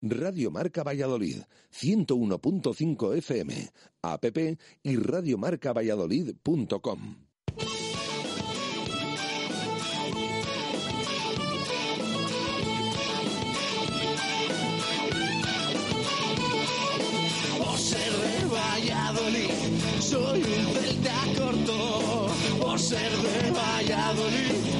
[0.00, 1.42] Radio Marca Valladolid,
[1.72, 4.24] 101.5 FM, app
[4.84, 7.16] y radiomarcavalladolid.com.
[17.58, 19.50] Por ser de Valladolid,
[19.98, 22.28] soy un celta corto.
[22.60, 24.77] Por ser de Valladolid,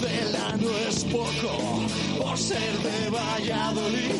[0.00, 1.82] Pucela no es poco.
[2.18, 4.14] Por ser de Valladolid,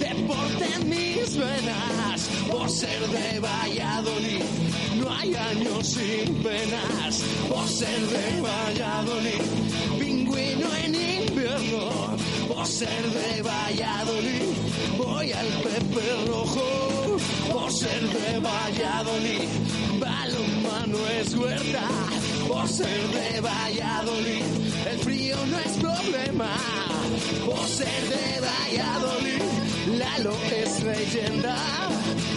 [0.00, 2.28] deporte en mis venas.
[2.50, 4.42] Por ser de Valladolid,
[4.96, 7.22] no hay años sin penas.
[7.48, 9.42] Por ser de Valladolid,
[9.98, 12.16] pingüino en invierno.
[12.48, 14.48] Por ser de Valladolid,
[14.96, 16.97] voy al Pepe Rojo.
[17.52, 19.48] Por ser de Valladolid,
[20.00, 21.88] balonmano es huerta.
[22.46, 24.42] Por ser de Valladolid,
[24.90, 26.50] el frío no es problema.
[27.46, 29.42] Por ser de Valladolid,
[29.98, 31.56] Lalo es leyenda.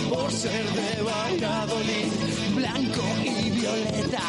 [0.10, 2.12] Por ser de Valladolid,
[2.56, 4.24] blanco y violeta.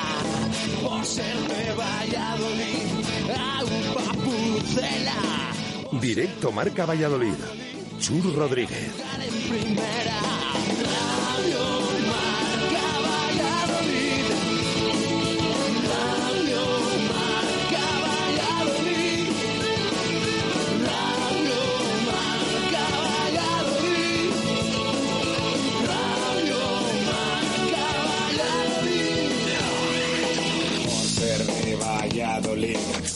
[0.82, 2.86] Por ser de Valladolid,
[3.30, 6.00] agua pucela.
[6.00, 7.34] Directo Marca Valladolid.
[8.00, 8.90] Chur Rodríguez.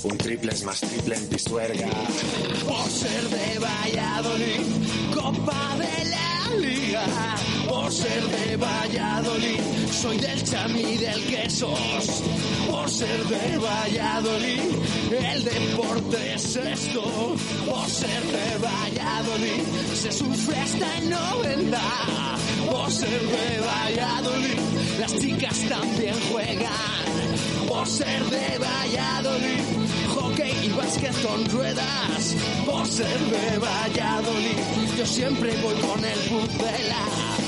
[0.06, 1.88] Un triple es más triple en Pisuerga.
[2.66, 7.04] Por ser de Valladolid, Copa de la Liga.
[7.68, 12.22] Por ser de Valladolid, soy del chami del quesos.
[12.70, 14.60] Por ser de Valladolid,
[15.10, 17.36] el deporte es esto.
[17.68, 19.62] Por ser de Valladolid,
[19.94, 21.80] se sufre hasta el 90.
[22.70, 24.58] Por ser de Valladolid,
[25.00, 27.06] las chicas también juegan.
[27.68, 29.85] Por ser de Valladolid,
[30.36, 32.36] hockey y básquet con ruedas.
[32.64, 37.45] Por ser de Valladolid, yo siempre voy con el Pucela.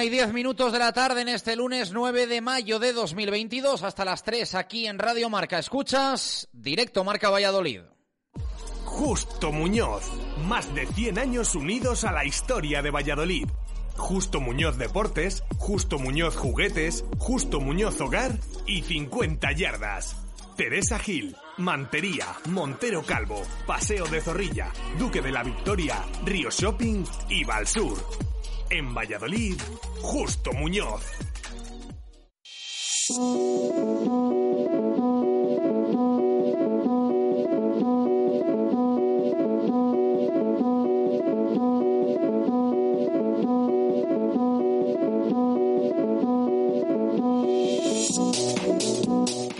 [0.00, 3.82] Una y diez minutos de la tarde en este lunes 9 de mayo de 2022
[3.82, 5.58] hasta las 3 aquí en Radio Marca.
[5.58, 7.82] Escuchas directo Marca Valladolid.
[8.86, 10.10] Justo Muñoz.
[10.48, 13.46] Más de 100 años unidos a la historia de Valladolid.
[13.98, 20.16] Justo Muñoz Deportes, Justo Muñoz Juguetes, Justo Muñoz Hogar y 50 yardas.
[20.56, 27.44] Teresa Gil, Mantería, Montero Calvo, Paseo de Zorrilla, Duque de la Victoria, Río Shopping y
[27.44, 28.29] Valsur.
[28.70, 29.60] En Valladolid,
[30.00, 31.02] Justo Muñoz.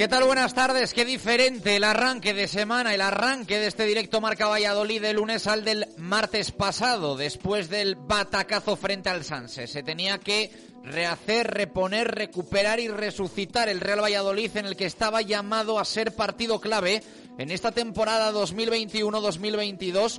[0.00, 0.25] ¿Qué tal?
[0.25, 0.94] Buenas tardes.
[0.94, 5.47] Qué diferente el arranque de semana, el arranque de este directo Marca Valladolid de lunes
[5.47, 9.67] al del martes pasado, después del batacazo frente al Sanse.
[9.67, 10.52] Se tenía que
[10.82, 16.14] rehacer, reponer, recuperar y resucitar el Real Valladolid en el que estaba llamado a ser
[16.14, 17.03] partido clave
[17.37, 20.19] en esta temporada 2021-2022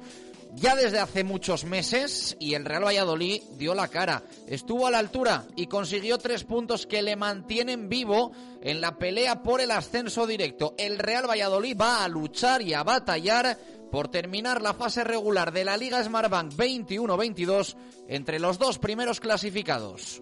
[0.55, 4.99] ya desde hace muchos meses y el Real Valladolid dio la cara, estuvo a la
[4.99, 8.31] altura y consiguió tres puntos que le mantienen vivo
[8.61, 10.75] en la pelea por el ascenso directo.
[10.77, 13.57] El Real Valladolid va a luchar y a batallar
[13.91, 17.75] por terminar la fase regular de la Liga Smartbank 21-22
[18.07, 20.21] entre los dos primeros clasificados.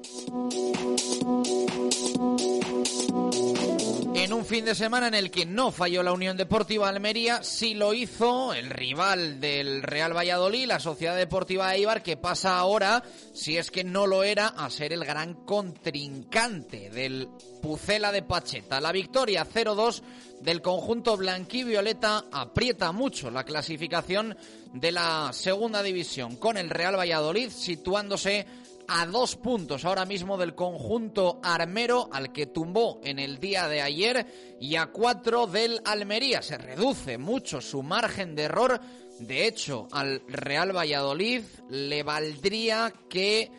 [4.24, 7.74] En un fin de semana en el que no falló la Unión Deportiva Almería, sí
[7.74, 13.01] lo hizo el rival del Real Valladolid, la Sociedad Deportiva Eibar, que pasa ahora,
[13.33, 17.30] si es que no lo era, a ser el gran contrincante del
[17.62, 18.81] Pucela de Pacheta.
[18.81, 20.01] La victoria 0-2
[20.42, 24.38] del conjunto blanquivioleta aprieta mucho la clasificación
[24.74, 28.45] de la segunda división, con el Real Valladolid situándose
[28.90, 33.82] a dos puntos ahora mismo del conjunto armero al que tumbó en el día de
[33.82, 34.26] ayer
[34.60, 36.42] y a cuatro del Almería.
[36.42, 38.82] Se reduce mucho su margen de error.
[39.20, 43.52] De hecho, al Real Valladolid le valdría que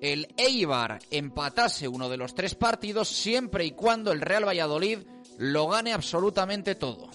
[0.00, 4.98] el Eibar empatase uno de los tres partidos siempre y cuando el Real Valladolid
[5.38, 7.08] lo gane absolutamente todo.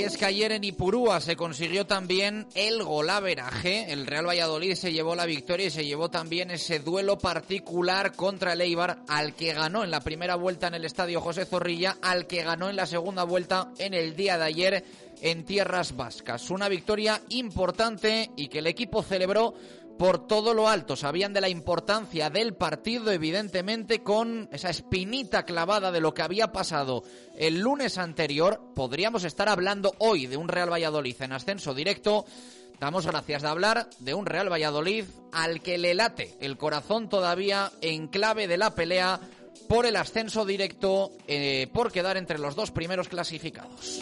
[0.00, 3.92] Y es que ayer en Ipurúa se consiguió también el golaveraje.
[3.92, 8.54] El Real Valladolid se llevó la victoria y se llevó también ese duelo particular contra
[8.54, 12.26] el Eibar, al que ganó en la primera vuelta en el estadio José Zorrilla, al
[12.26, 14.84] que ganó en la segunda vuelta en el día de ayer
[15.20, 16.48] en tierras vascas.
[16.48, 19.52] Una victoria importante y que el equipo celebró
[20.00, 20.96] por todo lo alto.
[20.96, 26.52] Sabían de la importancia del partido, evidentemente, con esa espinita clavada de lo que había
[26.52, 27.04] pasado
[27.36, 28.62] el lunes anterior.
[28.74, 32.24] Podríamos estar hablando hoy de un Real Valladolid en ascenso directo.
[32.78, 37.70] Damos gracias de hablar de un Real Valladolid al que le late el corazón todavía
[37.82, 39.20] en clave de la pelea
[39.68, 44.00] por el ascenso directo, eh, por quedar entre los dos primeros clasificados.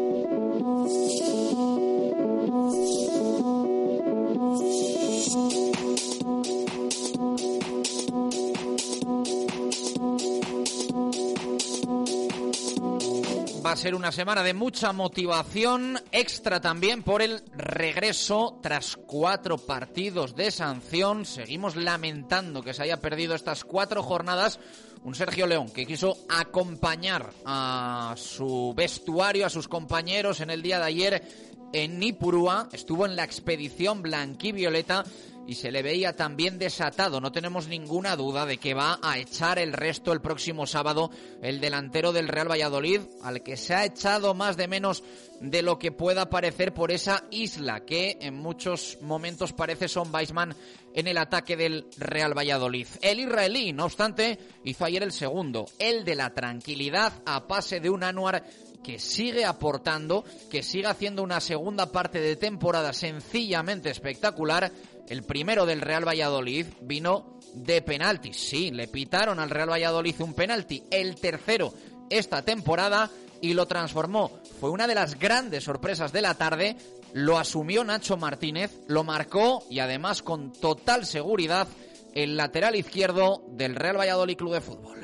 [13.70, 19.60] Va a ser una semana de mucha motivación extra también por el regreso tras cuatro
[19.60, 21.24] partidos de sanción.
[21.24, 24.60] Seguimos lamentando que se haya perdido estas cuatro jornadas.
[25.04, 30.80] Un Sergio León que quiso acompañar a su vestuario, a sus compañeros en el día
[30.80, 31.24] de ayer
[31.72, 32.70] en Nipurúa.
[32.72, 35.06] Estuvo en la expedición blanquivioleta
[35.50, 37.20] y se le veía también desatado.
[37.20, 41.10] No tenemos ninguna duda de que va a echar el resto el próximo sábado
[41.42, 45.04] el delantero del Real Valladolid, al que se ha echado más de menos
[45.42, 50.56] de lo que pueda parecer por esa isla que en muchos momentos parece Son Weisman
[50.94, 52.86] en el ataque del Real Valladolid.
[53.02, 57.90] El israelí, no obstante, hizo ayer el segundo, el de la tranquilidad a pase de
[57.90, 58.44] un Anuar
[58.84, 64.72] que sigue aportando, que sigue haciendo una segunda parte de temporada sencillamente espectacular
[65.10, 68.34] el primero del Real Valladolid vino de penalti.
[68.34, 70.84] Sí, le pitaron al Real Valladolid un penalti.
[70.92, 71.74] El tercero
[72.10, 73.10] esta temporada
[73.42, 74.32] y lo transformó.
[74.60, 76.76] Fue una de las grandes sorpresas de la tarde.
[77.14, 81.68] Lo asumió Nacho Martínez, lo marcó y además con total seguridad
[82.14, 85.00] el lateral izquierdo del Real Valladolid Club de Fútbol.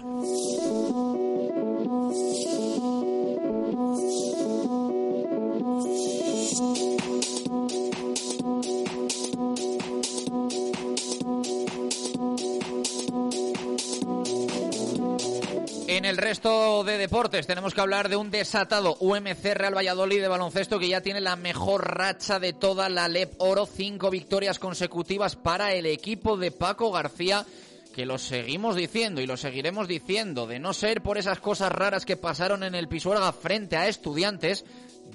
[15.96, 20.28] En el resto de deportes tenemos que hablar de un desatado UMC Real Valladolid de
[20.28, 25.38] baloncesto que ya tiene la mejor racha de toda la LEP Oro, cinco victorias consecutivas
[25.38, 27.46] para el equipo de Paco García
[27.94, 32.04] que lo seguimos diciendo y lo seguiremos diciendo, de no ser por esas cosas raras
[32.04, 34.66] que pasaron en el Pisuerga frente a estudiantes,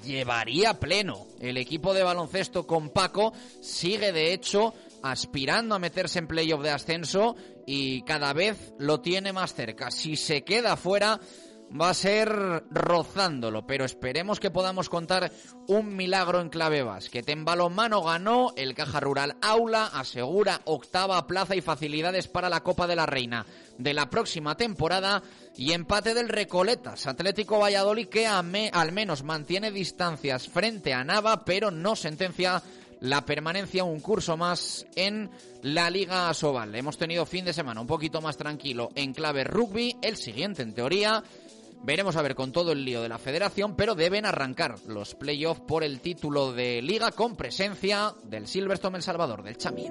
[0.03, 1.27] llevaría pleno.
[1.41, 6.71] El equipo de baloncesto con Paco sigue de hecho aspirando a meterse en playoff de
[6.71, 9.91] ascenso y cada vez lo tiene más cerca.
[9.91, 11.21] Si se queda fuera,
[11.79, 12.29] va a ser
[12.71, 15.31] rozándolo, pero esperemos que podamos contar
[15.69, 17.45] un milagro en clave que en
[18.03, 23.07] ganó, el Caja Rural Aula asegura octava plaza y facilidades para la Copa de la
[23.07, 23.47] Reina
[23.79, 25.23] de la próxima temporada
[25.57, 31.71] y empate del Recoletas, Atlético Valladolid que al menos mantiene distancias frente a Nava, pero
[31.71, 32.63] no sentencia
[33.01, 35.31] la permanencia un curso más en
[35.63, 36.75] la Liga Sobal.
[36.75, 40.75] Hemos tenido fin de semana un poquito más tranquilo en clave rugby, el siguiente en
[40.75, 41.23] teoría
[41.83, 45.63] Veremos a ver con todo el lío de la federación, pero deben arrancar los playoffs
[45.63, 49.91] por el título de liga con presencia del Silverstone El Salvador, del Chamín.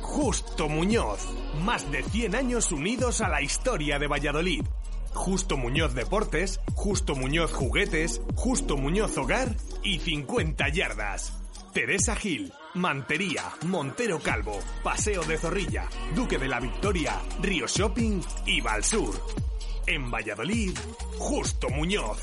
[0.00, 1.28] Justo Muñoz,
[1.62, 4.64] más de 100 años unidos a la historia de Valladolid.
[5.14, 11.32] Justo Muñoz Deportes, Justo Muñoz Juguetes, Justo Muñoz Hogar y 50 yardas.
[11.72, 18.60] Teresa Gil, Mantería, Montero Calvo, Paseo de Zorrilla, Duque de la Victoria, Río Shopping y
[18.60, 19.14] Valsur.
[19.86, 20.76] En Valladolid,
[21.18, 22.18] Justo Muñoz.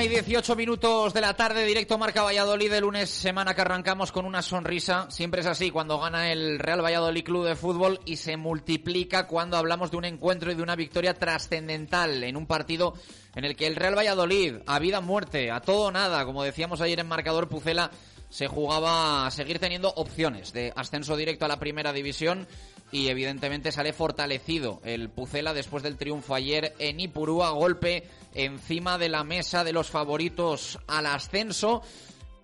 [0.00, 4.12] Una y 18 minutos de la tarde, directo Marca Valladolid, de lunes, semana que arrancamos
[4.12, 5.10] con una sonrisa.
[5.10, 9.58] Siempre es así cuando gana el Real Valladolid Club de Fútbol y se multiplica cuando
[9.58, 12.94] hablamos de un encuentro y de una victoria trascendental en un partido
[13.34, 16.98] en el que el Real Valladolid, a vida muerte, a todo nada, como decíamos ayer
[16.98, 17.90] en marcador Pucela,
[18.30, 22.48] se jugaba a seguir teniendo opciones de ascenso directo a la primera división
[22.92, 28.04] y evidentemente sale fortalecido el Pucela después del triunfo ayer en Ipurúa, golpe
[28.34, 31.82] encima de la mesa de los favoritos al ascenso.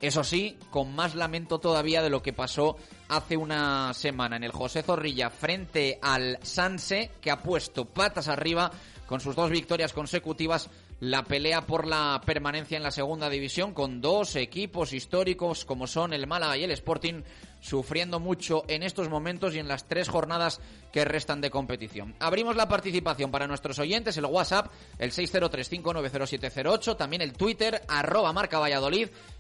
[0.00, 2.76] Eso sí, con más lamento todavía de lo que pasó
[3.09, 8.71] hace una semana en el José Zorrilla frente al Sanse, que ha puesto patas arriba
[9.07, 10.69] con sus dos victorias consecutivas
[11.00, 16.12] la pelea por la permanencia en la segunda división con dos equipos históricos como son
[16.12, 17.23] el Málaga y el Sporting
[17.66, 20.61] sufriendo mucho en estos momentos y en las tres jornadas
[20.92, 22.14] que restan de competición.
[22.20, 28.61] Abrimos la participación para nuestros oyentes, el WhatsApp, el 603590708, también el Twitter, arroba marca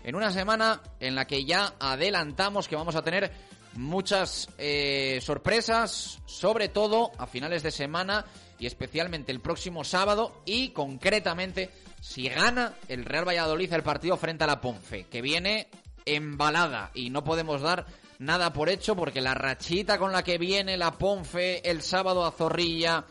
[0.02, 3.30] en una semana en la que ya adelantamos que vamos a tener
[3.74, 8.24] muchas eh, sorpresas, sobre todo a finales de semana
[8.58, 14.44] y especialmente el próximo sábado y concretamente si gana el Real Valladolid el partido frente
[14.44, 15.68] a la Ponfe, que viene
[16.04, 17.86] embalada y no podemos dar
[18.18, 22.32] nada por hecho porque la rachita con la que viene la Ponfe el sábado a
[22.32, 23.04] Zorrilla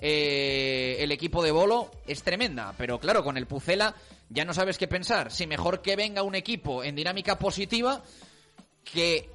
[0.00, 3.94] eh, el equipo de Bolo es tremenda, pero claro, con el Pucela
[4.28, 5.30] ya no sabes qué pensar.
[5.30, 8.02] Si mejor que venga un equipo en dinámica positiva
[8.84, 9.30] que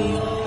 [0.00, 0.39] you.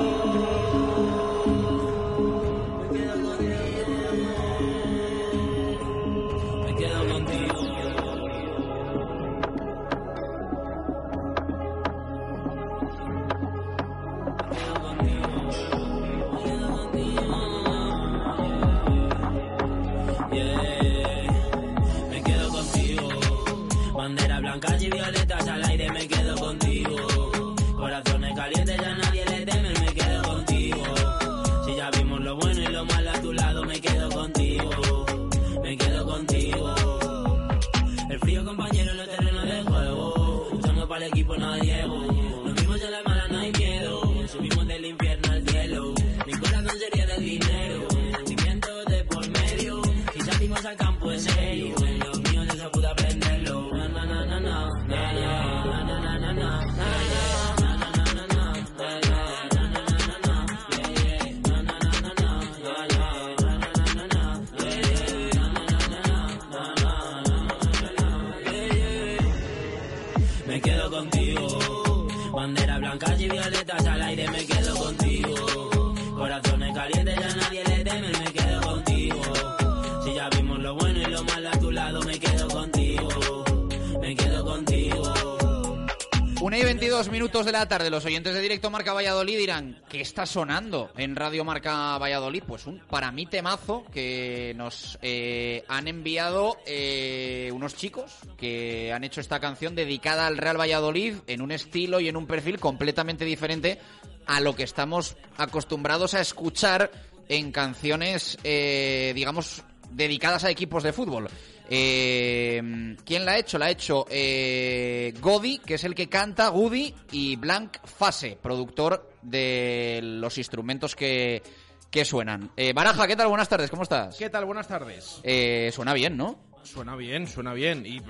[87.44, 90.92] 22 minutos de la tarde, los oyentes de Directo Marca Valladolid dirán, ¿qué está sonando
[90.98, 92.44] en Radio Marca Valladolid?
[92.48, 99.04] Pues un para mí temazo que nos eh, han enviado eh, unos chicos que han
[99.04, 103.26] hecho esta canción dedicada al Real Valladolid en un estilo y en un perfil completamente
[103.26, 103.80] diferente
[104.26, 106.92] a lo que estamos acostumbrados a escuchar
[107.28, 111.30] en canciones, eh, digamos, dedicadas a equipos de fútbol.
[111.70, 113.58] Eh, ¿Quién la ha hecho?
[113.58, 119.12] La ha hecho eh, Godi, que es el que canta, Gudi, y Blanc Fase, productor
[119.22, 121.42] de los instrumentos que,
[121.90, 122.52] que suenan.
[122.58, 123.28] Eh, Baraja, ¿qué tal?
[123.28, 124.18] Buenas tardes, ¿cómo estás?
[124.18, 124.46] ¿Qué tal?
[124.46, 125.20] Buenas tardes.
[125.24, 126.40] Eh, suena bien, ¿no?
[126.64, 127.86] Suena bien, suena bien.
[127.86, 128.04] Y eh,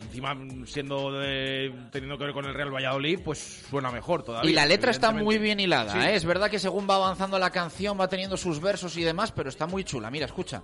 [0.00, 0.36] encima,
[0.66, 4.50] siendo de- teniendo que ver con el Real Valladolid, pues suena mejor todavía.
[4.50, 5.98] Y la letra está muy bien hilada, Sí.
[5.98, 6.14] ¿eh?
[6.14, 9.48] Es verdad que según va avanzando la canción va teniendo sus versos y demás, pero
[9.48, 10.10] está muy chula.
[10.10, 10.62] Mira, escucha.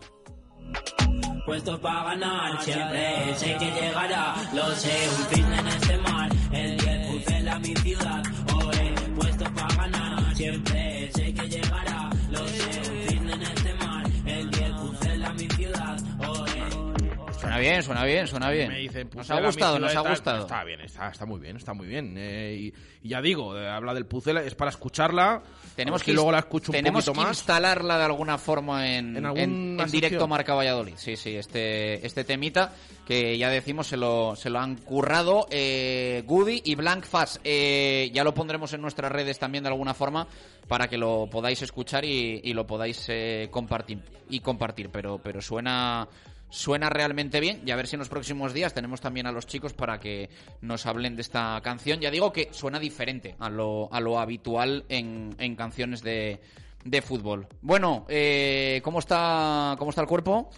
[1.45, 4.35] Puesto para ganar, siempre sé que llegará.
[4.55, 6.31] Lo sé, un fin en este mar.
[6.53, 8.23] El 10 pucela mi ciudad.
[8.55, 12.11] Oe, puesto para ganar, siempre sé que llegará.
[12.31, 14.05] Lo sé, un fin en este mar.
[14.27, 15.99] El 10 pucela mi ciudad.
[16.29, 17.33] Oe.
[17.41, 18.69] Suena bien, suena bien, suena bien.
[18.69, 20.41] Me dicen, nos ha gustado, nos ha gustado.
[20.43, 22.15] Está bien, está, está muy bien, está muy bien.
[22.17, 25.43] eh, y, y ya digo, eh, habla del Pucela, es para escucharla.
[25.77, 27.29] Tenemos que, luego la escucho tenemos que más.
[27.39, 29.37] instalarla de alguna forma en, ¿En
[29.81, 30.95] en- directo Marca Valladolid.
[30.97, 32.73] Sí, sí, este, este temita
[33.07, 37.39] que ya decimos se lo, se lo han currado eh, Goody y Blank Fast.
[37.45, 40.27] Eh, ya lo pondremos en nuestras redes también de alguna forma
[40.69, 44.91] para que lo podáis escuchar y, y lo podáis eh, compartir y compartir.
[44.91, 46.07] Pero, pero suena
[46.51, 49.47] suena realmente bien y a ver si en los próximos días tenemos también a los
[49.47, 50.29] chicos para que
[50.61, 52.01] nos hablen de esta canción.
[52.01, 56.41] Ya digo que suena diferente a lo, a lo habitual en, en canciones de,
[56.85, 57.47] de fútbol.
[57.63, 60.51] Bueno, eh, ¿cómo, está, ¿cómo está el cuerpo?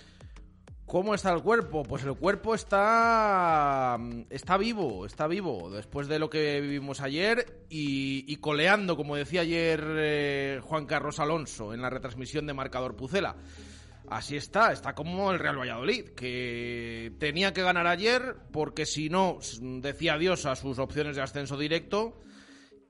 [0.86, 1.84] ¿Cómo está el cuerpo?
[1.84, 8.36] Pues el cuerpo está está vivo, está vivo después de lo que vivimos ayer y,
[8.36, 13.36] coleando, como decía ayer eh, Juan Carlos Alonso en la retransmisión de Marcador Pucela.
[14.08, 19.38] Así está, está como el Real Valladolid, que tenía que ganar ayer porque si no
[19.60, 22.20] decía adiós a sus opciones de ascenso directo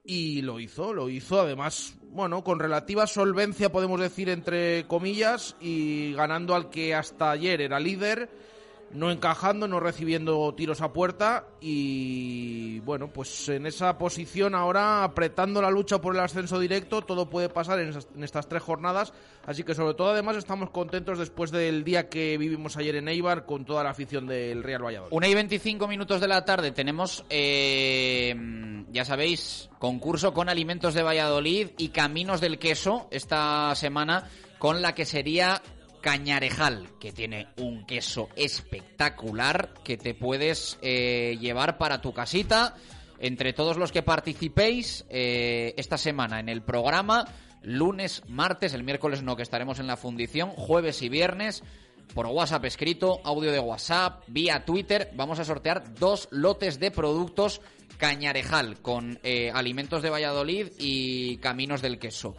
[0.05, 6.13] y lo hizo, lo hizo además, bueno, con relativa solvencia podemos decir entre comillas y
[6.15, 8.29] ganando al que hasta ayer era líder,
[8.93, 15.63] no encajando, no recibiendo tiros a puerta y bueno, pues en esa posición ahora apretando
[15.63, 19.13] la lucha por el ascenso directo, todo puede pasar en, estas tres jornadas,
[19.47, 23.47] así que sobre todo además estamos contentos después del día que vivimos ayer en Eibar
[23.47, 25.13] con toda la afición del Real Valladolid.
[25.15, 28.35] Una y 25 minutos de la tarde tenemos, eh,
[28.91, 34.29] ya sabéis, concurso con alimentos de Valladolid y Caminos del Queso esta semana
[34.59, 35.61] con la que sería
[36.03, 42.75] Cañarejal, que tiene un queso espectacular que te puedes eh, llevar para tu casita.
[43.19, 47.25] Entre todos los que participéis eh, esta semana en el programa,
[47.63, 51.63] lunes, martes, el miércoles no, que estaremos en la fundición, jueves y viernes,
[52.15, 57.61] por WhatsApp escrito, audio de WhatsApp, vía Twitter, vamos a sortear dos lotes de productos
[57.97, 62.35] Cañarejal con eh, alimentos de Valladolid y caminos del queso.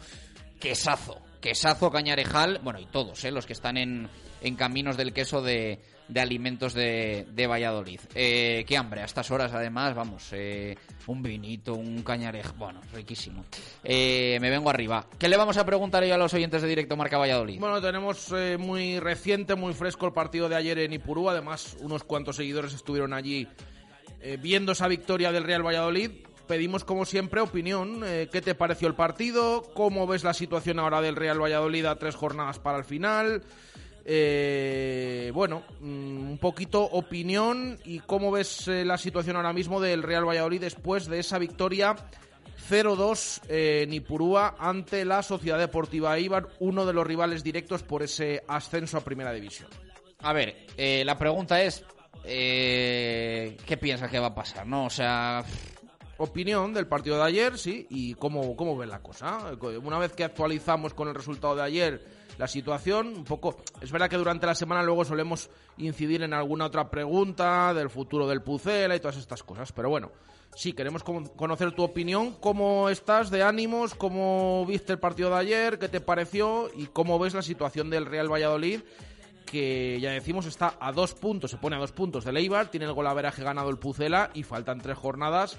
[0.60, 4.08] Quesazo, quesazo Cañarejal, bueno, y todos, eh, los que están en,
[4.40, 5.78] en caminos del queso de,
[6.16, 8.00] alimentos de, Valladolid.
[8.14, 10.74] Eh, qué hambre, a estas horas además, vamos, eh,
[11.06, 13.44] un vinito, un cañarej, bueno, riquísimo.
[13.82, 15.06] Eh, me vengo arriba.
[15.18, 17.60] ¿Qué le vamos a preguntar hoy a los oyentes de Directo Marca Valladolid?
[17.60, 21.28] Bueno, tenemos eh, muy reciente, muy fresco el partido de ayer en Ipurú.
[21.28, 23.46] Además, unos cuantos seguidores estuvieron allí
[24.40, 26.10] viendo esa victoria del Real Valladolid.
[26.46, 28.02] Pedimos, como siempre, opinión.
[28.04, 29.62] Eh, ¿Qué te pareció el partido?
[29.74, 33.42] ¿Cómo ves la situación ahora del Real Valladolid a tres jornadas para el final?
[34.04, 40.02] Eh, bueno, mm, un poquito opinión y cómo ves eh, la situación ahora mismo del
[40.02, 41.96] Real Valladolid después de esa victoria
[42.68, 48.02] 0-2 eh, en Ipurúa ante la Sociedad Deportiva Eibar, uno de los rivales directos por
[48.02, 49.68] ese ascenso a Primera División.
[50.20, 51.84] A ver, eh, la pregunta es,
[52.24, 54.66] eh, ¿qué piensas que va a pasar?
[54.66, 55.44] No, o sea,
[56.18, 59.52] opinión del partido de ayer, sí, y cómo, cómo ven la cosa.
[59.82, 62.04] Una vez que actualizamos con el resultado de ayer
[62.38, 66.66] la situación, un poco, es verdad que durante la semana luego solemos incidir en alguna
[66.66, 70.10] otra pregunta del futuro del Pucela y todas estas cosas, pero bueno,
[70.54, 75.78] sí, queremos conocer tu opinión, cómo estás de ánimos, cómo viste el partido de ayer,
[75.78, 78.80] qué te pareció y cómo ves la situación del Real Valladolid
[79.44, 82.86] que ya decimos está a dos puntos, se pone a dos puntos del Eibar, tiene
[82.86, 85.58] el golaveraje ganado el Pucela y faltan tres jornadas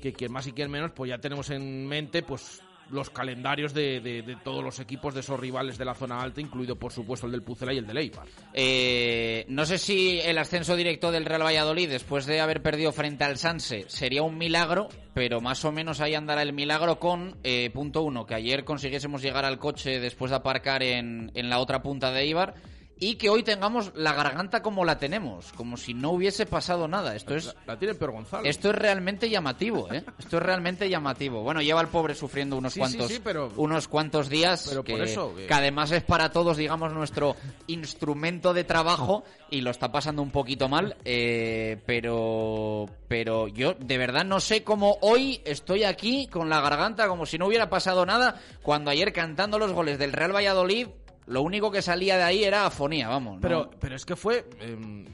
[0.00, 4.36] que quien más y quien menos pues ya tenemos en mente pues los calendarios de,
[4.42, 7.42] todos los equipos de esos rivales de la zona alta, incluido por supuesto el del
[7.42, 8.26] Pucela y el del Eibar.
[8.52, 13.24] Eh, no sé si el ascenso directo del Real Valladolid después de haber perdido frente
[13.24, 17.70] al Sanse sería un milagro, pero más o menos ahí andará el milagro con eh,
[17.72, 21.82] punto uno, que ayer consiguiésemos llegar al coche después de aparcar en, en la otra
[21.82, 22.54] punta de Eibar
[22.98, 27.16] y que hoy tengamos la garganta como la tenemos, como si no hubiese pasado nada.
[27.16, 28.44] Esto es la, tiene peor Gonzalo.
[28.44, 30.04] Esto es realmente llamativo, ¿eh?
[30.18, 31.42] Esto es realmente llamativo.
[31.42, 33.10] Bueno, lleva el pobre sufriendo unos cuantos
[33.56, 35.52] unos cuantos días pero que, eso, que...
[35.52, 40.68] además es para todos, digamos, nuestro instrumento de trabajo y lo está pasando un poquito
[40.68, 46.60] mal, eh, pero pero yo de verdad no sé cómo hoy estoy aquí con la
[46.60, 50.88] garganta como si no hubiera pasado nada cuando ayer cantando los goles del Real Valladolid
[51.26, 53.38] lo único que salía de ahí era afonía, vamos.
[53.40, 54.46] Pero, pero es que fue.
[54.60, 55.04] Em,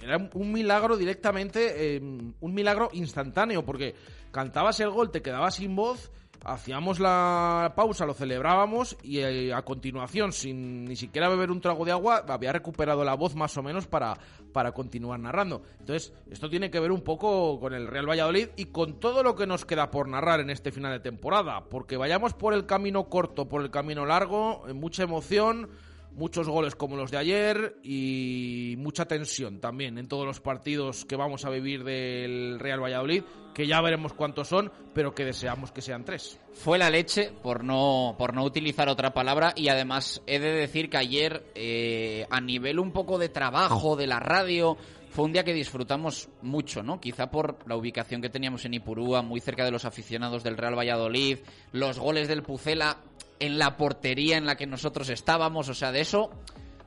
[0.00, 3.94] era un milagro directamente, em, un milagro instantáneo, porque
[4.30, 6.10] cantabas el gol, te quedabas sin voz
[6.46, 11.84] hacíamos la pausa, lo celebrábamos y eh, a continuación, sin ni siquiera beber un trago
[11.84, 14.16] de agua, había recuperado la voz más o menos para,
[14.52, 15.62] para continuar narrando.
[15.80, 19.34] Entonces, esto tiene que ver un poco con el Real Valladolid y con todo lo
[19.34, 23.08] que nos queda por narrar en este final de temporada, porque vayamos por el camino
[23.08, 25.68] corto, por el camino largo, mucha emoción
[26.16, 31.14] muchos goles como los de ayer y mucha tensión también en todos los partidos que
[31.14, 33.22] vamos a vivir del Real Valladolid,
[33.54, 36.40] que ya veremos cuántos son, pero que deseamos que sean tres.
[36.54, 40.88] Fue la leche, por no, por no utilizar otra palabra, y además he de decir
[40.88, 44.78] que ayer, eh, a nivel un poco de trabajo, de la radio,
[45.10, 47.00] fue un día que disfrutamos mucho, ¿no?
[47.00, 50.78] Quizá por la ubicación que teníamos en Ipurúa, muy cerca de los aficionados del Real
[50.78, 51.38] Valladolid,
[51.72, 52.98] los goles del Pucela
[53.40, 56.30] en la portería en la que nosotros estábamos, o sea, de eso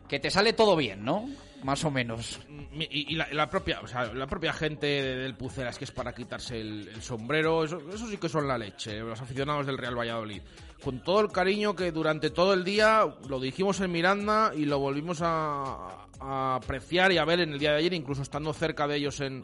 [0.08, 1.30] que te sale todo bien, ¿no?
[1.64, 2.40] Más o menos.
[2.74, 6.60] Y, la, propia, o sea, la propia gente del Pucera es que es para quitarse
[6.60, 10.42] el, sombrero, eso, sí que son la leche, los aficionados del Real Valladolid.
[10.82, 14.80] Con todo el cariño que durante todo el día lo dijimos en Miranda y lo
[14.80, 18.96] volvimos a apreciar y a ver en el día de ayer, incluso estando cerca de
[18.96, 19.44] ellos en,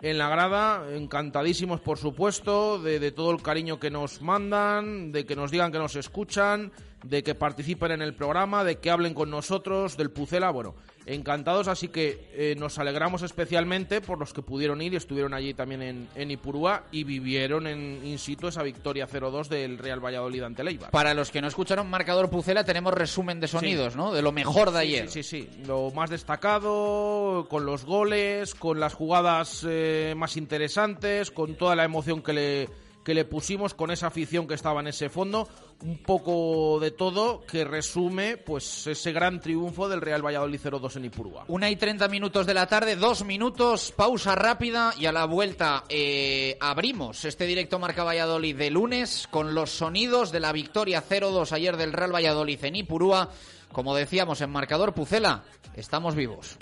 [0.00, 5.36] en la grada, encantadísimos por supuesto, de, todo el cariño que nos mandan, de que
[5.36, 9.30] nos digan que nos escuchan, de que participen en el programa, de que hablen con
[9.30, 10.74] nosotros, del Pucela, bueno,
[11.08, 15.54] encantados, así que eh, nos alegramos especialmente por los que pudieron ir y estuvieron allí
[15.54, 20.42] también en, en Ipurúa y vivieron en in situ esa victoria 0-2 del Real Valladolid
[20.42, 20.90] ante Leiva.
[20.90, 24.12] Para los que no escucharon Marcador Pucela, tenemos resumen de sonidos, ¿no?
[24.12, 25.08] De lo mejor de ayer.
[25.08, 31.30] Sí, sí, sí, lo más destacado, con los goles, con las jugadas eh, más interesantes,
[31.30, 32.68] con toda la emoción que le
[33.08, 35.48] que le pusimos con esa afición que estaba en ese fondo,
[35.82, 41.06] un poco de todo que resume pues ese gran triunfo del Real Valladolid 0-2 en
[41.06, 41.46] Ipurúa.
[41.48, 45.84] Una y 30 minutos de la tarde, dos minutos, pausa rápida y a la vuelta
[45.88, 51.50] eh, abrimos este directo Marca Valladolid de lunes con los sonidos de la victoria 0-2
[51.52, 53.30] ayer del Real Valladolid en Ipurúa.
[53.72, 56.56] Como decíamos en marcador Pucela, estamos vivos.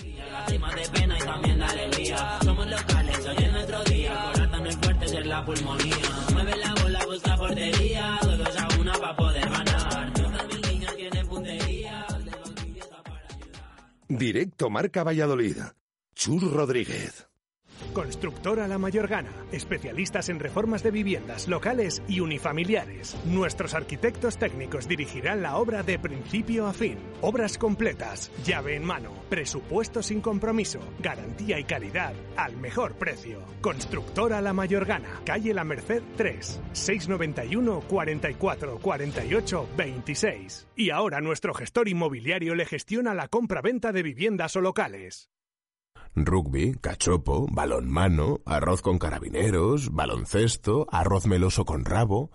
[14.08, 15.56] Directo Marca Valladolid.
[16.14, 17.25] Chur Rodríguez.
[17.96, 23.16] Constructora La Mayorgana, especialistas en reformas de viviendas locales y unifamiliares.
[23.24, 26.98] Nuestros arquitectos técnicos dirigirán la obra de principio a fin.
[27.22, 33.42] Obras completas, llave en mano, presupuesto sin compromiso, garantía y calidad al mejor precio.
[33.62, 40.68] Constructora La Mayorgana, calle La Merced 3, 691 44 48 26.
[40.76, 45.30] Y ahora nuestro gestor inmobiliario le gestiona la compra-venta de viviendas o locales
[46.16, 52.30] rugby, cachopo, balonmano, arroz con carabineros, baloncesto, arroz meloso con rabo.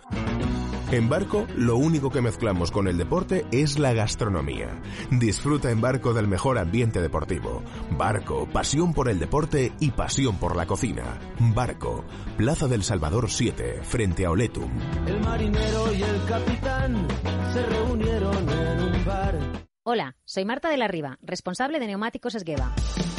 [0.91, 4.81] En Barco, lo único que mezclamos con el deporte es la gastronomía.
[5.09, 7.63] Disfruta en Barco del mejor ambiente deportivo.
[7.97, 11.17] Barco, pasión por el deporte y pasión por la cocina.
[11.39, 12.03] Barco,
[12.35, 14.69] Plaza del Salvador 7, frente a Oletum.
[15.07, 17.07] El marinero y el capitán
[17.53, 19.70] se reunieron en un bar.
[19.83, 22.71] Hola, soy Marta de la Riva, responsable de Neumáticos Esgueva.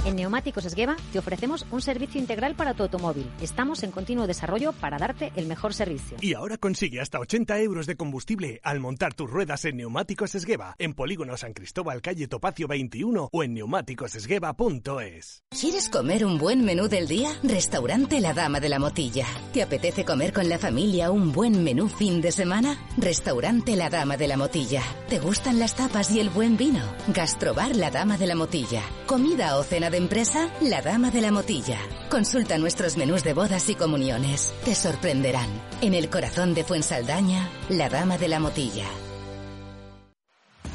[0.05, 3.29] En Neumáticos Esgueva te ofrecemos un servicio integral para tu automóvil.
[3.41, 6.19] Estamos en continuo desarrollo para darte el mejor servicio.
[6.21, 10.77] Y ahora consigue hasta 80 euros de combustible al montar tus ruedas en Neumáticos Esgueva,
[10.79, 15.43] en Polígono San Cristóbal, calle Topacio 21 o en neumáticosesgueva.es.
[15.51, 17.31] ¿Quieres comer un buen menú del día?
[17.43, 19.27] Restaurante La Dama de la Motilla.
[19.53, 22.79] ¿Te apetece comer con la familia un buen menú fin de semana?
[22.99, 24.83] Restaurante La Dama de la Motilla.
[25.09, 26.81] ¿Te gustan las tapas y el buen vino?
[27.09, 28.83] Gastrobar La Dama de la Motilla.
[29.07, 30.49] ¿Comida o cena de empresa?
[30.61, 31.79] La Dama de la Motilla.
[32.11, 34.53] Consulta nuestros menús de bodas y comuniones.
[34.65, 35.49] Te sorprenderán.
[35.81, 38.87] En el corazón de Fuensaldaña, La Dama de la Motilla.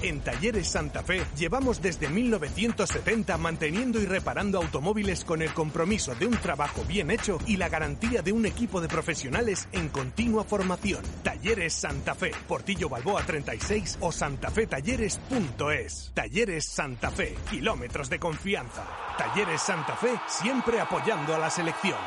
[0.02, 6.28] En Talleres Santa Fe llevamos desde 1970 manteniendo y reparando automóviles con el compromiso de
[6.28, 11.02] un trabajo bien hecho y la garantía de un equipo de profesionales en continua formación.
[11.24, 16.12] Talleres Santa Fe, Portillo Balboa 36 o santafetalleres.es.
[16.14, 18.86] Talleres Santa Fe, kilómetros de confianza.
[19.18, 21.98] Talleres Santa Fe, siempre apoyando a la selección.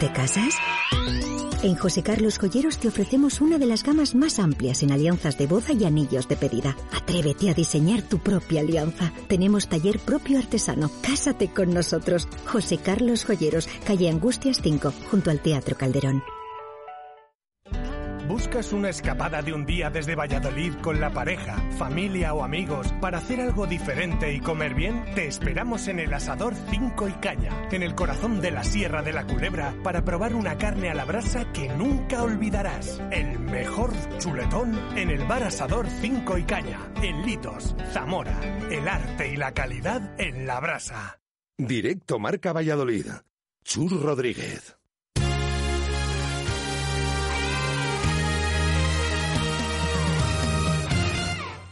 [0.00, 0.58] ¿Te casas?
[1.62, 5.46] En José Carlos Joyeros te ofrecemos una de las gamas más amplias en alianzas de
[5.46, 6.76] boda y anillos de pedida.
[6.92, 9.12] Atrévete a diseñar tu propia alianza.
[9.26, 10.90] Tenemos taller propio artesano.
[11.02, 12.28] Cásate con nosotros.
[12.44, 16.22] José Carlos Joyeros, calle Angustias 5, junto al Teatro Calderón.
[18.28, 23.18] ¿Buscas una escapada de un día desde Valladolid con la pareja, familia o amigos para
[23.18, 25.04] hacer algo diferente y comer bien?
[25.14, 29.12] Te esperamos en el Asador 5 y Caña, en el corazón de la Sierra de
[29.12, 33.00] la Culebra, para probar una carne a la brasa que nunca olvidarás.
[33.12, 38.40] El mejor chuletón en el Bar Asador 5 y Caña, en Litos, Zamora.
[38.70, 41.20] El arte y la calidad en la brasa.
[41.56, 43.06] Directo Marca Valladolid.
[43.62, 44.75] Chur Rodríguez.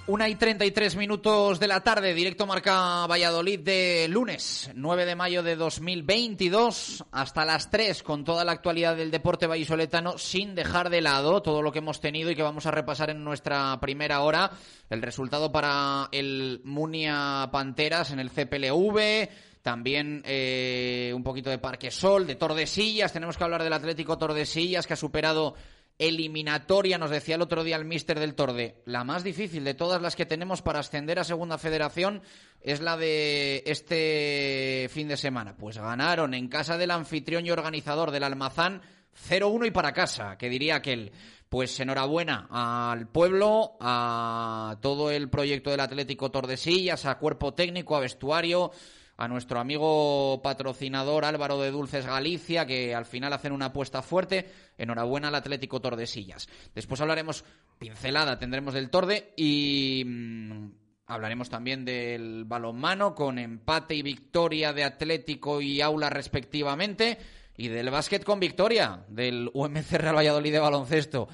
[0.07, 5.43] Una y 33 minutos de la tarde, directo marca Valladolid de lunes, 9 de mayo
[5.43, 11.01] de 2022, hasta las 3 con toda la actualidad del deporte vallisoletano, sin dejar de
[11.01, 14.51] lado todo lo que hemos tenido y que vamos a repasar en nuestra primera hora.
[14.91, 19.31] El resultado para el Munia Panteras en el CPLV,
[19.63, 24.87] también eh, un poquito de Parque Sol, de Tordesillas, tenemos que hablar del Atlético Tordesillas
[24.87, 25.55] que ha superado
[25.99, 30.03] eliminatoria, nos decía el otro día el mister del Torde, la más difícil de todas
[30.03, 32.23] las que tenemos para ascender a Segunda Federación
[32.61, 35.57] es la de este fin de semana.
[35.57, 38.83] Pues ganaron en casa del anfitrión y organizador del Almazán
[39.29, 41.13] 0-1 y para casa, que diría aquel.
[41.49, 48.01] Pues enhorabuena al pueblo, a todo el proyecto del Atlético Tordesillas, a cuerpo técnico, a
[48.01, 48.73] vestuario,
[49.17, 54.51] a nuestro amigo patrocinador Álvaro de Dulces Galicia, que al final hacen una apuesta fuerte.
[54.77, 56.49] Enhorabuena al Atlético Tordesillas.
[56.75, 57.45] Después hablaremos,
[57.79, 60.69] pincelada tendremos del Torde y mm,
[61.07, 67.19] hablaremos también del balonmano con empate y victoria de Atlético y Aula respectivamente.
[67.57, 71.29] Y del básquet con victoria del UMC Real Valladolid de baloncesto.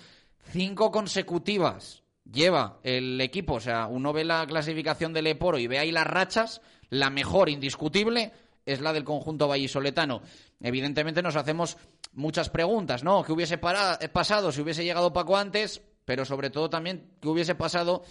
[0.52, 3.54] Cinco consecutivas lleva el equipo.
[3.54, 7.48] O sea, uno ve la clasificación del Eporo y ve ahí las rachas la mejor,
[7.48, 8.32] indiscutible,
[8.66, 10.22] es la del conjunto vallisoletano.
[10.60, 11.76] Evidentemente nos hacemos
[12.12, 13.24] muchas preguntas, ¿no?
[13.24, 15.82] ¿Qué hubiese pasado si hubiese llegado Paco antes?
[16.04, 18.02] Pero sobre todo también, ¿qué hubiese pasado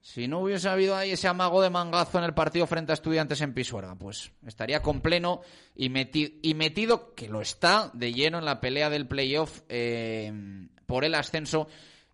[0.00, 3.40] si no hubiese habido ahí ese amago de mangazo en el partido frente a Estudiantes
[3.40, 3.94] en Pisuerga?
[3.96, 5.40] Pues estaría con pleno
[5.74, 10.32] y, metido, que lo está, de lleno en la pelea del playoff eh,
[10.86, 11.68] por el ascenso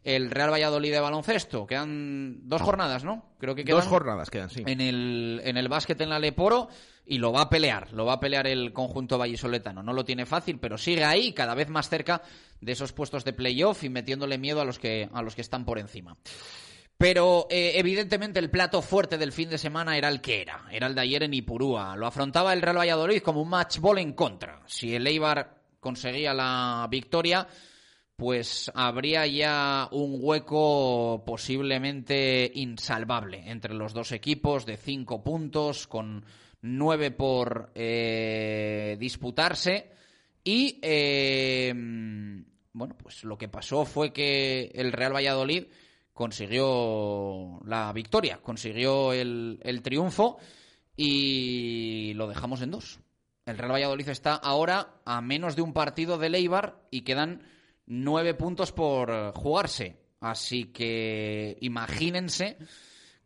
[0.04, 1.66] el Real Valladolid de baloncesto.
[1.66, 3.34] Quedan dos jornadas, ¿no?
[3.38, 3.80] Creo que quedan.
[3.80, 4.62] Dos jornadas quedan, sí.
[4.66, 6.68] En el, en el básquet en la Leporo
[7.06, 9.82] y lo va a pelear, lo va a pelear el conjunto vallisoletano.
[9.82, 12.22] No lo tiene fácil, pero sigue ahí, cada vez más cerca
[12.60, 15.64] de esos puestos de playoff y metiéndole miedo a los que, a los que están
[15.64, 16.16] por encima.
[16.96, 20.86] Pero eh, evidentemente el plato fuerte del fin de semana era el que era, era
[20.86, 21.96] el de ayer en Ipurúa.
[21.96, 24.62] Lo afrontaba el Real Valladolid como un match ball en contra.
[24.66, 27.46] Si el Eibar conseguía la victoria,
[28.16, 36.24] pues habría ya un hueco posiblemente insalvable entre los dos equipos de cinco puntos, con
[36.62, 39.90] nueve por eh, disputarse.
[40.44, 41.72] Y eh,
[42.72, 45.64] bueno, pues lo que pasó fue que el Real Valladolid
[46.12, 50.38] consiguió la victoria, consiguió el, el triunfo
[50.96, 53.00] y lo dejamos en dos.
[53.46, 57.42] El Real Valladolid está ahora a menos de un partido de Leibar y quedan
[57.86, 59.96] nueve puntos por jugarse.
[60.20, 62.56] Así que imagínense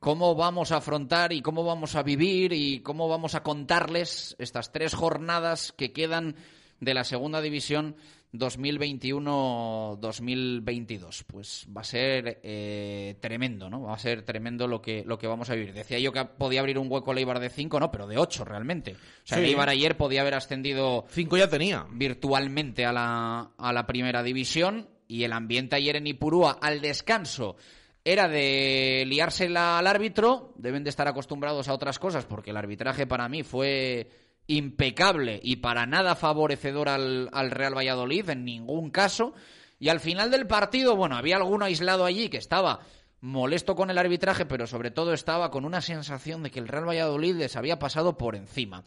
[0.01, 4.73] cómo vamos a afrontar y cómo vamos a vivir y cómo vamos a contarles estas
[4.73, 6.37] tres jornadas que quedan
[6.81, 7.97] de la segunda división
[8.33, 11.25] 2021-2022.
[11.27, 13.83] Pues va a ser eh, tremendo, ¿no?
[13.83, 15.73] Va a ser tremendo lo que, lo que vamos a vivir.
[15.73, 18.93] Decía yo que podía abrir un hueco Leibar de 5, no, pero de 8 realmente.
[18.93, 19.45] O sea, Sí.
[19.45, 21.87] Leibar ayer podía haber ascendido 5 ya tenía.
[21.91, 27.57] virtualmente a la, a la primera división y el ambiente ayer en Ipurúa al descanso
[28.05, 33.07] era de liársela al árbitro, deben de estar acostumbrados a otras cosas porque el arbitraje
[33.07, 34.09] para mí fue
[34.49, 39.35] impecable y para nada favorecedor al, al Real Valladolid en ningún caso
[39.79, 42.81] y al final del partido, bueno, había alguno aislado allí que estaba
[43.21, 46.89] molesto con el arbitraje, pero sobre todo estaba con una sensación de que el Real
[46.89, 48.83] Valladolid les había pasado por encima.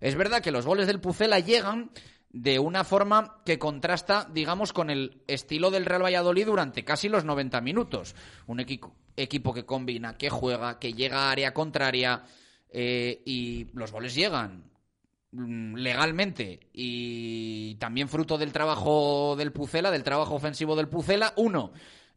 [0.00, 1.90] Es verdad que los goles del Pucela llegan
[2.30, 7.24] de una forma que contrasta, digamos, con el estilo del Real Valladolid durante casi los
[7.24, 8.14] 90 minutos.
[8.46, 12.22] Un equipo, equipo que combina, que juega, que llega a área contraria
[12.70, 14.69] eh, y los goles llegan
[15.32, 21.32] legalmente y también fruto del trabajo del Pucela, del trabajo ofensivo del Pucela.
[21.36, 21.72] Uno,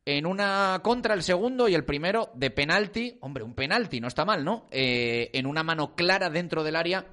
[0.05, 3.17] en una contra el segundo y el primero de penalti.
[3.21, 4.67] Hombre, un penalti, no está mal, ¿no?
[4.71, 7.05] Eh, en una mano clara dentro del área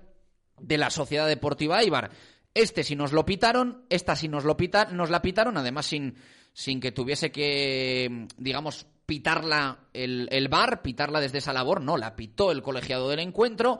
[0.58, 2.10] de la Sociedad Deportiva Eibar.
[2.54, 6.16] Este sí nos lo pitaron, esta sí nos lo pita, nos la pitaron, además sin,
[6.52, 12.16] sin que tuviese que, digamos, pitarla el, el VAR, pitarla desde esa labor, no, la
[12.16, 13.78] pitó el colegiado del encuentro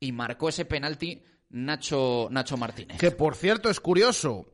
[0.00, 1.22] y marcó ese penalti
[1.64, 2.98] Nacho, Nacho Martínez.
[2.98, 4.46] Que por cierto es curioso.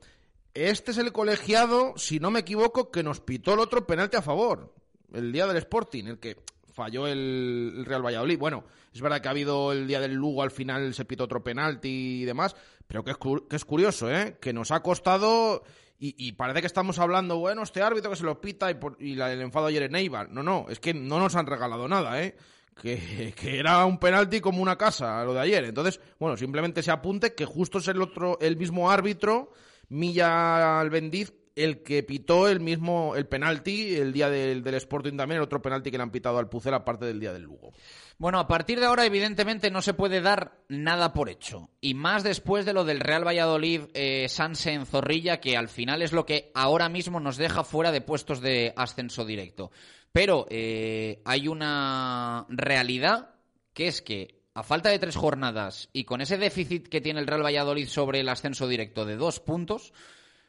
[0.54, 4.22] Este es el colegiado, si no me equivoco, que nos pitó el otro penalti a
[4.22, 4.74] favor.
[5.12, 6.36] El día del Sporting, el que
[6.72, 8.38] falló el, Real Valladolid.
[8.38, 11.42] Bueno, es verdad que ha habido el día del Lugo, al final se pitó otro
[11.42, 12.54] penalti y demás,
[12.86, 13.16] pero que es,
[13.48, 14.38] que es curioso, ¿eh?
[14.40, 15.64] Que nos ha costado
[15.98, 18.96] y, y parece que estamos hablando, bueno, este árbitro que se lo pita y, por-
[19.00, 20.30] y la- el enfado ayer en Eibar.
[20.30, 22.36] No, no, es que no nos han regalado nada, ¿eh?
[22.80, 25.64] Que, que era un penalti como una casa lo de ayer.
[25.64, 29.52] Entonces, bueno, simplemente se apunte que justo es el otro, el mismo árbitro,
[29.88, 35.36] Milla Albendiz, el que pitó el mismo, el penalti el día del, del Sporting también,
[35.36, 37.72] el otro penalti que le han pitado al Pucel aparte del día del Lugo.
[38.18, 41.70] Bueno, a partir de ahora, evidentemente, no se puede dar nada por hecho.
[41.80, 46.02] Y más después de lo del Real Valladolid eh, Sanse en Zorrilla, que al final
[46.02, 49.72] es lo que ahora mismo nos deja fuera de puestos de ascenso directo.
[50.12, 53.34] Pero eh, hay una realidad
[53.72, 57.26] que es que a falta de tres jornadas y con ese déficit que tiene el
[57.26, 59.94] Real Valladolid sobre el ascenso directo de dos puntos,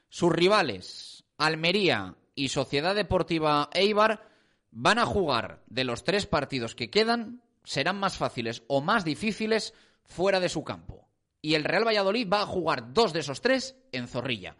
[0.09, 4.27] sus rivales, Almería y Sociedad Deportiva Eibar,
[4.71, 9.73] van a jugar de los tres partidos que quedan, serán más fáciles o más difíciles
[10.03, 11.07] fuera de su campo.
[11.41, 14.57] Y el Real Valladolid va a jugar dos de esos tres en Zorrilla.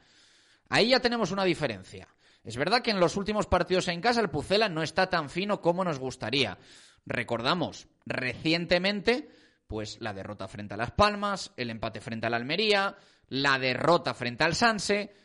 [0.70, 2.08] Ahí ya tenemos una diferencia.
[2.44, 5.62] Es verdad que en los últimos partidos en casa el Pucela no está tan fino
[5.62, 6.58] como nos gustaría.
[7.06, 9.30] Recordamos recientemente
[9.68, 12.96] pues la derrota frente a Las Palmas, el empate frente a la Almería,
[13.30, 15.16] la derrota frente al Sanse.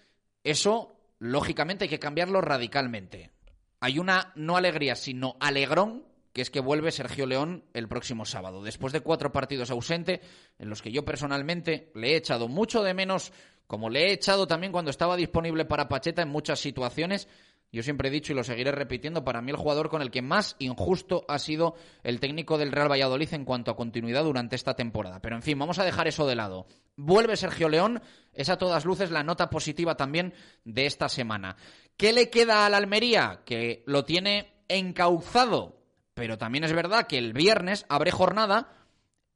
[0.42, 3.32] Eso, lógicamente, hay que cambiarlo radicalmente.
[3.80, 6.07] Hay una no alegría, sino alegrón,
[6.38, 8.62] que es que vuelve Sergio León el próximo sábado.
[8.62, 10.20] Después de cuatro partidos ausente,
[10.60, 13.32] en los que yo personalmente le he echado mucho de menos,
[13.66, 17.26] como le he echado también cuando estaba disponible para Pacheta en muchas situaciones.
[17.72, 20.22] Yo siempre he dicho y lo seguiré repitiendo, para mí el jugador con el que
[20.22, 21.74] más injusto ha sido
[22.04, 25.20] el técnico del Real Valladolid en cuanto a continuidad durante esta temporada.
[25.20, 26.68] Pero en fin, vamos a dejar eso de lado.
[26.94, 28.00] Vuelve Sergio León,
[28.32, 31.56] es a todas luces la nota positiva también de esta semana.
[31.96, 33.42] ¿Qué le queda al Almería?
[33.44, 35.77] Que lo tiene encauzado,
[36.18, 38.72] pero también es verdad que el viernes abre jornada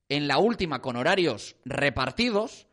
[0.09, 2.67] en la última con horarios repartidos,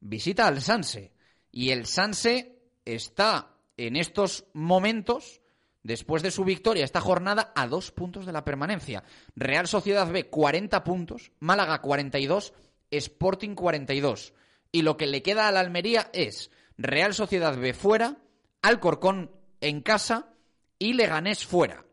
[0.00, 1.12] visita al Sanse.
[1.50, 5.40] Y el Sanse está en estos momentos,
[5.82, 9.02] después de su victoria esta jornada, a dos puntos de la permanencia.
[9.34, 12.52] Real Sociedad B, 40 puntos, Málaga 42,
[12.90, 14.34] Sporting 42.
[14.72, 18.18] Y lo que le queda a la Almería es Real Sociedad B fuera,
[18.60, 19.30] Alcorcón
[19.62, 20.34] en casa
[20.78, 21.83] y Leganés fuera.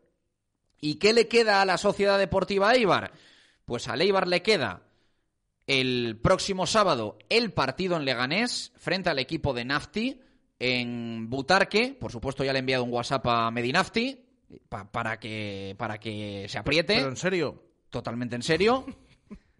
[0.84, 3.12] ¿Y qué le queda a la Sociedad Deportiva Eibar?
[3.64, 4.82] Pues a Eibar le queda
[5.68, 10.20] el próximo sábado el partido en Leganés frente al equipo de Nafti
[10.58, 11.96] en Butarque.
[11.98, 14.24] Por supuesto, ya le he enviado un WhatsApp a Medinafti
[14.68, 16.96] pa- para, que, para que se apriete.
[16.96, 17.62] Pero en serio.
[17.88, 18.84] Totalmente en serio.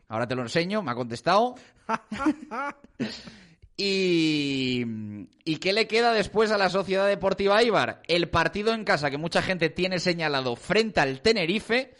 [0.09, 1.55] Ahora te lo enseño, me ha contestado.
[3.77, 4.85] y,
[5.45, 8.03] ¿Y qué le queda después a la Sociedad Deportiva Eibar?
[8.07, 11.95] El partido en casa que mucha gente tiene señalado frente al Tenerife.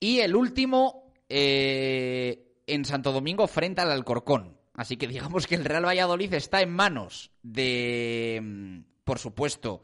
[0.00, 4.58] Y el último eh, en Santo Domingo frente al Alcorcón.
[4.74, 9.82] Así que digamos que el Real Valladolid está en manos de, por supuesto,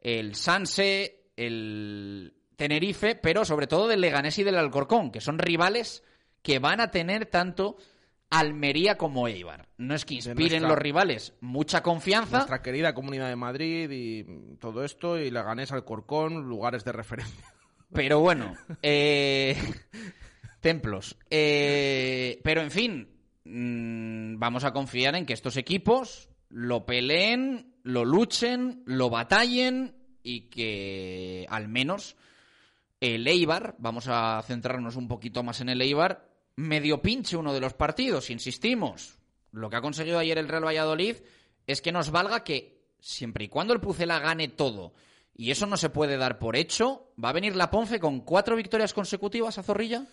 [0.00, 6.04] el Sanse, el Tenerife, pero sobre todo del Leganés y del Alcorcón, que son rivales
[6.42, 7.76] que van a tener tanto
[8.30, 9.68] Almería como Eibar.
[9.78, 14.56] No es que inspiren nuestra- los rivales mucha confianza, Nuestra querida Comunidad de Madrid y
[14.58, 17.44] todo esto, y la ganés Alcorcón, lugares de referencia.
[17.92, 19.56] pero bueno, eh,
[20.60, 21.16] templos.
[21.30, 23.08] Eh, pero en fin,
[23.44, 30.48] mm, vamos a confiar en que estos equipos lo peleen, lo luchen, lo batallen y
[30.48, 32.16] que al menos
[33.00, 37.60] el Eibar, vamos a centrarnos un poquito más en el Eibar, medio pinche uno de
[37.60, 39.18] los partidos, insistimos.
[39.52, 41.16] Lo que ha conseguido ayer el Real Valladolid
[41.66, 44.94] es que nos valga que siempre y cuando el Pucela gane todo,
[45.34, 48.56] y eso no se puede dar por hecho, va a venir la Ponce con cuatro
[48.56, 50.06] victorias consecutivas a Zorrilla.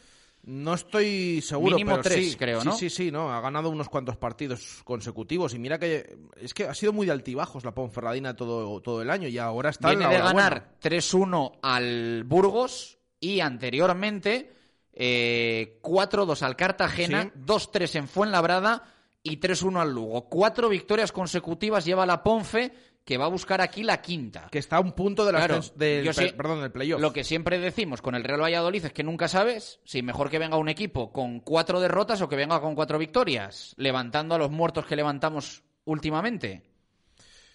[0.45, 2.75] No estoy seguro, Mínimo pero tres, sí, creo, sí, ¿no?
[2.75, 6.73] Sí, sí, no, ha ganado unos cuantos partidos consecutivos y mira que es que ha
[6.73, 10.13] sido muy de altibajos la Ponferradina todo, todo el año y ahora está en Viene
[10.13, 14.51] la de ganar 3-1 al Burgos y anteriormente
[14.93, 17.29] eh, 4-2 al Cartagena, Sí.
[17.45, 18.83] 2-3 en Fuenlabrada
[19.23, 20.27] y 3-1 al Lugo.
[20.29, 22.71] Cuatro victorias consecutivas lleva la Ponfe
[23.05, 24.47] que va a buscar aquí la quinta.
[24.49, 27.01] que está a un punto del, Claro, ascenso- del, yo perdón, del playoff.
[27.01, 30.39] Lo que siempre decimos con el Real Valladolid es que nunca sabes si mejor que
[30.39, 34.51] venga un equipo con cuatro derrotas o que venga con cuatro victorias, levantando a los
[34.51, 36.63] muertos que levantamos últimamente.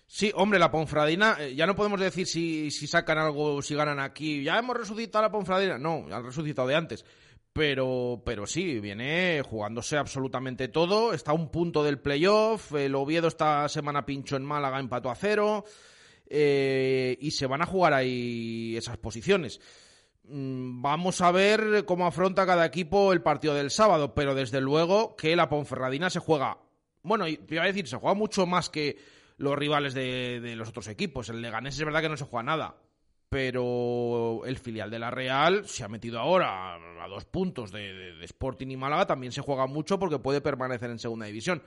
[0.07, 4.01] Sí, hombre, la Ponfradina, eh, ya no podemos decir si, si sacan algo, si ganan
[4.01, 4.43] aquí.
[4.43, 5.77] Ya hemos resucitado a la Ponfradina.
[5.79, 7.05] No, han resucitado de antes.
[7.59, 11.13] Pero, pero sí, viene jugándose absolutamente todo.
[11.13, 12.73] Está a un punto del playoff.
[12.75, 15.65] El Oviedo esta semana pinchó en Málaga, empató a cero.
[16.31, 19.61] eh, y se van a jugar ahí esas posiciones.
[20.23, 25.17] Mm, Vamos a ver cómo afronta cada equipo el partido del sábado, pero desde luego
[25.17, 26.59] que la Ponferradina se juega,
[27.03, 28.99] bueno, iba a decir, se juega mucho más que
[29.37, 31.29] los rivales de, de los otros equipos.
[31.29, 32.77] El Leganés es verdad que no se juega nada,
[33.29, 38.69] pero el filial de la Real se ha metido ahora a dos puntos de, Sporting
[38.69, 41.63] y Málaga, también se juega mucho porque puede permanecer en segunda división.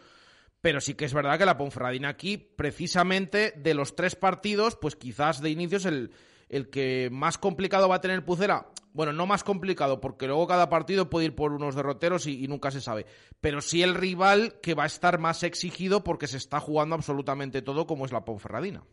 [0.62, 4.95] Pero sí que es verdad que la Ponferradina aquí, precisamente de los tres partidos, pues
[4.95, 6.12] quizás de inicio es el,
[6.49, 8.68] el que más complicado va a tener Pucela.
[8.93, 12.72] Bueno, no más complicado, porque luego cada partido puede ir por unos derroteros y nunca
[12.72, 13.05] se sabe.
[13.39, 17.62] Pero sí el rival que va a estar más exigido porque se está jugando absolutamente
[17.62, 18.84] todo, como es la Ponferradina.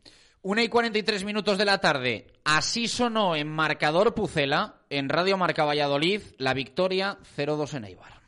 [0.42, 2.28] Una y 43 minutos de la tarde.
[2.44, 8.22] Así sonó en marcador Pucela, en Radio Marca Valladolid, la victoria 0-2 en Eibar.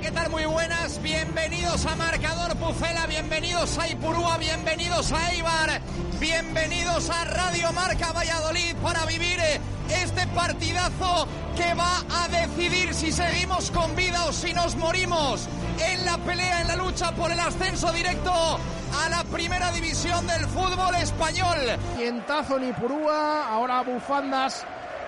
[0.00, 0.30] ¿Qué tal?
[0.30, 0.73] Muy buenas,
[1.04, 5.82] bienvenidos a Marcador Pucela, bienvenidos a Ipurúa, bienvenidos a Eibar,
[6.18, 9.38] bienvenidos a Radio Marca Valladolid para vivir
[9.90, 15.46] este partidazo que va a decidir si seguimos con vida o si nos morimos
[15.78, 20.46] en la pelea, en la lucha por el ascenso directo a la primera división del
[20.46, 21.58] fútbol español.
[21.98, 24.64] Vientazo en Ipurúa, ahora bufandas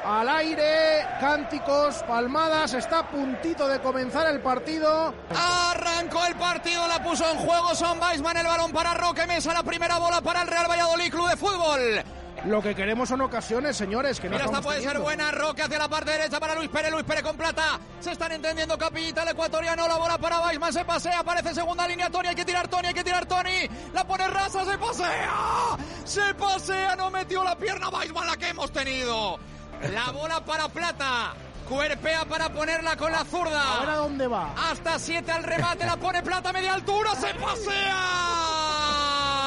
[0.06, 5.12] al aire, cánticos, palmadas, está a puntito de comenzar el partido.
[5.34, 9.64] Arrancó el partido, la puso en juego Son Weisman, el balón para Roque Mesa, la
[9.64, 11.80] primera bola para el Real Valladolid Club de Fútbol.
[12.44, 15.04] Lo que queremos son ocasiones, señores, que no Mira, esta puede ser teniendo.
[15.04, 15.30] buena.
[15.32, 16.92] Roque hacia la parte derecha para Luis Pérez.
[16.92, 17.80] Luis Pérez con plata.
[17.98, 19.88] Se están entendiendo Capita, el ecuatoriano.
[19.88, 20.72] La bola para Weisman.
[20.72, 21.20] Se pasea.
[21.20, 22.08] Aparece segunda línea.
[22.08, 22.28] Tony.
[22.28, 22.88] Hay que tirar Tony.
[22.88, 23.68] Hay que tirar Tony.
[23.92, 24.64] La pone rasa.
[24.64, 25.76] Se pasea.
[26.04, 26.94] Se pasea.
[26.94, 29.40] No metió la pierna Weisman la que hemos tenido.
[29.82, 31.34] La bola para plata.
[31.68, 33.78] Cuerpea para ponerla con la zurda.
[33.78, 34.54] Ahora dónde va.
[34.70, 35.84] Hasta siete al remate.
[35.84, 37.14] La pone plata media altura.
[37.14, 37.94] Se pasea.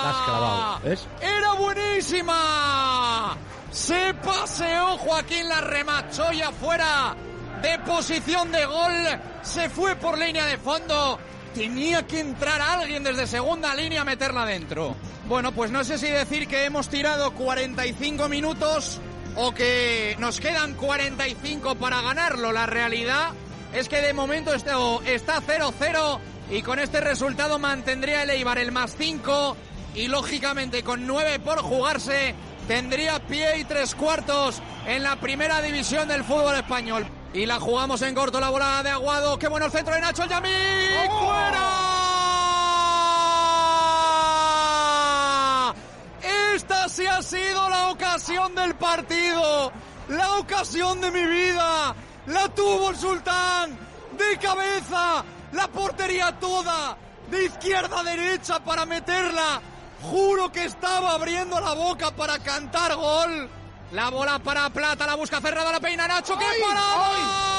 [0.03, 1.07] La has clavado, ¿ves?
[1.21, 3.38] ¡Era buenísima!
[3.71, 7.15] Se paseó Joaquín la remachó y afuera
[7.61, 8.93] de posición de gol.
[9.41, 11.19] Se fue por línea de fondo.
[11.53, 14.95] Tenía que entrar alguien desde segunda línea a meterla dentro.
[15.27, 18.99] Bueno, pues no sé si decir que hemos tirado 45 minutos
[19.36, 22.51] o que nos quedan 45 para ganarlo.
[22.51, 23.32] La realidad
[23.73, 26.19] es que de momento esto está 0-0
[26.51, 29.55] y con este resultado mantendría el Eibar el más 5
[29.95, 32.36] y lógicamente con 9 por jugarse
[32.67, 37.07] tendría pie y tres cuartos en la primera división del fútbol español.
[37.34, 39.38] Y la jugamos en corto la bola de Aguado.
[39.38, 40.49] Qué bueno el centro de Nacho Yamí.
[40.49, 41.99] ¡Fuera!
[46.56, 49.72] Esta sí ha sido la ocasión del partido.
[50.10, 51.95] La ocasión de mi vida.
[52.28, 53.78] La tuvo el Sultán.
[54.18, 55.24] De cabeza.
[55.54, 56.97] La portería toda.
[57.30, 59.62] De izquierda a derecha para meterla.
[60.02, 63.50] Juro que estaba abriendo la boca para cantar gol.
[63.91, 66.38] La bola para Plata, la busca cerrada, la peina Nacho.
[66.38, 67.50] ¡Qué parada!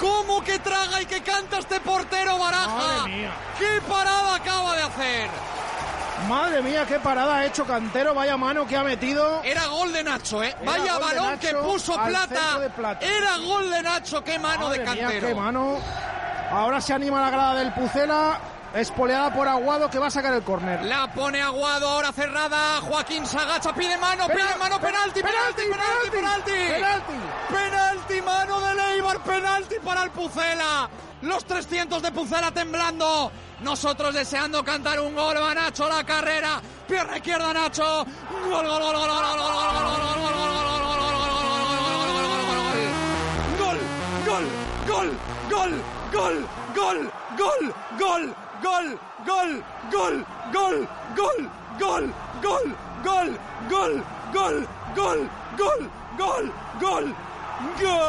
[0.00, 3.04] ¿Cómo que traga y que canta este portero Baraja?
[3.58, 5.30] ¡Qué parada acaba de hacer!
[6.28, 9.42] Madre mía, qué parada ha hecho Cantero, vaya mano que ha metido.
[9.44, 10.54] Era gol de Nacho, ¿eh?
[10.60, 12.60] Era Vaya balón que puso plata.
[13.00, 15.28] Era gol de Nacho, qué mano Madre de mía, Cantero.
[15.28, 15.78] qué mano.
[16.50, 18.38] Ahora se anima la grada del Pucela,
[18.74, 20.82] Espoleada por Aguado que va a sacar el córner.
[20.84, 22.80] La pone Aguado ahora cerrada.
[22.80, 26.50] Joaquín Sagacha pide mano, pide mano, penalti, penalti, penalti, penalti.
[26.50, 27.12] Penalti,
[27.50, 30.88] penalti mano de Leibar, penalti para el Pucela.
[31.20, 33.30] Los 300 de Pucela temblando.
[33.60, 35.36] Nosotros deseando cantar un gol.
[35.36, 36.60] Va Nacho la carrera.
[36.88, 38.06] Pierna izquierda Nacho.
[38.48, 40.32] gol, gol, gol, gol, gol, gol, gol.
[45.52, 45.74] gol,
[46.12, 46.44] gol,
[46.74, 51.48] gol, gol, gol, gol, gol, gol, gol, gol,
[51.78, 53.36] gol, gol, gol,
[53.68, 57.14] gol, gol, gol, gol, gol, gol,
[57.80, 58.06] gol,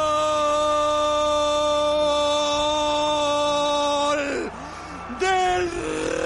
[5.18, 5.70] del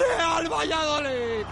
[0.01, 1.47] Real Valladolid.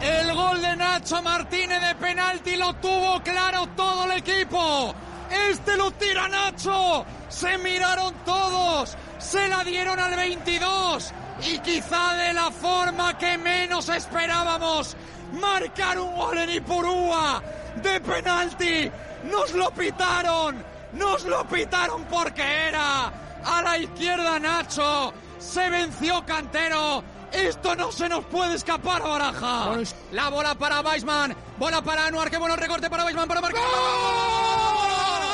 [0.00, 4.94] El gol de Nacho Martínez de penalti lo tuvo claro todo el equipo.
[5.30, 7.04] Este lo tira Nacho.
[7.28, 8.96] Se miraron todos.
[9.18, 11.12] Se la dieron al 22.
[11.42, 14.96] Y quizá de la forma que menos esperábamos.
[15.40, 17.42] Marcar un gol en Ipurúa.
[17.76, 18.90] De penalti.
[19.24, 20.62] Nos lo pitaron.
[20.92, 23.12] Nos lo pitaron porque era.
[23.44, 25.12] A la izquierda Nacho.
[25.38, 27.02] Se venció Cantero.
[27.32, 29.76] Esto no se nos puede escapar, Baraja.
[30.12, 31.34] La bola para Weisman.
[31.58, 32.30] Bola para Anuar.
[32.30, 33.62] Qué bueno recorte para Weisman para marcar.
[33.62, 35.29] ¡Vamos!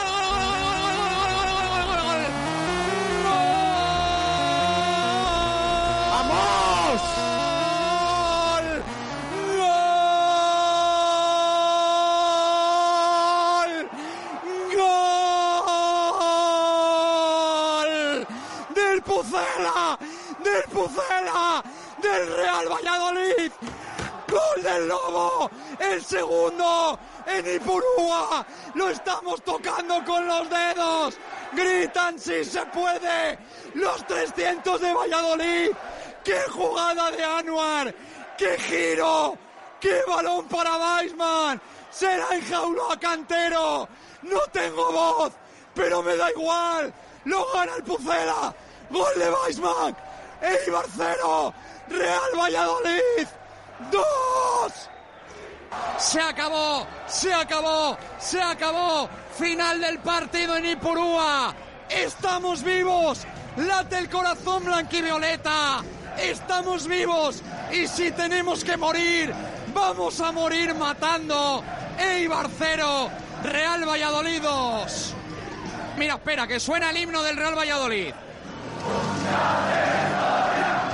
[19.37, 19.99] Pucela!
[20.43, 21.63] ¡Del Pucela!
[22.01, 23.53] ¡Del Real Valladolid!
[24.29, 25.51] ¡Gol del Lobo!
[25.79, 26.99] ¡El segundo!
[27.27, 28.47] ¡En Ipurúa!
[28.75, 31.19] ¡Lo estamos tocando con los dedos!
[31.53, 33.39] ¡Gritan si se puede!
[33.75, 35.71] ¡Los 300 de Valladolid!
[36.25, 37.95] ¡Qué jugada de Anuar!
[38.39, 39.37] ¡Qué giro!
[39.79, 41.61] ¡Qué balón para Weisman!
[41.91, 43.87] ¡Se la enjauló a Cantero!
[44.23, 45.33] ¡No tengo voz!
[45.75, 46.93] ¡Pero me da igual!
[47.25, 48.55] ¡Lo gana el Pucela!
[48.91, 49.97] ¡Gol de Weisman!
[50.41, 51.53] ¡Eibar cero!
[51.89, 53.27] ¡Real Valladolid!
[53.91, 54.89] ¡Dos!
[55.99, 59.09] Se acabó, se acabó, se acabó.
[59.39, 61.55] Final del partido en Ipurúa.
[61.89, 63.27] Estamos vivos.
[63.57, 65.83] Late el corazón blanquivioleta.
[66.19, 67.43] Estamos vivos.
[67.73, 69.35] Y si tenemos que morir,
[69.75, 71.63] vamos a morir matando.
[71.99, 73.11] Eibar cero,
[73.43, 75.15] Real Valladolid 2.
[75.97, 78.15] Mira, espera, que suena el himno del Real Valladolid.
[78.83, 79.75] 不华民
[80.11, 80.86] 族万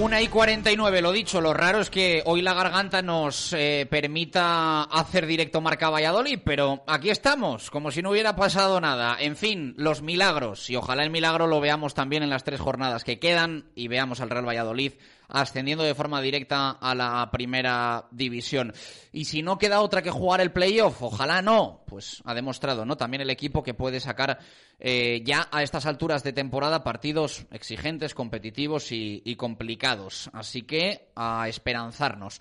[0.00, 4.84] Una y 49, lo dicho, lo raro es que hoy la garganta nos eh, permita
[4.84, 9.18] hacer directo Marca Valladolid, pero aquí estamos, como si no hubiera pasado nada.
[9.20, 13.04] En fin, los milagros, y ojalá el milagro lo veamos también en las tres jornadas
[13.04, 14.92] que quedan y veamos al Real Valladolid
[15.32, 18.72] ascendiendo de forma directa a la primera división.
[19.12, 22.96] Y si no queda otra que jugar el playoff, ojalá no, pues ha demostrado, ¿no?
[22.96, 24.38] También el equipo que puede sacar
[24.78, 30.30] eh, ya a estas alturas de temporada partidos exigentes, competitivos y, complicados.
[30.32, 32.40] Así que a esperanzarnos.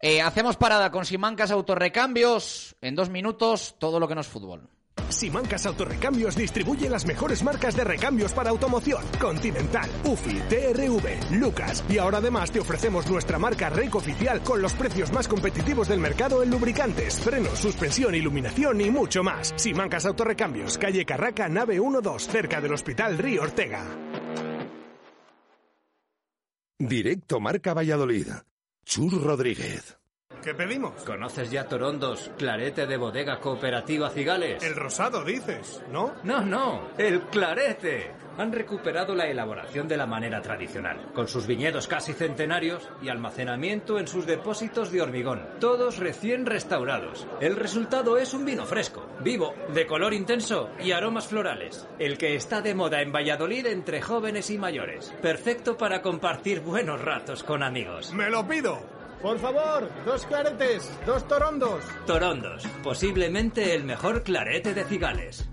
[0.00, 2.76] Eh, hacemos parada con Simancas Autorrecambios.
[2.80, 4.68] En dos minutos, todo lo que no es fútbol.
[5.10, 9.02] Simancas Autorrecambios distribuye las mejores marcas de recambios para automoción.
[9.20, 11.84] Continental, UFI, TRV, Lucas.
[11.88, 16.00] Y ahora además te ofrecemos nuestra marca Rec oficial con los precios más competitivos del
[16.00, 19.52] mercado en lubricantes, frenos, suspensión, iluminación y mucho más.
[19.56, 23.84] Simancas Autorrecambios, calle Carraca, nave 12, cerca del Hospital Río Ortega.
[26.78, 28.28] Directo Marca Valladolid.
[28.84, 29.97] Chur Rodríguez.
[30.48, 31.04] ¿Qué pedimos?
[31.04, 34.62] ¿Conoces ya Torondos, clarete de bodega cooperativa Cigales?
[34.62, 36.14] El rosado, dices, ¿no?
[36.24, 38.14] No, no, el clarete.
[38.38, 43.98] Han recuperado la elaboración de la manera tradicional, con sus viñedos casi centenarios y almacenamiento
[43.98, 47.26] en sus depósitos de hormigón, todos recién restaurados.
[47.42, 51.86] El resultado es un vino fresco, vivo, de color intenso y aromas florales.
[51.98, 55.12] El que está de moda en Valladolid entre jóvenes y mayores.
[55.20, 58.14] Perfecto para compartir buenos ratos con amigos.
[58.14, 58.97] ¡Me lo pido!
[59.22, 61.82] Por favor, dos claretes, dos torondos.
[62.06, 65.48] Torondos, posiblemente el mejor clarete de Cigales.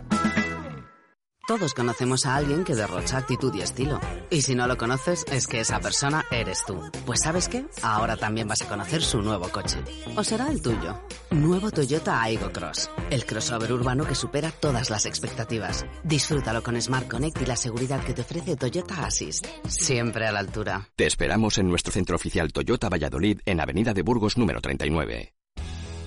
[1.47, 3.99] Todos conocemos a alguien que derrocha actitud y estilo.
[4.31, 6.81] Y si no lo conoces, es que esa persona eres tú.
[7.05, 7.65] Pues sabes qué?
[7.83, 9.77] Ahora también vas a conocer su nuevo coche.
[10.15, 10.99] O será el tuyo.
[11.29, 12.89] Nuevo Toyota Aigo Cross.
[13.11, 15.85] El crossover urbano que supera todas las expectativas.
[16.03, 19.45] Disfrútalo con Smart Connect y la seguridad que te ofrece Toyota Assist.
[19.67, 20.89] Siempre a la altura.
[20.95, 25.35] Te esperamos en nuestro centro oficial Toyota Valladolid en Avenida de Burgos número 39.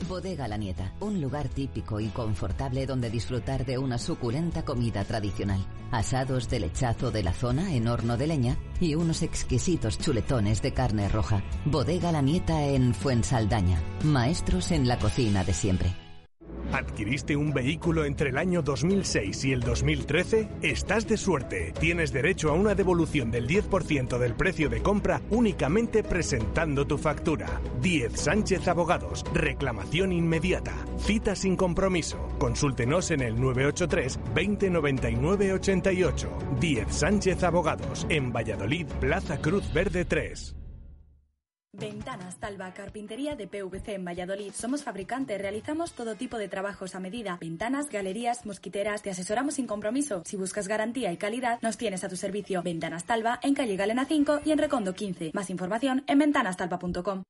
[0.06, 5.64] Bodega La Nieta, un lugar típico y confortable donde disfrutar de una suculenta comida tradicional.
[5.90, 10.72] Asados de lechazo de la zona en horno de leña y unos exquisitos chuletones de
[10.72, 11.42] carne roja.
[11.64, 13.82] Bodega La Nieta en Fuensaldaña.
[14.04, 16.07] Maestros en la cocina de siempre.
[16.72, 20.48] ¿Adquiriste un vehículo entre el año 2006 y el 2013?
[20.62, 21.72] Estás de suerte.
[21.78, 27.60] Tienes derecho a una devolución del 10% del precio de compra únicamente presentando tu factura.
[27.80, 29.24] 10 Sánchez Abogados.
[29.32, 30.74] Reclamación inmediata.
[30.98, 32.18] Cita sin compromiso.
[32.38, 36.28] Consúltenos en el 983 2099 88.
[36.60, 38.06] 10 Sánchez Abogados.
[38.10, 40.57] En Valladolid, Plaza Cruz Verde 3.
[41.74, 44.52] Ventanas Talva Carpintería de PVC en Valladolid.
[44.54, 47.36] Somos fabricantes, realizamos todo tipo de trabajos a medida.
[47.40, 50.22] Ventanas, galerías, mosquiteras, te asesoramos sin compromiso.
[50.24, 52.62] Si buscas garantía y calidad, nos tienes a tu servicio.
[52.62, 55.32] Ventanas Talva en calle Galena 5 y en Recondo 15.
[55.34, 57.22] Más información en ventanastalva.com.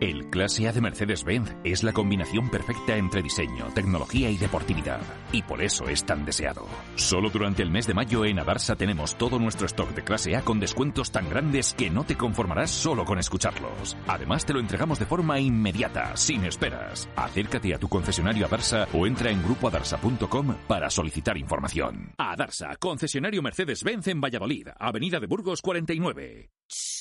[0.00, 5.00] El Clase A de Mercedes-Benz es la combinación perfecta entre diseño, tecnología y deportividad.
[5.32, 6.68] Y por eso es tan deseado.
[6.94, 10.42] Solo durante el mes de mayo en Adarsa tenemos todo nuestro stock de Clase A
[10.42, 13.96] con descuentos tan grandes que no te conformarás solo con escucharlos.
[14.06, 17.08] Además te lo entregamos de forma inmediata, sin esperas.
[17.16, 22.12] Acércate a tu concesionario Adarsa o entra en grupoadarsa.com para solicitar información.
[22.18, 26.50] Adarsa, concesionario Mercedes-Benz en Valladolid, Avenida de Burgos 49.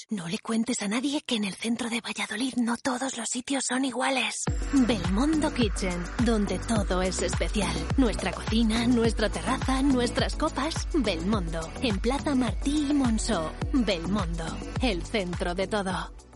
[0.09, 3.65] No le cuentes a nadie que en el centro de Valladolid no todos los sitios
[3.65, 4.45] son iguales.
[4.71, 7.75] Belmondo Kitchen, donde todo es especial.
[7.97, 10.87] Nuestra cocina, nuestra terraza, nuestras copas.
[10.93, 13.51] Belmondo, en Plaza Martí y Monceau.
[13.73, 14.45] Belmondo,
[14.81, 16.26] el centro de todo.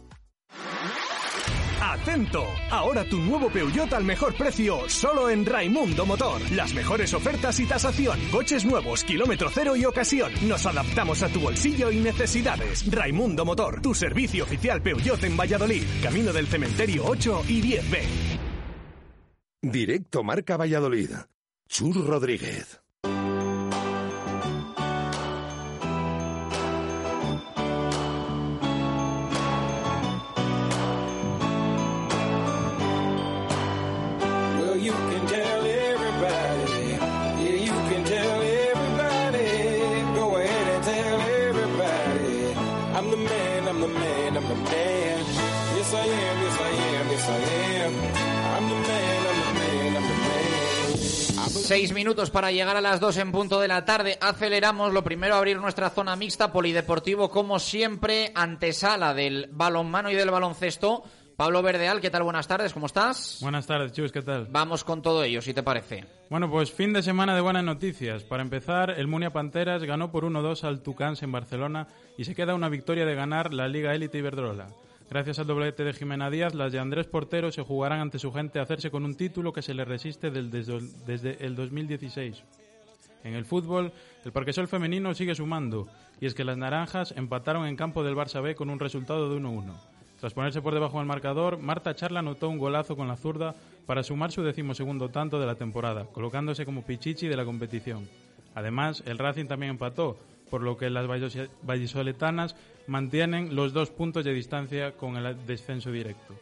[1.82, 2.46] ¡Atento!
[2.70, 6.40] Ahora tu nuevo Peugeot al mejor precio, solo en Raimundo Motor.
[6.52, 8.20] Las mejores ofertas y tasación.
[8.32, 10.32] Coches nuevos, kilómetro cero y ocasión.
[10.48, 12.86] Nos adaptamos a tu bolsillo y necesidades.
[12.92, 15.84] Raimundo Motor, tu servicio oficial Peugeot en Valladolid.
[16.04, 18.02] Camino del Cementerio 8 y 10B.
[19.64, 21.10] Directo Marca Valladolid.
[21.68, 22.81] Chur Rodríguez.
[51.72, 54.17] Seis minutos para llegar a las dos en punto de la tarde.
[54.19, 54.91] Aceleramos.
[54.91, 61.01] Lo primero, abrir nuestra zona mixta polideportivo, como siempre, antesala del balonmano y del baloncesto.
[61.38, 62.24] Pablo Verdeal, ¿qué tal?
[62.24, 63.38] Buenas tardes, ¿cómo estás?
[63.41, 64.47] Buenas tardes, Chus, ¿qué tal?
[64.51, 66.03] Vamos con todo ello, si te parece.
[66.30, 68.26] Bueno, pues fin de semana de buenas noticias.
[68.26, 72.53] Para empezar, el Munia Panteras ganó por 1-2 al Tucans en Barcelona y se queda
[72.53, 74.67] una victoria de ganar la Liga Élite Iberdrola.
[75.12, 78.59] Gracias al doblete de Jimena Díaz, las de Andrés Portero se jugarán ante su gente
[78.59, 82.41] a hacerse con un título que se le resiste desde, el 2016.
[83.26, 83.91] En el fútbol,
[84.24, 85.89] el Parquesol femenino sigue sumando,
[86.22, 89.38] y es que las naranjas empataron en campo del Barça B con un resultado de
[89.41, 89.74] 1-1.
[90.22, 93.53] Tras ponerse por debajo del marcador, Marta Charla anotó un golazo con la zurda
[93.86, 98.07] para sumar su decimosegundo tanto de la temporada, colocándose como pichichi de la competición.
[98.55, 100.18] Además, el Racing también empató,
[100.49, 101.07] por lo que las
[101.64, 102.55] vallisoletanas
[102.88, 106.36] mantienen los dos puntos de distancia con el descenso directo.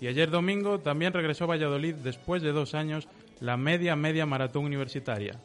[0.00, 3.08] Y ayer domingo también regresó Valladolid después de dos años
[3.40, 5.40] la media media maratón universitaria.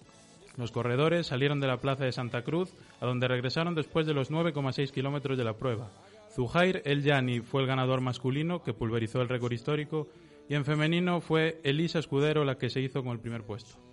[0.57, 4.31] Los corredores salieron de la plaza de Santa Cruz, a donde regresaron después de los
[4.31, 5.89] 9,6 kilómetros de la prueba.
[6.35, 10.09] Zuhair El Yani fue el ganador masculino, que pulverizó el récord histórico,
[10.49, 13.88] y en femenino fue Elisa Escudero la que se hizo con el primer puesto.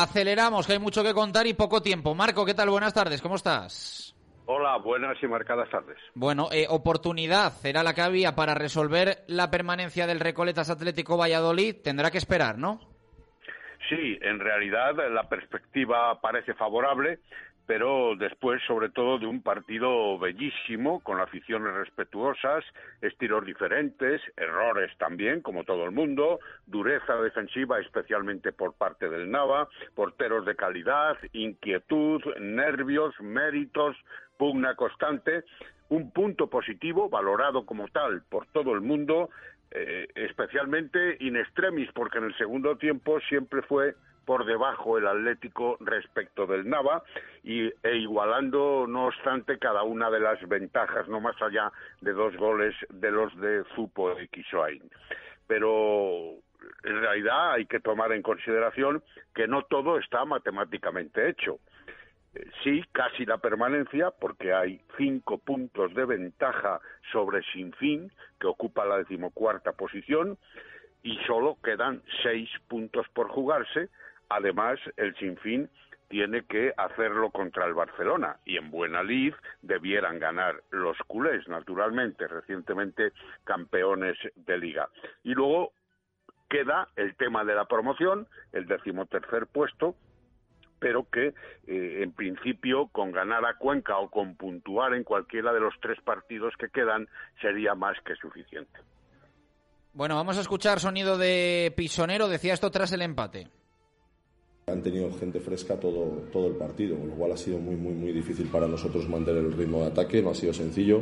[0.02, 2.16] Aceleramos, que hay mucho que contar y poco tiempo.
[2.16, 2.70] Marco, ¿qué tal?
[2.70, 4.16] Buenas tardes, ¿cómo estás?
[4.46, 5.98] Hola, buenas y marcadas tardes.
[6.16, 11.76] Bueno, eh, oportunidad será la que había para resolver la permanencia del Recoletas Atlético Valladolid.
[11.84, 12.80] Tendrá que esperar, ¿no?
[13.90, 17.20] Sí, en realidad la perspectiva parece favorable,
[17.70, 22.66] pero después, sobre todo, de un partido bellísimo, con aficiones respetuosas,
[23.00, 29.70] estilos diferentes, errores también, como todo el mundo, dureza defensiva, especialmente por parte del Nava,
[29.94, 33.96] porteros de calidad, inquietud, nervios, méritos,
[34.38, 35.44] pugna constante,
[35.90, 39.30] un punto positivo, valorado como tal por todo el mundo,
[39.70, 43.94] eh, especialmente in extremis, porque en el segundo tiempo siempre fue
[44.30, 47.02] por debajo el Atlético respecto del Nava
[47.42, 51.72] y, e igualando, no obstante, cada una de las ventajas, no más allá
[52.02, 54.84] de dos goles de los de Zupo y Quisoain.
[55.48, 56.36] Pero
[56.84, 59.02] en realidad hay que tomar en consideración
[59.34, 61.58] que no todo está matemáticamente hecho.
[62.36, 66.80] Eh, sí, casi la permanencia, porque hay cinco puntos de ventaja
[67.12, 70.38] sobre Sinfín, que ocupa la decimocuarta posición,
[71.02, 73.90] y solo quedan seis puntos por jugarse,
[74.30, 75.70] Además, el Sinfín
[76.10, 82.28] tiene que hacerlo contra el Barcelona y en buena lid debieran ganar los culés, naturalmente,
[82.28, 83.14] recientemente
[83.44, 84.90] campeones de liga.
[85.24, 85.72] Y luego
[86.50, 89.96] queda el tema de la promoción, el decimotercer puesto,
[90.80, 91.28] pero que
[91.68, 96.00] eh, en principio con ganar a Cuenca o con puntuar en cualquiera de los tres
[96.02, 97.08] partidos que quedan
[97.42, 98.80] sería más que suficiente.
[99.94, 103.48] Bueno, vamos a escuchar sonido de Pisonero, decía esto tras el empate.
[104.72, 107.94] Han tenido gente fresca todo, todo el partido, con lo cual ha sido muy, muy,
[107.94, 111.02] muy difícil para nosotros mantener el ritmo de ataque, no ha sido sencillo.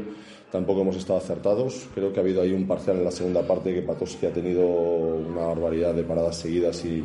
[0.51, 1.87] Tampoco hemos estado acertados.
[1.93, 4.65] Creo que ha habido ahí un parcial en la segunda parte que Patoski ha tenido
[4.65, 7.03] una barbaridad de paradas seguidas y,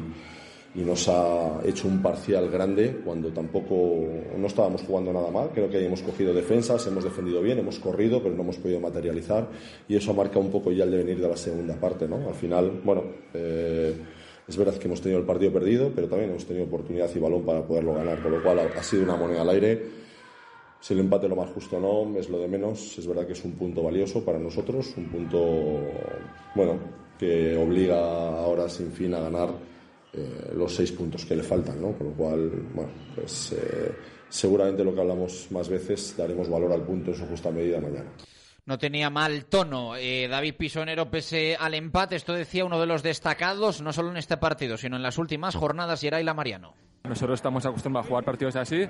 [0.74, 3.74] y nos ha hecho un parcial grande cuando tampoco
[4.38, 5.50] no estábamos jugando nada mal.
[5.52, 9.48] Creo que hemos cogido defensas, hemos defendido bien, hemos corrido, pero no hemos podido materializar
[9.88, 12.08] y eso marca un poco ya el devenir de la segunda parte.
[12.08, 12.28] ¿no?
[12.28, 13.02] Al final, bueno.
[13.34, 13.94] Eh,
[14.46, 17.44] es verdad que hemos tenido el partido perdido, pero también hemos tenido oportunidad y balón
[17.44, 20.02] para poderlo ganar, con lo cual ha sido una moneda al aire.
[20.80, 22.98] Si el empate lo más justo no, es lo de menos.
[22.98, 25.78] Es verdad que es un punto valioso para nosotros, un punto,
[26.56, 26.78] bueno,
[27.16, 28.00] que obliga
[28.38, 29.50] ahora sin fin a ganar
[30.12, 31.92] eh, los seis puntos que le faltan, ¿no?
[31.92, 33.92] Con lo cual, bueno, pues eh,
[34.28, 38.10] seguramente lo que hablamos más veces, daremos valor al punto en su justa medida mañana
[38.66, 39.96] no tenía mal tono.
[39.96, 44.16] Eh, David Pisonero, pese al empate, esto decía uno de los destacados, no solo en
[44.16, 46.74] este partido, sino en las últimas jornadas, Yeraila Mariano.
[47.04, 48.86] Nosotros estamos acostumbrados a jugar partidos así.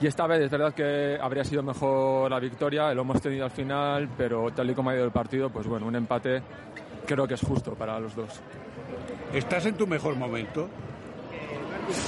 [0.00, 3.52] Y esta vez es verdad que habría sido mejor la victoria, lo hemos tenido al
[3.52, 6.42] final, pero tal y como ha ido el partido, pues bueno, un empate
[7.06, 8.40] creo que es justo para los dos.
[9.32, 10.68] ¿Estás en tu mejor momento?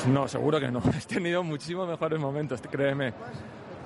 [0.09, 0.81] No, seguro que no.
[0.97, 3.13] He tenido muchísimos mejores momentos, créeme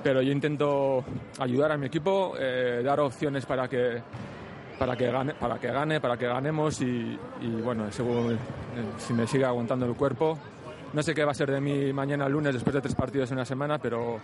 [0.03, 1.05] pero yo intento
[1.39, 4.03] ayudar a mi equipo, eh, dar opciones para que
[4.79, 7.19] para que gane, para que gane, para que ganemos y,
[7.63, 7.91] bueno, eh,
[8.97, 10.39] si me sigue aguantando el cuerpo.
[10.95, 13.37] No sé qué va a ser de mí mañana lunes después de tres partidos en
[13.37, 14.19] una semana, pero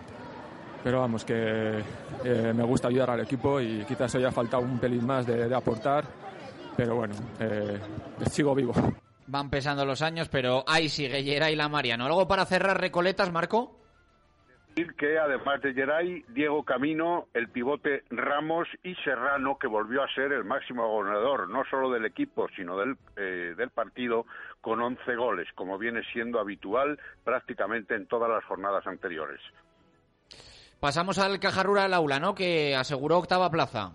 [0.83, 1.83] pero vamos que
[2.23, 5.53] eh, me gusta ayudar al equipo y quizás hoy ha faltado un pelín más de,
[5.53, 6.05] aportar,
[6.75, 7.13] pero bueno,
[8.31, 8.73] sigo vivo.
[9.27, 12.05] Van pesando los años, pero ahí sigue Yera y la Mariano.
[12.05, 13.86] ¿Algo para cerrar Recoletas, Marco?
[14.85, 20.31] Que además de Geray, Diego Camino, el pivote Ramos y Serrano, que volvió a ser
[20.31, 24.25] el máximo goleador, no solo del equipo, sino del, eh, del partido,
[24.61, 29.41] con 11 goles, como viene siendo habitual prácticamente en todas las jornadas anteriores.
[30.79, 32.35] Pasamos al Cajarura del Aula, ¿no?
[32.35, 33.93] Que aseguró octava plaza.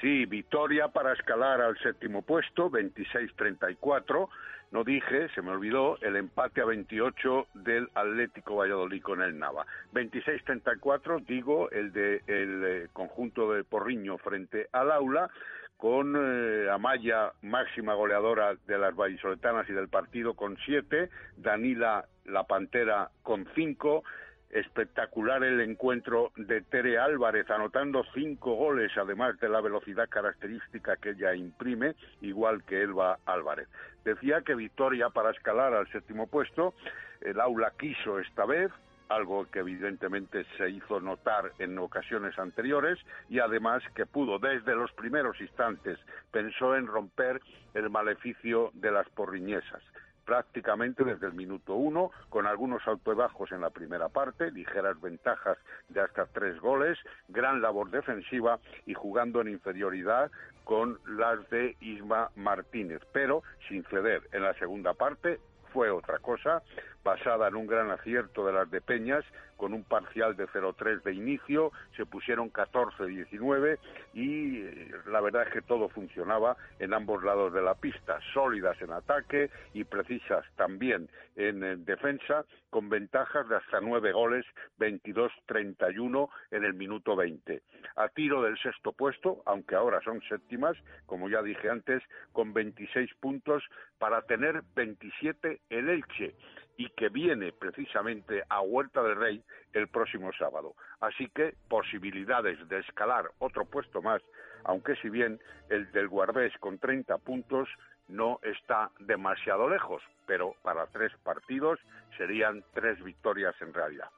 [0.00, 4.28] Sí, victoria para escalar al séptimo puesto, 26-34
[4.70, 9.66] no dije, se me olvidó, el empate a 28 del Atlético Valladolid con el Nava.
[9.94, 15.30] 26-34, digo, el de el eh, conjunto de Porriño frente al Aula,
[15.78, 22.44] con eh, Amaya, máxima goleadora de las vallisoletanas y del partido, con 7, Danila La
[22.44, 24.02] Pantera con 5,
[24.50, 31.10] espectacular el encuentro de Tere Álvarez, anotando cinco goles, además de la velocidad característica que
[31.10, 33.68] ella imprime, igual que Elba Álvarez.
[34.04, 36.74] Decía que victoria para escalar al séptimo puesto,
[37.20, 38.70] el aula quiso esta vez,
[39.08, 44.92] algo que evidentemente se hizo notar en ocasiones anteriores y además que pudo desde los
[44.92, 45.98] primeros instantes
[46.30, 47.40] pensó en romper
[47.74, 49.82] el maleficio de las porriñesas
[50.28, 52.82] prácticamente desde el minuto uno, con algunos
[53.16, 55.56] bajos en la primera parte, ligeras ventajas
[55.88, 56.98] de hasta tres goles,
[57.28, 60.30] gran labor defensiva y jugando en inferioridad
[60.64, 65.40] con las de Isma Martínez, pero sin ceder en la segunda parte
[65.72, 66.62] fue otra cosa,
[67.04, 69.24] basada en un gran acierto de las de Peñas,
[69.56, 73.78] con un parcial de 0-3 de inicio, se pusieron 14-19
[74.14, 78.80] y eh, la verdad es que todo funcionaba en ambos lados de la pista, sólidas
[78.80, 84.46] en ataque y precisas también en, en defensa, con ventajas de hasta nueve goles,
[84.78, 87.60] 22-31 en el minuto 20.
[87.96, 90.76] A tiro del sexto puesto, aunque ahora son séptimas,
[91.06, 93.64] como ya dije antes, con 26 puntos
[93.98, 96.36] para tener 27 el Elche
[96.78, 99.42] y que viene precisamente a Huerta del Rey
[99.74, 100.74] el próximo sábado.
[101.00, 104.22] Así que posibilidades de escalar otro puesto más,
[104.64, 107.68] aunque si bien el del Guardés con 30 puntos
[108.06, 111.80] no está demasiado lejos, pero para tres partidos
[112.16, 114.08] serían tres victorias en realidad.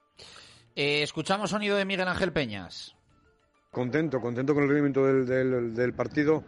[0.76, 2.94] Eh, escuchamos sonido de Miguel Ángel Peñas.
[3.70, 6.44] Contento, contento con el rendimiento del, del, del partido.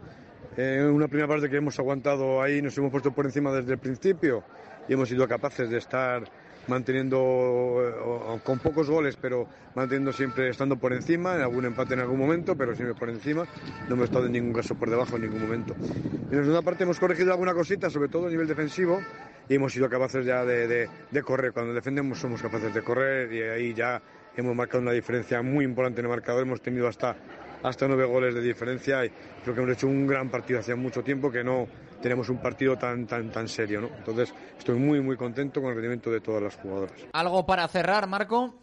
[0.57, 3.79] Eh, una primera parte que hemos aguantado ahí, nos hemos puesto por encima desde el
[3.79, 4.43] principio
[4.87, 6.23] y hemos sido capaces de estar
[6.67, 11.99] manteniendo eh, con pocos goles, pero manteniendo siempre estando por encima, en algún empate en
[11.99, 13.45] algún momento, pero siempre por encima.
[13.87, 15.75] No hemos estado en ningún caso por debajo en ningún momento.
[15.75, 19.01] En la segunda parte hemos corregido alguna cosita, sobre todo a nivel defensivo,
[19.49, 21.51] y hemos sido capaces ya de, de, de correr.
[21.51, 24.01] Cuando defendemos somos capaces de correr y ahí ya
[24.37, 26.43] hemos marcado una diferencia muy importante en el marcador.
[26.43, 27.15] Hemos tenido hasta
[27.63, 29.11] hasta nueve goles de diferencia y
[29.41, 31.67] creo que hemos hecho un gran partido hace mucho tiempo que no
[32.03, 33.87] tenemos un partido tan tan tan serio, ¿no?
[33.87, 37.07] Entonces estoy muy muy contento con el rendimiento de todas las jugadoras.
[37.13, 38.53] ¿Algo para cerrar, Marco?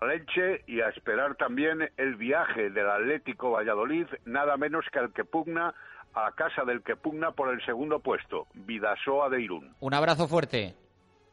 [0.00, 5.12] A leche y a esperar también el viaje del Atlético Valladolid, nada menos que al
[5.14, 5.74] que pugna
[6.14, 9.74] a casa del que pugna por el segundo puesto, Vidasoa de Irún.
[9.80, 10.74] Un abrazo fuerte.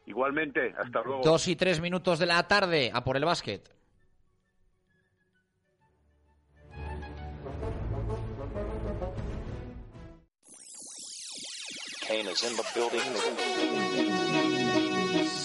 [0.06, 1.20] Igualmente, hasta luego.
[1.22, 3.62] Dos y tres minutos de la tarde a por el básquet.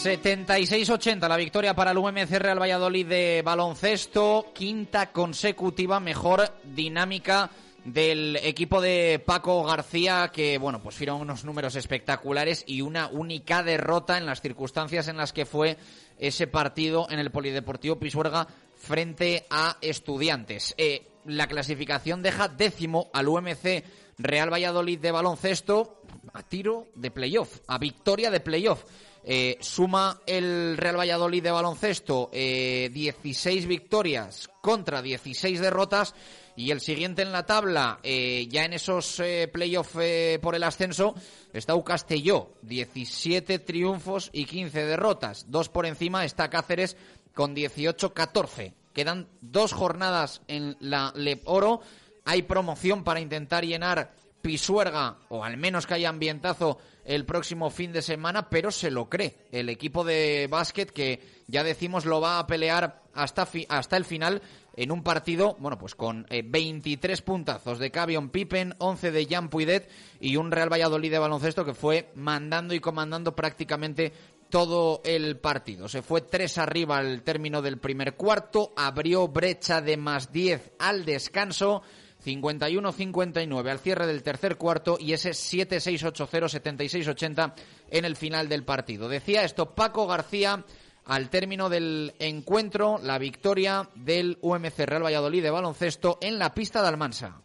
[0.03, 7.49] 76-80 la victoria para el UMC Real Valladolid de baloncesto, quinta consecutiva, mejor dinámica
[7.83, 13.63] del equipo de Paco García que bueno, pues fueron unos números espectaculares y una única
[13.63, 15.77] derrota en las circunstancias en las que fue
[16.19, 20.75] ese partido en el Polideportivo Pisuerga frente a Estudiantes.
[20.77, 23.83] Eh, la clasificación deja décimo al UMC
[24.17, 25.96] Real Valladolid de baloncesto
[26.37, 28.83] a tiro de playoff, a victoria de playoff.
[29.23, 36.13] Eh, suma el Real Valladolid de baloncesto eh, 16 victorias contra 16 derrotas
[36.55, 41.13] y el siguiente en la tabla, eh, ya en esos eh, playoffs por el ascenso,
[41.53, 45.45] está U Castelló, 17 triunfos y 15 derrotas.
[45.49, 46.95] Dos por encima está Cáceres
[47.33, 48.73] con 18-14.
[48.93, 51.81] Quedan dos jornadas en la LEP Oro.
[52.25, 54.11] Hay promoción para intentar llenar
[54.41, 59.09] Pisuerga, o al menos que haya ambientazo el próximo fin de semana, pero se lo
[59.09, 63.97] cree el equipo de básquet que ya decimos lo va a pelear hasta, fi hasta
[63.97, 64.41] el final
[64.75, 69.49] en un partido, bueno, pues con eh, 23 puntazos de Cavion Pippen, 11 de Jan
[69.49, 74.13] Puidet y un Real Valladolid de baloncesto que fue mandando y comandando prácticamente
[74.49, 75.89] todo el partido.
[75.89, 81.05] Se fue 3 arriba al término del primer cuarto, abrió brecha de más 10 al
[81.05, 81.81] descanso.
[82.25, 87.53] 51-59 al cierre del tercer cuarto y ese 7-6-8-0, 76-80
[87.89, 89.07] en el final del partido.
[89.07, 90.65] Decía esto Paco García
[91.05, 96.81] al término del encuentro, la victoria del UMC Real Valladolid de baloncesto en la pista
[96.81, 97.41] de Almansa.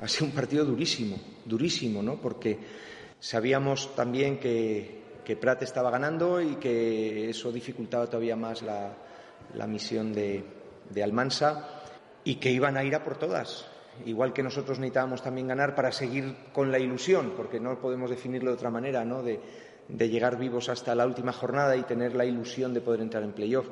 [0.00, 2.16] Ha sido un partido durísimo, durísimo, ¿no?
[2.16, 2.58] Porque
[3.20, 8.94] sabíamos también que, que Prat estaba ganando y que eso dificultaba todavía más la,
[9.54, 10.42] la misión de,
[10.88, 11.82] de Almansa
[12.24, 13.66] y que iban a ir a por todas
[14.06, 18.50] igual que nosotros necesitábamos también ganar para seguir con la ilusión, porque no podemos definirlo
[18.50, 19.22] de otra manera, ¿no?
[19.22, 19.40] De,
[19.88, 23.68] llegar vivos hasta la última jornada y tener la ilusión de poder entrar en playoff.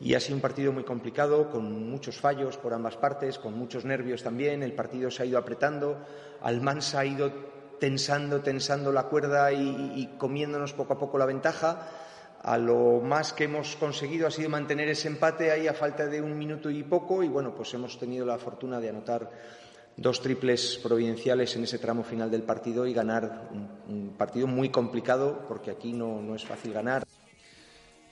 [0.00, 3.84] Y ha sido un partido muy complicado, con muchos fallos por ambas partes, con muchos
[3.84, 4.62] nervios también.
[4.62, 5.98] El partido se ha ido apretando,
[6.40, 7.30] Almansa ha ido
[7.78, 11.88] tensando, tensando la cuerda y, y comiéndonos poco a poco la ventaja.
[12.42, 16.22] A lo más que hemos conseguido ha sido mantener ese empate ahí a falta de
[16.22, 19.30] un minuto y poco y bueno, pues hemos tenido la fortuna de anotar
[19.96, 23.50] dos triples providenciales en ese tramo final del partido y ganar
[23.88, 27.04] un, partido muy complicado porque aquí no, no, es fácil ganar.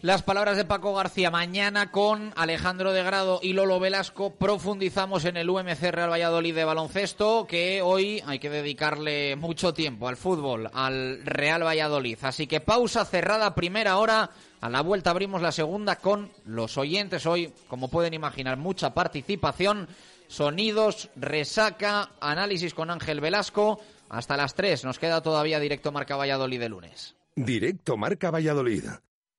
[0.01, 1.29] Las palabras de Paco García.
[1.29, 6.64] Mañana con Alejandro de Grado y Lolo Velasco profundizamos en el UMC Real Valladolid de
[6.64, 12.16] baloncesto, que hoy hay que dedicarle mucho tiempo al fútbol, al Real Valladolid.
[12.22, 14.31] Así que pausa cerrada, primera hora.
[14.61, 17.26] A la vuelta abrimos la segunda con los oyentes.
[17.26, 19.89] Hoy, como pueden imaginar, mucha participación.
[20.29, 23.81] Sonidos, resaca, análisis con Ángel Velasco.
[24.11, 27.16] Hasta las 3 nos queda todavía directo Marca Valladolid de lunes.
[27.35, 28.85] Directo Marca Valladolid.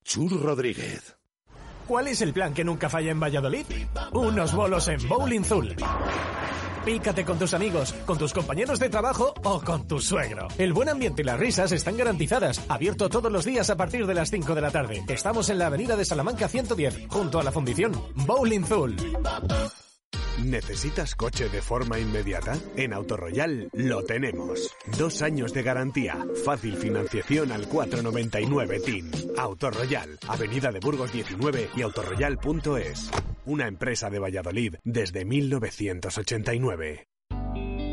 [0.04, 1.16] Chur Rodríguez.
[1.86, 3.66] ¿Cuál es el plan que nunca falla en Valladolid?
[4.12, 5.76] Unos bolos en Bowling Zul.
[6.84, 10.48] Pícate con tus amigos, con tus compañeros de trabajo o con tu suegro.
[10.56, 12.64] El buen ambiente y las risas están garantizadas.
[12.68, 15.04] Abierto todos los días a partir de las 5 de la tarde.
[15.08, 18.96] Estamos en la avenida de Salamanca 110, junto a la fundición Bowling Zul.
[20.44, 22.58] ¿Necesitas coche de forma inmediata?
[22.76, 24.74] En Autoroyal lo tenemos.
[24.98, 29.10] Dos años de garantía, fácil financiación al 499 TIN.
[29.36, 33.10] Autoroyal, Avenida de Burgos 19 y autorroyal.es.
[33.44, 37.06] Una empresa de Valladolid desde 1989.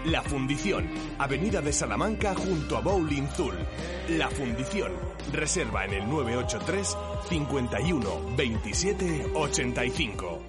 [0.03, 3.55] La Fundición, Avenida de Salamanca junto a Bowling Zul.
[4.09, 4.91] La Fundición,
[5.31, 6.97] reserva en el 983
[7.29, 10.44] 51 27 85.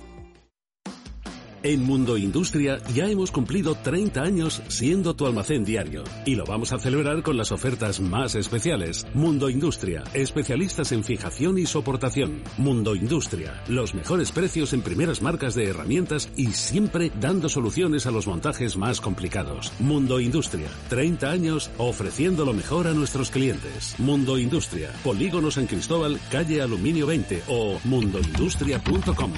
[1.68, 6.72] En Mundo Industria ya hemos cumplido 30 años siendo tu almacén diario y lo vamos
[6.72, 9.04] a celebrar con las ofertas más especiales.
[9.14, 12.44] Mundo Industria, especialistas en fijación y soportación.
[12.56, 18.12] Mundo Industria, los mejores precios en primeras marcas de herramientas y siempre dando soluciones a
[18.12, 19.72] los montajes más complicados.
[19.80, 23.96] Mundo Industria, 30 años ofreciendo lo mejor a nuestros clientes.
[23.98, 29.32] Mundo Industria, Polígono San Cristóbal, calle Aluminio 20 o mundoindustria.com.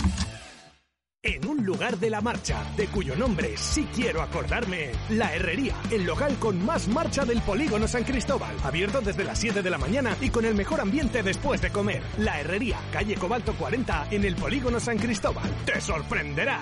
[1.21, 6.05] En un lugar de la marcha, de cuyo nombre sí quiero acordarme, La Herrería, el
[6.05, 8.55] local con más marcha del polígono San Cristóbal.
[8.63, 12.03] Abierto desde las 7 de la mañana y con el mejor ambiente después de comer.
[12.19, 15.51] La Herrería, calle Cobalto 40, en el polígono San Cristóbal.
[15.67, 16.61] ¡Te sorprenderá!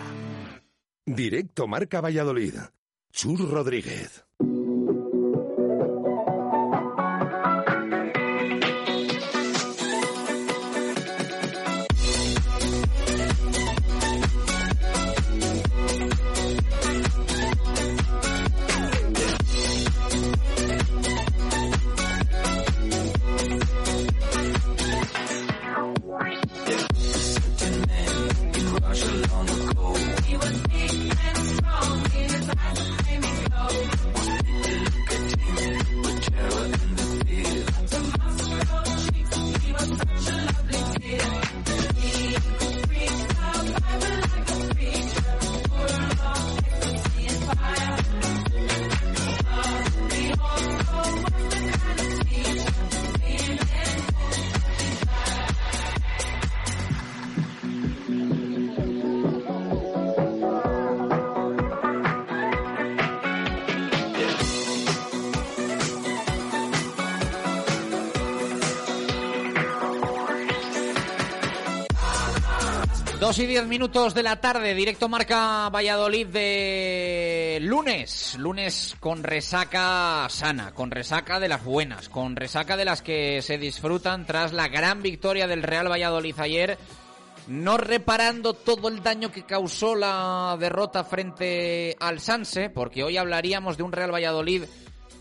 [1.05, 2.55] Directo Marca Valladolid.
[3.13, 4.25] Chur Rodríguez.
[73.27, 78.37] Dos y diez minutos de la tarde, directo marca Valladolid de lunes.
[78.39, 83.59] Lunes con resaca sana, con resaca de las buenas, con resaca de las que se
[83.59, 86.79] disfrutan tras la gran victoria del Real Valladolid ayer
[87.49, 93.77] no reparando todo el daño que causó la derrota frente al Sanse, porque hoy hablaríamos
[93.77, 94.63] de un Real Valladolid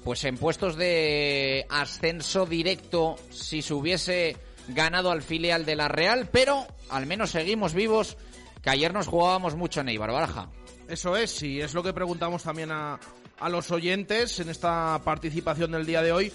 [0.03, 4.37] pues en puestos de ascenso directo si se hubiese
[4.69, 8.17] ganado al filial de la Real, pero al menos seguimos vivos,
[8.61, 10.49] que ayer nos jugábamos mucho en Eibar Baraja.
[10.87, 12.99] Eso es, y es lo que preguntamos también a,
[13.39, 16.31] a los oyentes en esta participación del día de hoy.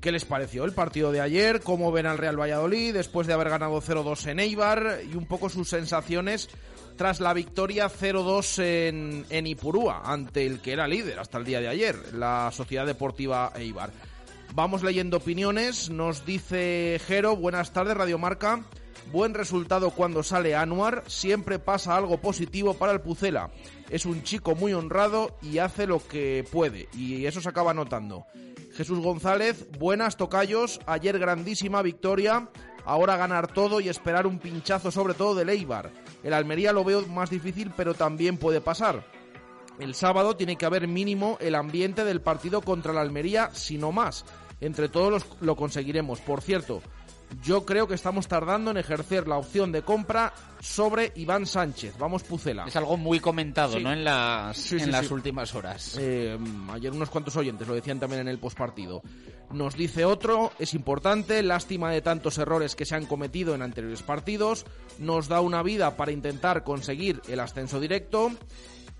[0.00, 1.60] ¿Qué les pareció el partido de ayer?
[1.60, 5.00] ¿Cómo ven al Real Valladolid después de haber ganado 0-2 en Eibar?
[5.10, 6.48] Y un poco sus sensaciones
[6.96, 11.60] tras la victoria 0-2 en, en Ipurúa ante el que era líder hasta el día
[11.60, 13.90] de ayer, la Sociedad Deportiva Eibar.
[14.54, 15.88] Vamos leyendo opiniones.
[15.88, 18.62] Nos dice Jero, buenas tardes, Radio Marca.
[19.10, 21.04] Buen resultado cuando sale Anuar.
[21.06, 23.50] Siempre pasa algo positivo para el Pucela.
[23.88, 26.90] Es un chico muy honrado y hace lo que puede.
[26.92, 28.26] Y eso se acaba notando.
[28.74, 30.80] Jesús González, buenas tocayos.
[30.84, 32.50] Ayer grandísima victoria.
[32.84, 35.90] Ahora ganar todo y esperar un pinchazo sobre todo de Eibar.
[36.22, 39.02] El Almería lo veo más difícil, pero también puede pasar.
[39.78, 43.90] El sábado tiene que haber mínimo el ambiente del partido contra la Almería, si no
[43.90, 44.24] más.
[44.62, 46.20] Entre todos los, lo conseguiremos.
[46.20, 46.80] Por cierto,
[47.42, 51.96] yo creo que estamos tardando en ejercer la opción de compra sobre Iván Sánchez.
[51.98, 52.64] Vamos, Pucela.
[52.66, 53.82] Es algo muy comentado, Sí.
[53.82, 53.92] ¿no?
[53.92, 55.14] En las, Sí, sí, en las sí.
[55.14, 55.96] últimas horas.
[55.98, 56.38] Eh,
[56.70, 59.02] ayer unos cuantos oyentes lo decían también en el postpartido.
[59.50, 64.02] Nos dice otro, es importante, lástima de tantos errores que se han cometido en anteriores
[64.02, 64.64] partidos,
[64.98, 68.30] nos da una vida para intentar conseguir el ascenso directo.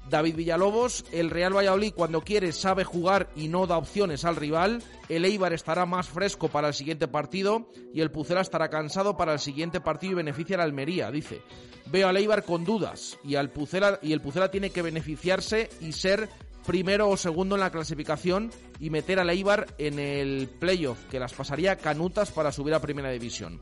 [0.08, 4.82] David Villalobos, el Real Valladolid cuando quiere sabe jugar y no da opciones al rival.
[5.08, 9.32] El Eibar estará más fresco para el siguiente partido y el Pucela estará cansado para
[9.32, 11.42] el siguiente partido y beneficia a la Almería, dice.
[11.86, 15.92] Veo al Eibar con dudas y, al Pucela, y el Pucela tiene que beneficiarse y
[15.92, 16.28] ser
[16.66, 21.32] primero o segundo en la clasificación y meter al Eibar en el playoff, que las
[21.32, 23.60] pasaría canutas para subir a primera división.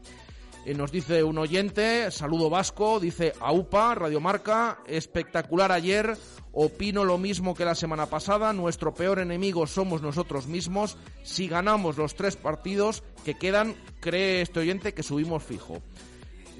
[0.66, 6.18] Eh, nos dice un oyente, saludo vasco, dice AUPA, Radiomarca, espectacular ayer,
[6.52, 11.96] opino lo mismo que la semana pasada, nuestro peor enemigo somos nosotros mismos, si ganamos
[11.96, 15.80] los tres partidos que quedan, cree este oyente que subimos fijo.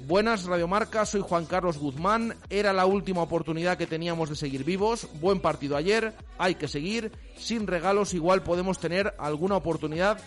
[0.07, 2.35] Buenas Radiomarca, soy Juan Carlos Guzmán.
[2.49, 5.07] Era la última oportunidad que teníamos de seguir vivos.
[5.21, 7.11] Buen partido ayer, hay que seguir.
[7.37, 10.17] Sin regalos igual podemos tener alguna oportunidad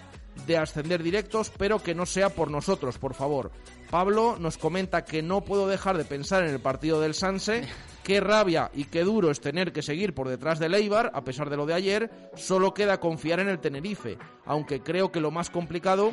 [0.46, 3.50] de ascender directos, pero que no sea por nosotros, por favor.
[3.90, 7.68] Pablo nos comenta que no puedo dejar de pensar en el partido del Sanse.
[8.04, 11.48] Qué rabia y qué duro es tener que seguir por detrás del Eibar, a pesar
[11.48, 12.10] de lo de ayer.
[12.36, 16.12] Solo queda confiar en el Tenerife, aunque creo que lo más complicado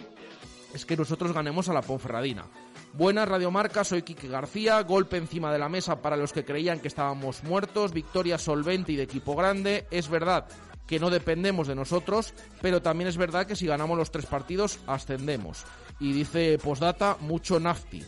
[0.73, 2.45] es que nosotros ganemos a la Ponferradina.
[2.93, 6.87] Buenas Radiomarca, soy Quique García, golpe encima de la mesa para los que creían que
[6.87, 9.85] estábamos muertos, victoria solvente y de equipo grande.
[9.91, 10.47] Es verdad
[10.87, 14.79] que no dependemos de nosotros, pero también es verdad que si ganamos los tres partidos
[14.87, 15.63] ascendemos.
[15.99, 18.03] Y dice postdata, mucho nafti.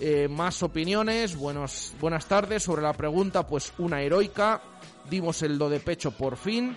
[0.00, 2.62] Eh, más opiniones, buenos, buenas tardes.
[2.62, 4.62] Sobre la pregunta, pues una heroica.
[5.08, 6.76] Dimos el do de pecho por fin.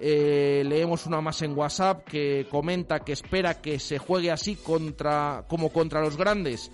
[0.00, 5.44] Eh, leemos una más en WhatsApp que comenta que espera que se juegue así contra,
[5.46, 6.70] como contra los grandes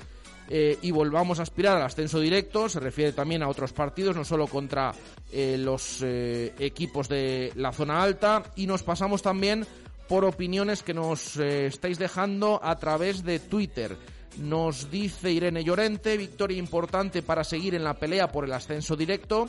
[0.48, 2.68] eh, y volvamos a aspirar al ascenso directo.
[2.68, 4.92] Se refiere también a otros partidos, no solo contra
[5.32, 8.42] eh, los eh, equipos de la zona alta.
[8.56, 9.66] Y nos pasamos también
[10.08, 13.96] por opiniones que nos estáis dejando a través de Twitter.
[14.38, 19.48] Nos dice Irene Llorente, victoria importante para seguir en la pelea por el ascenso directo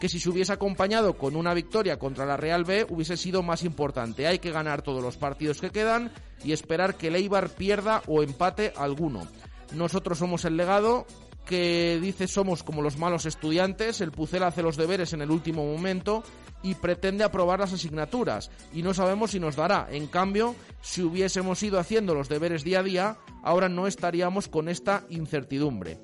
[0.00, 3.64] que si se hubiese acompañado con una victoria contra la Real B hubiese sido más
[3.64, 4.26] importante.
[4.26, 6.12] Hay que ganar todos los partidos que quedan
[6.44, 9.26] y esperar que el pierda o empate alguno.
[9.72, 11.06] Nosotros somos el legado
[11.46, 15.64] que dice somos como los malos estudiantes, el Pucela hace los deberes en el último
[15.64, 16.24] momento
[16.62, 19.86] y pretende aprobar las asignaturas y no sabemos si nos dará.
[19.90, 24.68] En cambio, si hubiésemos ido haciendo los deberes día a día, ahora no estaríamos con
[24.68, 25.98] esta incertidumbre.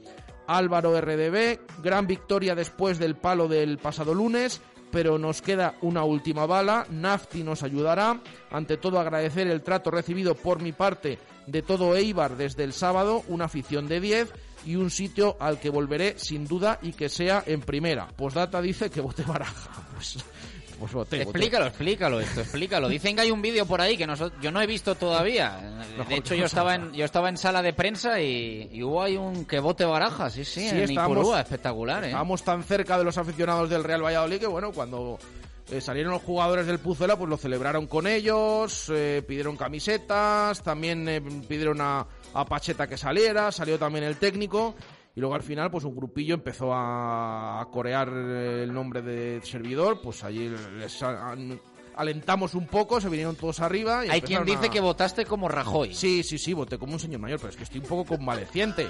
[0.47, 4.61] Álvaro RDB, gran victoria después del palo del pasado lunes,
[4.93, 6.87] pero nos queda una última bala.
[6.91, 8.21] Nafti nos ayudará.
[8.51, 13.23] Ante todo, agradecer el trato recibido por mi parte de todo Eibar desde el sábado,
[13.29, 14.33] una afición de 10
[14.67, 18.07] y un sitio al que volveré sin duda y que sea en primera.
[18.09, 19.71] Postdata dice que vote baraja.
[20.83, 21.39] Pues, pues voté, voté.
[21.39, 22.89] Explícalo, explícalo esto, explícalo.
[22.89, 25.85] Dicen que hay un vídeo por ahí que noso- yo no he visto todavía.
[26.09, 29.17] De hecho, yo estaba en, yo estaba en sala de prensa y, y hubo ahí
[29.17, 32.07] un que bote baraja, sí, sí, Sí, en estábamos- Ipurúa, espectacular, ¿eh?
[32.09, 35.21] Estábamos tan cerca de los aficionados del Real Valladolid que, bueno, cuando
[35.73, 41.09] eh, salieron los jugadores del Pucela, pues lo celebraron con ellos, eh, pidieron camisetas, también
[41.09, 44.75] eh, pidieron a, a Pacheta que saliera, salió también el técnico.
[45.15, 49.41] Y luego al final, pues un grupillo empezó a, a corear eh, el nombre de
[49.45, 50.01] servidor.
[50.01, 51.03] Pues allí les
[51.95, 54.07] alentamos un poco, se vinieron todos arriba.
[54.07, 55.95] Y Hay quien dice a- que votaste como Rajoy.
[55.95, 58.89] Sí, sí, sí, voté como un señor mayor, pero es que estoy un poco convaleciente.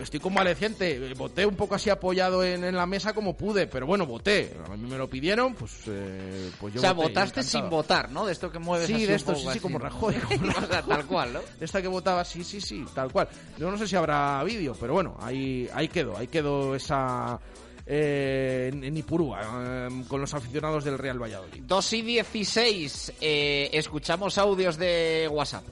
[0.00, 1.12] Estoy convaleciente.
[1.14, 4.56] Voté un poco así apoyado en, en, la mesa como pude, pero bueno, voté.
[4.70, 7.62] A mí me lo pidieron, pues, eh, pues yo O sea, voté, votaste encantado.
[7.62, 8.26] sin votar, ¿no?
[8.26, 9.78] De esto que mueves Sí, así de un esto, poco sí, sí, como.
[9.78, 10.14] Rajoy.
[10.14, 11.40] como O sea, tal cual, ¿no?
[11.58, 13.28] De esta que votaba, sí, sí, sí, tal cual.
[13.58, 17.38] Yo no sé si habrá vídeo, pero bueno, ahí, ahí quedó, ahí quedó esa...
[17.86, 21.62] eh, en, en Ipurúa, eh, con los aficionados del Real Valladolid.
[21.64, 25.64] 2 y 16, eh, escuchamos audios de WhatsApp.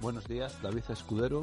[0.00, 1.42] Buenos días, David Escudero.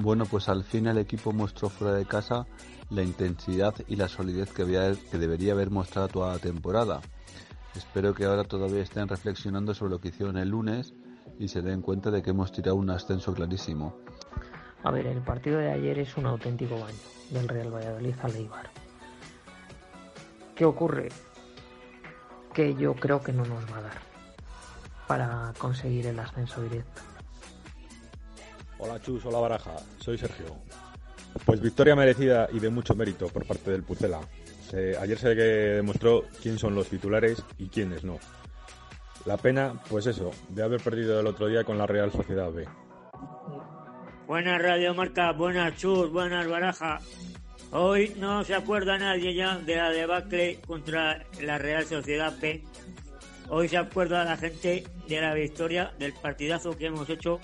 [0.00, 2.46] Bueno, pues al fin el equipo mostró fuera de casa
[2.88, 7.00] la intensidad y la solidez que, debería haber mostrado toda la temporada.
[7.74, 10.94] Espero que ahora todavía estén reflexionando sobre lo que hicieron el lunes
[11.40, 13.96] y se den cuenta de que hemos tirado un ascenso clarísimo.
[14.84, 16.96] A ver, el partido de ayer es un auténtico baño
[17.30, 18.70] del Real Valladolid al Eibar.
[20.54, 21.08] ¿Qué ocurre?
[22.54, 23.98] Que yo creo que no nos va a dar
[25.08, 27.02] para conseguir el ascenso directo.
[28.78, 30.46] Hola Chus, hola Baraja, soy Sergio.
[31.44, 34.20] Pues victoria merecida y de mucho mérito por parte del Pucela.
[34.70, 38.18] Se- ayer se demostró quién son los titulares y quiénes no.
[39.24, 42.66] La pena, pues eso, de haber perdido el otro día con la Real Sociedad B.
[44.26, 47.00] Buenas Radio Marca, buenas Chus, buenas Baraja.
[47.72, 52.64] Hoy no se acuerda nadie ya de la debacle contra la Real Sociedad B.
[53.50, 57.40] Hoy se acuerda la gente de la victoria del partidazo que hemos hecho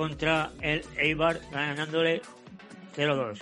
[0.00, 2.22] contra el Eibar ganándole
[2.96, 3.38] 0-2.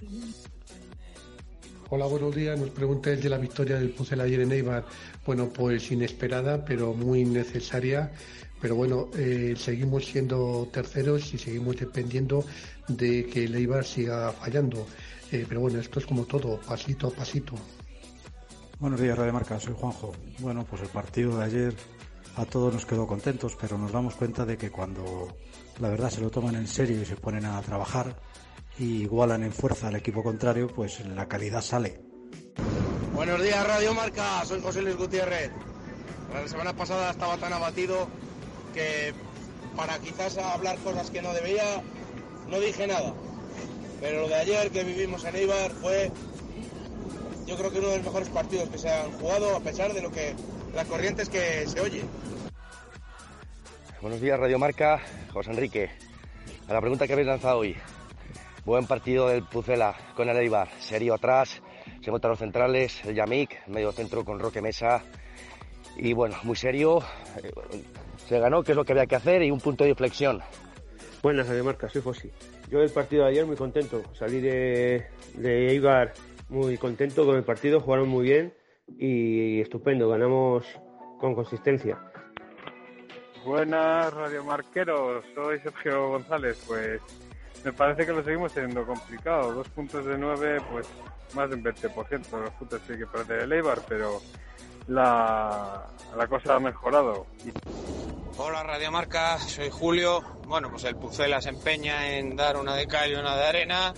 [1.89, 2.59] Hola, buenos días.
[2.59, 4.85] Nos pregunta el de la victoria del Pucel ayer en Eibar.
[5.25, 8.11] Bueno, pues inesperada, pero muy necesaria.
[8.61, 12.45] Pero bueno, eh, seguimos siendo terceros y seguimos dependiendo
[12.89, 14.85] de que el Eibar siga fallando.
[15.31, 17.55] Eh, pero bueno, esto es como todo, pasito a pasito.
[18.81, 20.13] Buenos días, Radio Marca, soy Juanjo.
[20.41, 21.75] Bueno, pues el partido de ayer
[22.35, 25.37] a todos nos quedó contentos, pero nos damos cuenta de que cuando
[25.81, 28.17] la verdad se lo toman en serio y se ponen a trabajar
[28.79, 32.01] y igualan en fuerza al equipo contrario, pues la calidad sale.
[33.15, 34.45] Buenos días, Radio Marca.
[34.45, 35.51] Soy José Luis Gutiérrez.
[36.33, 38.09] La semana pasada estaba tan abatido
[38.75, 39.13] que
[39.77, 41.83] para quizás hablar cosas que no debía,
[42.49, 43.15] no dije nada.
[44.01, 46.13] Pero lo de ayer que vivimos en Eibar fue,
[47.47, 50.03] yo creo que uno de los mejores partidos que se han jugado, a pesar de
[50.03, 50.35] lo que
[50.75, 52.03] las corrientes que se oye.
[54.01, 55.01] Buenos días, Radio Marca.
[55.33, 55.91] José Enrique.
[56.69, 57.75] A la pregunta que habéis lanzado hoy.
[58.65, 60.69] Buen partido del Pucela con el Eibar.
[60.79, 61.61] Serio atrás.
[62.01, 63.05] Se montan los centrales.
[63.05, 65.03] El Yamik, medio centro con Roque Mesa.
[65.97, 67.03] Y bueno, muy serio.
[68.29, 70.43] Se ganó, que es lo que había que hacer, y un punto de inflexión.
[71.21, 72.31] Buenas, Radio Marca, soy Fossi.
[72.71, 74.03] Yo del partido de ayer muy contento.
[74.13, 76.13] Salí de, de Eibar
[76.49, 78.55] muy contento con el partido, jugaron muy bien
[78.97, 80.65] y estupendo, ganamos
[81.19, 81.99] con consistencia.
[83.49, 86.63] Buenas radiomarqueros, soy Sergio González.
[86.67, 87.01] Pues
[87.65, 89.55] me parece que lo seguimos teniendo complicado.
[89.55, 90.87] Dos puntos de nueve, pues
[91.33, 92.31] más de un 20%.
[92.31, 94.21] Los puntos sí que perder el Eibar, pero
[94.89, 95.83] la,
[96.15, 97.25] la cosa ha mejorado.
[98.37, 100.21] Hola Radio Marca, soy Julio.
[100.47, 103.95] Bueno, pues el Pucela se empeña en dar una de cal y una de arena,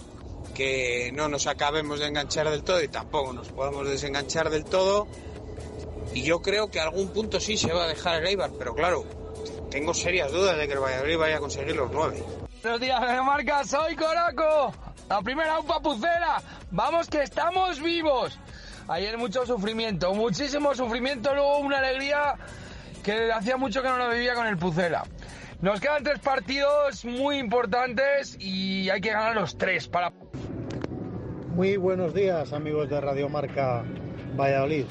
[0.55, 5.09] que no nos acabemos de enganchar del todo y tampoco nos podemos desenganchar del todo.
[6.15, 9.05] Y yo creo que algún punto sí se va a dejar el Eibar, pero claro,
[9.71, 12.23] tengo serias dudas de que el Valladolid vaya a conseguir los nueve.
[12.63, 14.73] Buenos días, Radio Marca, soy Coraco.
[15.09, 16.43] La primera UPA Pucela.
[16.71, 18.39] Vamos que estamos vivos.
[18.89, 22.35] Ayer mucho sufrimiento, muchísimo sufrimiento, luego una alegría
[23.05, 25.05] que hacía mucho que no lo vivía con el Pucela.
[25.61, 30.13] Nos quedan tres partidos muy importantes y hay que ganar los tres para...
[31.55, 33.85] Muy buenos días amigos de Radio Marca
[34.37, 34.87] Valladolid.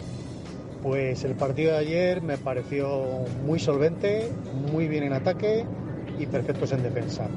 [0.81, 4.31] Pues el partido de ayer me pareció muy solvente,
[4.72, 5.65] muy bien en ataque
[6.18, 7.27] y perfectos en defensa.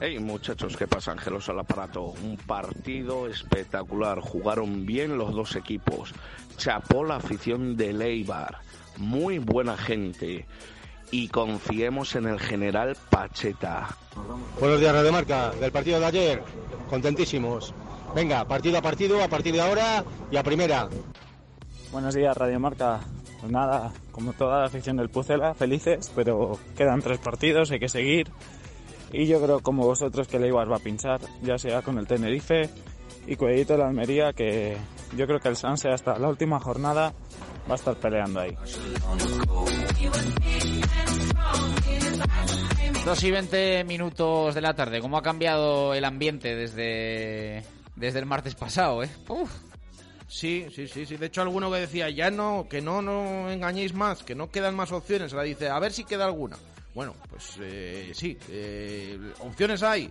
[0.00, 1.12] Hey muchachos, ¿qué pasa?
[1.12, 2.14] Ángelos al aparato.
[2.24, 4.18] Un partido espectacular.
[4.18, 6.12] Jugaron bien los dos equipos.
[6.56, 8.58] Chapó la afición de Leibar.
[8.96, 10.46] Muy buena gente.
[11.12, 13.96] Y confiemos en el general Pacheta.
[14.58, 15.50] Buenos días, Radio Marca.
[15.52, 16.42] Del partido de ayer,
[16.90, 17.72] contentísimos.
[18.12, 20.88] Venga, partido a partido, a partir de ahora y a primera.
[21.92, 23.00] Buenos días, Radio Marca.
[23.38, 27.88] Pues nada, como toda la afición del Pucela, felices, pero quedan tres partidos, hay que
[27.90, 28.30] seguir.
[29.12, 32.06] Y yo creo, como vosotros, que el Eibar va a pinchar, ya sea con el
[32.06, 32.70] Tenerife
[33.26, 34.78] y Cuedito de la Almería, que
[35.16, 37.12] yo creo que el Sanse hasta la última jornada
[37.68, 38.56] va a estar peleando ahí.
[43.04, 45.02] 2 y 20 minutos de la tarde.
[45.02, 47.64] ¿Cómo ha cambiado el ambiente desde,
[47.96, 49.10] desde el martes pasado, eh?
[49.28, 49.71] Uf.
[50.32, 51.18] Sí, sí, sí, sí.
[51.18, 54.74] De hecho, alguno que decía, ya no, que no, no engañéis más, que no quedan
[54.74, 55.34] más opciones.
[55.34, 56.56] Ahora dice, a ver si queda alguna.
[56.94, 60.10] Bueno, pues eh, sí, eh, opciones hay.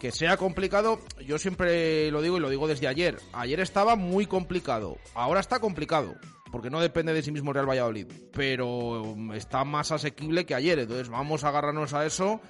[0.00, 3.18] Que sea complicado, yo siempre lo digo y lo digo desde ayer.
[3.32, 6.16] Ayer estaba muy complicado, ahora está complicado,
[6.50, 10.80] porque no depende de sí mismo Real Valladolid, pero um, está más asequible que ayer,
[10.80, 12.42] entonces vamos a agarrarnos a eso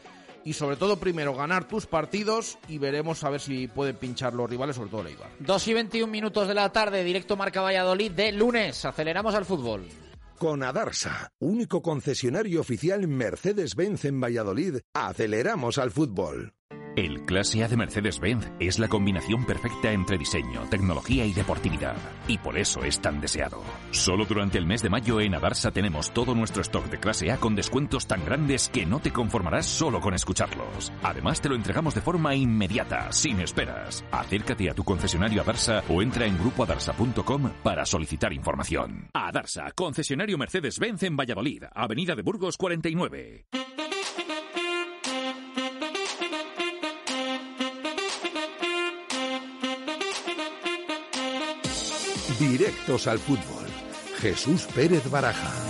[0.46, 4.48] y sobre todo primero ganar tus partidos y veremos a ver si pueden pinchar los
[4.48, 5.28] rivales, sobre todo el Eibar.
[5.40, 8.84] 2 y 21 minutos de la tarde, directo Marca Valladolid de lunes.
[8.84, 9.88] Aceleramos al fútbol.
[10.38, 16.52] Con Adarsa, único concesionario oficial Mercedes-Benz en Valladolid, aceleramos al fútbol.
[16.96, 21.94] El Clase A de Mercedes-Benz es la combinación perfecta entre diseño, tecnología y deportividad.
[22.26, 23.62] Y por eso es tan deseado.
[23.90, 27.36] Solo durante el mes de mayo en Adarsa tenemos todo nuestro stock de Clase A
[27.36, 30.90] con descuentos tan grandes que no te conformarás solo con escucharlos.
[31.02, 34.02] Además te lo entregamos de forma inmediata, sin esperas.
[34.10, 39.10] Acércate a tu concesionario Adarsa o entra en grupoadarsa.com para solicitar información.
[39.12, 43.65] Adarsa, concesionario Mercedes-Benz en Valladolid, Avenida de Burgos 49.
[52.38, 53.64] Directos al fútbol.
[54.20, 55.65] Jesús Pérez Baraja.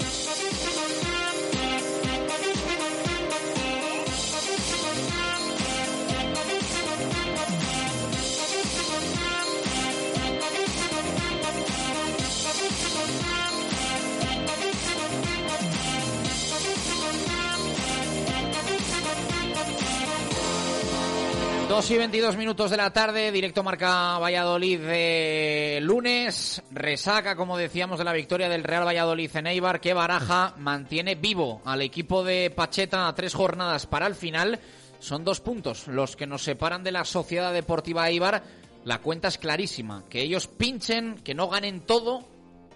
[21.86, 26.60] Dos y 22 minutos de la tarde, directo marca Valladolid de lunes.
[26.72, 31.62] Resaca, como decíamos, de la victoria del Real Valladolid en Eibar, que Baraja mantiene vivo
[31.64, 34.58] al equipo de Pacheta a tres jornadas para el final.
[34.98, 38.42] Son dos puntos los que nos separan de la Sociedad Deportiva Eibar.
[38.84, 42.26] La cuenta es clarísima, que ellos pinchen, que no ganen todo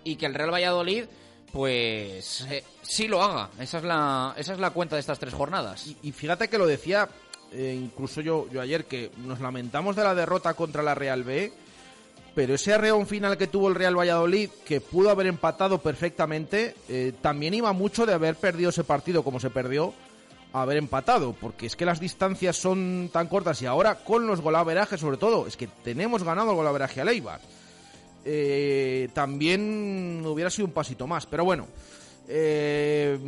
[0.04, 1.06] y que el Real Valladolid
[1.50, 3.50] pues eh, sí lo haga.
[3.58, 5.84] Esa es la esa es la cuenta de estas tres jornadas.
[5.88, 7.08] Y, y fíjate que lo decía
[7.52, 11.52] eh, incluso yo, yo ayer, que nos lamentamos de la derrota contra la Real B,
[12.34, 17.12] pero ese arreón final que tuvo el Real Valladolid, que pudo haber empatado perfectamente, eh,
[17.20, 19.92] también iba mucho de haber perdido ese partido como se perdió,
[20.52, 25.00] haber empatado, porque es que las distancias son tan cortas y ahora con los golaverajes
[25.00, 27.40] sobre todo, es que tenemos ganado el golaveraje a Leibar.
[28.24, 31.66] Eh, también hubiera sido un pasito más, pero bueno,
[32.32, 33.18] eh,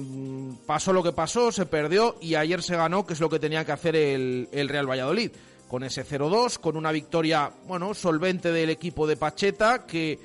[0.64, 3.64] pasó lo que pasó, se perdió y ayer se ganó, que es lo que tenía
[3.64, 5.32] que hacer el, el Real Valladolid.
[5.68, 10.18] Con ese 0-2, con una victoria, bueno, solvente del equipo de Pacheta, que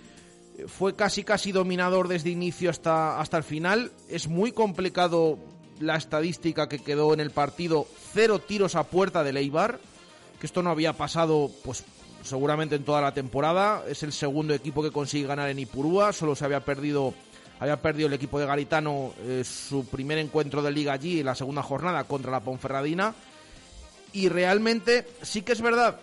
[0.67, 3.91] fue casi casi dominador desde inicio hasta, hasta el final.
[4.09, 5.37] Es muy complicado
[5.79, 7.87] la estadística que quedó en el partido.
[8.13, 9.79] Cero tiros a puerta de Eibar,
[10.39, 11.83] que esto no había pasado, pues
[12.23, 13.83] seguramente en toda la temporada.
[13.87, 17.13] Es el segundo equipo que consigue ganar en Ipurúa, solo se había perdido
[17.59, 21.63] había perdido el equipo de Garitano eh, su primer encuentro de liga allí la segunda
[21.63, 23.13] jornada contra la Ponferradina.
[24.13, 25.99] Y realmente sí que es verdad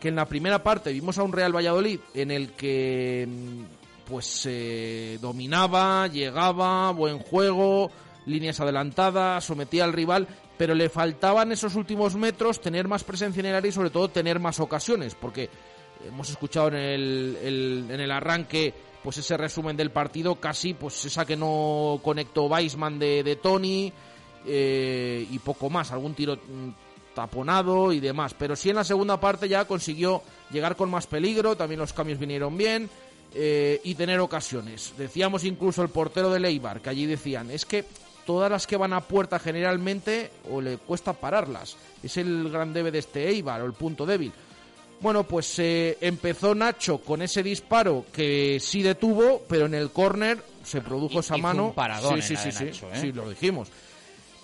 [0.00, 3.62] que en la primera parte vimos a un Real Valladolid en el que mm,
[4.08, 7.90] pues eh, dominaba, llegaba, buen juego,
[8.26, 10.26] líneas adelantadas, sometía al rival,
[10.58, 14.08] pero le faltaban esos últimos metros tener más presencia en el área y sobre todo
[14.08, 15.48] tener más ocasiones, porque
[16.06, 21.24] hemos escuchado en el en el arranque pues ese resumen del partido, casi pues esa
[21.24, 23.92] que no conectó Weisman de, de Tony
[24.46, 28.34] eh, y poco más, algún tiro mm, taponado y demás.
[28.38, 32.18] Pero sí en la segunda parte ya consiguió llegar con más peligro, también los cambios
[32.18, 32.88] vinieron bien
[33.34, 34.94] eh, y tener ocasiones.
[34.96, 37.84] Decíamos incluso el portero de Leibar, que allí decían, es que
[38.26, 41.76] todas las que van a puerta generalmente o le cuesta pararlas.
[42.02, 44.32] Es el gran debe de este Eibar o el punto débil.
[45.02, 50.40] Bueno, pues eh, empezó Nacho con ese disparo que sí detuvo, pero en el córner
[50.62, 51.74] se produjo esa mano.
[51.76, 53.00] Un sí, sí, sí, sí, Nacho, ¿eh?
[53.00, 53.68] sí, lo dijimos.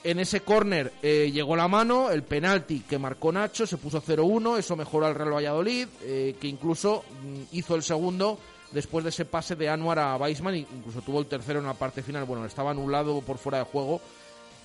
[0.02, 4.58] En ese córner eh, llegó la mano, el penalti que marcó Nacho, se puso 0-1,
[4.58, 8.38] eso mejoró al Real Valladolid, eh, que incluso mm, hizo el segundo
[8.72, 12.02] después de ese pase de Anuar a Weisman, incluso tuvo el tercero en la parte
[12.02, 14.00] final, bueno, estaba anulado por fuera de juego,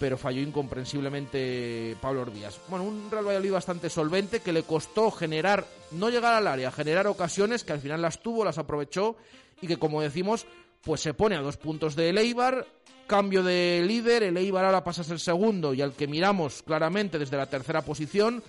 [0.04, 2.60] pero falló incomprensiblemente Pablo Orbías.
[2.68, 7.08] Bueno, un Real Valladolid bastante solvente que le costó generar, no llegar al área, generar
[7.08, 9.16] ocasiones que al final las tuvo, las aprovechó
[9.62, 10.46] y que como decimos,
[10.82, 12.68] pues se pone a dos puntos de Eibar,
[13.08, 17.18] cambio de líder, el Eibar ahora pasa a ser segundo y al que miramos claramente
[17.18, 18.44] desde la tercera posición,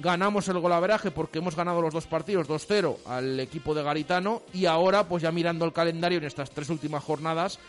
[0.00, 4.66] ganamos el golaveraje porque hemos ganado los dos partidos 2-0 al equipo de Garitano y
[4.66, 7.60] ahora pues ya mirando el calendario en estas tres últimas jornadas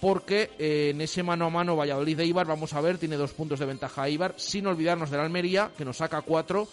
[0.00, 3.32] porque eh, en ese mano a mano Valladolid de Ibar, vamos a ver, tiene dos
[3.32, 6.68] puntos de ventaja a Ibar, sin olvidarnos de la Almería, que nos saca cuatro,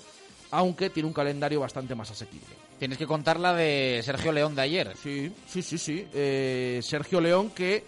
[0.51, 2.55] aunque tiene un calendario bastante más asequible.
[2.79, 4.93] Tienes que contar la de Sergio León de ayer.
[5.01, 6.07] Sí, sí, sí, sí.
[6.13, 7.83] Eh, Sergio León que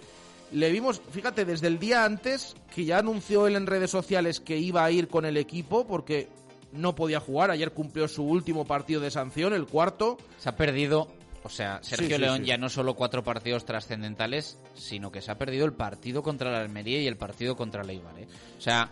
[0.52, 4.58] le vimos, fíjate, desde el día antes, que ya anunció él en redes sociales que
[4.58, 6.30] iba a ir con el equipo, porque
[6.72, 7.52] no podía jugar.
[7.52, 10.18] Ayer cumplió su último partido de sanción, el cuarto.
[10.40, 11.08] Se ha perdido,
[11.46, 12.46] o sea, Sergio Sí, sí, León sí.
[12.46, 16.60] ya no solo cuatro partidos trascendentales, sino que se ha perdido el partido contra la
[16.60, 18.18] Almería y el partido contra el Eibar.
[18.18, 18.28] ¿eh?
[18.58, 18.92] O sea,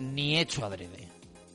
[0.00, 1.06] ni hecho adrede.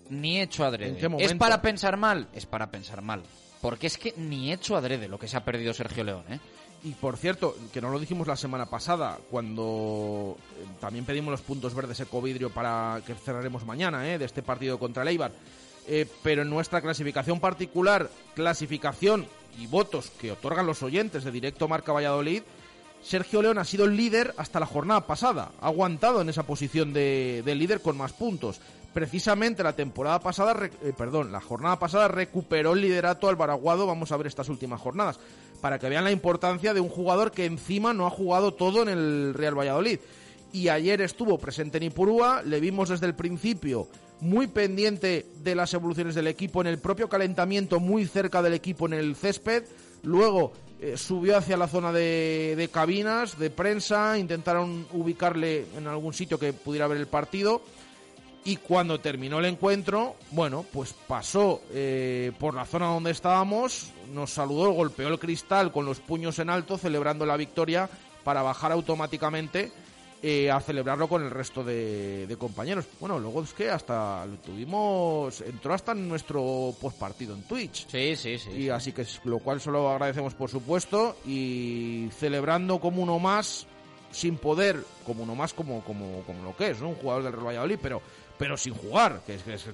[0.10, 0.92] Ni hecho adrede.
[0.92, 2.30] ¿En qué ¿Es para pensar mal?
[2.34, 3.22] Es para pensar mal.
[3.62, 6.40] Porque es que ni hecho adrede lo que se ha perdido Sergio León, ¿eh?
[6.86, 11.42] Y por cierto, que no lo dijimos la semana pasada, cuando eh, también pedimos los
[11.42, 14.18] puntos verdes ecovidrio para que cerraremos mañana, ¿eh?
[14.18, 15.32] de este partido contra el Eibar.
[15.88, 19.28] Eh, pero en nuestra clasificación particular, clasificación
[19.60, 22.44] y votos que otorgan los oyentes de Directo Marca Valladolid,
[23.02, 25.52] Sergio León ha sido el líder hasta la jornada pasada.
[25.62, 28.62] Ha aguantado en esa posición de, de líder con más puntos.
[28.94, 33.88] Precisamente la temporada pasada, eh, perdón, la jornada pasada recuperó el liderato al Baraguado.
[33.88, 35.20] Vamos a ver estas últimas jornadas.
[35.62, 38.90] Para que vean la importancia de un jugador que encima no ha jugado todo en
[38.90, 40.00] el Real Valladolid.
[40.54, 43.88] Y ayer estuvo presente en Ipurúa, le vimos desde el principio
[44.24, 48.86] muy pendiente de las evoluciones del equipo en el propio calentamiento, muy cerca del equipo
[48.86, 49.66] en el césped.
[50.02, 56.14] Luego eh, subió hacia la zona de, de cabinas, de prensa, intentaron ubicarle en algún
[56.14, 57.62] sitio que pudiera ver el partido.
[58.46, 64.32] Y cuando terminó el encuentro, bueno, pues pasó eh, por la zona donde estábamos, nos
[64.32, 67.90] saludó, golpeó el cristal con los puños en alto, celebrando la victoria
[68.24, 69.72] para bajar automáticamente
[70.26, 72.86] eh, a celebrarlo con el resto de, de compañeros.
[73.02, 77.88] Bueno, luego es que hasta lo tuvimos, entró hasta en nuestro postpartido en Twitch.
[77.90, 78.52] Sí, sí, sí.
[78.52, 83.68] Y así que lo cual solo agradecemos por supuesto y celebrando como uno más
[84.12, 86.90] sin poder, como uno más como, como, como lo que es, ¿no?
[86.90, 88.02] Un jugador del Real Valladolid, pero,
[88.38, 89.68] pero sin jugar, que es, que es,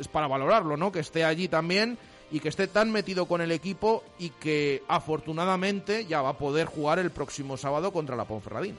[0.00, 0.90] es para valorarlo, ¿no?
[0.90, 1.96] Que esté allí también
[2.32, 6.66] y que esté tan metido con el equipo y que afortunadamente ya va a poder
[6.66, 8.78] jugar el próximo sábado contra la Ponferradina.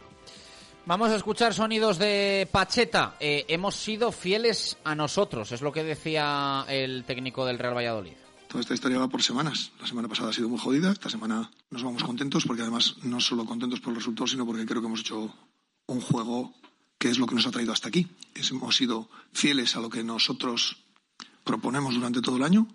[0.86, 3.16] Vamos a escuchar sonidos de Pacheta.
[3.20, 8.12] Eh, hemos sido fieles a nosotros, es lo que decía el técnico del Real Valladolid.
[8.50, 9.72] Toda esta historia va por semanas.
[9.80, 13.20] La semana pasada ha sido muy jodida, esta semana nos vamos contentos porque además no
[13.22, 15.34] solo contentos por el resultado, sino porque creo que hemos hecho
[15.88, 16.54] un juego
[17.00, 18.08] que es lo que nos ha traído hasta aquí.
[18.36, 20.78] Es- hemos sido fieles a lo que nosotros
[21.46, 22.68] proponemos durante todo el año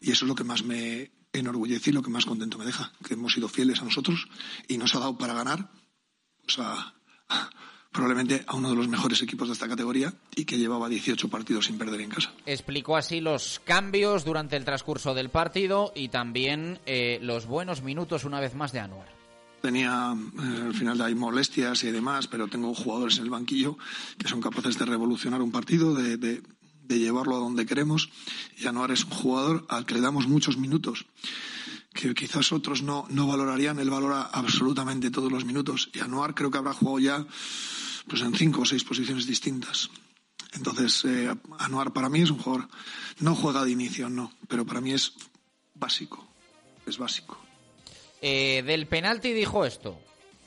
[0.00, 2.92] y eso es lo que más me enorgullece y lo que más contento me deja,
[3.06, 4.28] que hemos sido fieles a nosotros
[4.68, 5.70] y nos ha dado para ganar
[6.44, 6.94] pues a- a-
[7.90, 11.66] probablemente a uno de los mejores equipos de esta categoría y que llevaba 18 partidos
[11.66, 12.32] sin perder en casa.
[12.46, 18.24] Explicó así los cambios durante el transcurso del partido y también eh, los buenos minutos
[18.24, 19.12] una vez más de Anuar.
[19.60, 23.76] Tenía, eh, al final hay molestias y demás, pero tengo jugadores en el banquillo
[24.18, 26.42] que son capaces de revolucionar un partido, de, de-
[26.84, 28.10] de llevarlo a donde queremos.
[28.58, 31.06] Y Anuar es un jugador al que le damos muchos minutos,
[31.92, 33.78] que quizás otros no, no valorarían.
[33.78, 35.90] Él valora absolutamente todos los minutos.
[35.92, 37.26] Y Anuar creo que habrá jugado ya
[38.08, 39.90] pues, en cinco o seis posiciones distintas.
[40.52, 42.68] Entonces, eh, Anuar para mí es un jugador,
[43.20, 45.14] no juega de inicio, no, pero para mí es
[45.74, 46.26] básico,
[46.86, 47.38] es básico.
[48.20, 49.98] Eh, del penalti dijo esto.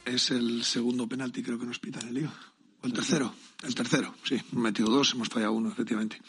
[0.06, 2.34] Es el segundo penalti, creo que nos pita en el liga.
[2.82, 3.34] O el tercero.
[3.64, 4.36] El tercero, sí.
[4.36, 6.22] Hemos metido dos, hemos fallado uno, efectivamente.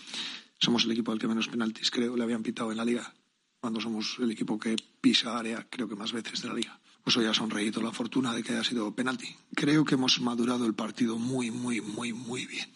[0.59, 3.13] Somos el equipo al que menos penaltis, creo, le habían pitado en la liga.
[3.67, 6.81] Cuando somos el equipo que pisa área, creo que más veces de la liga.
[7.03, 9.35] Pues hoy ha sonreído la fortuna de que haya sido penalti.
[9.57, 12.73] Creo que hemos madurado el partido muy, muy, muy, muy bien.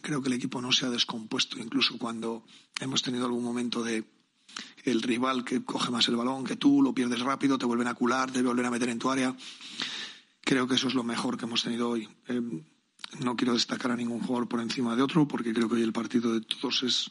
[0.00, 2.44] Creo que el equipo no se ha descompuesto, incluso cuando
[2.80, 4.04] hemos tenido algún momento de
[4.84, 7.94] el rival que coge más el balón que tú, lo pierdes rápido, te vuelven a
[7.94, 9.34] cular, te vuelven a meter en tu área.
[10.42, 12.08] Creo que eso es lo mejor que hemos tenido hoy.
[12.28, 12.40] Eh,
[13.18, 15.92] no quiero destacar a ningún jugador por encima de otro, porque creo que hoy el
[15.92, 17.10] partido de todos es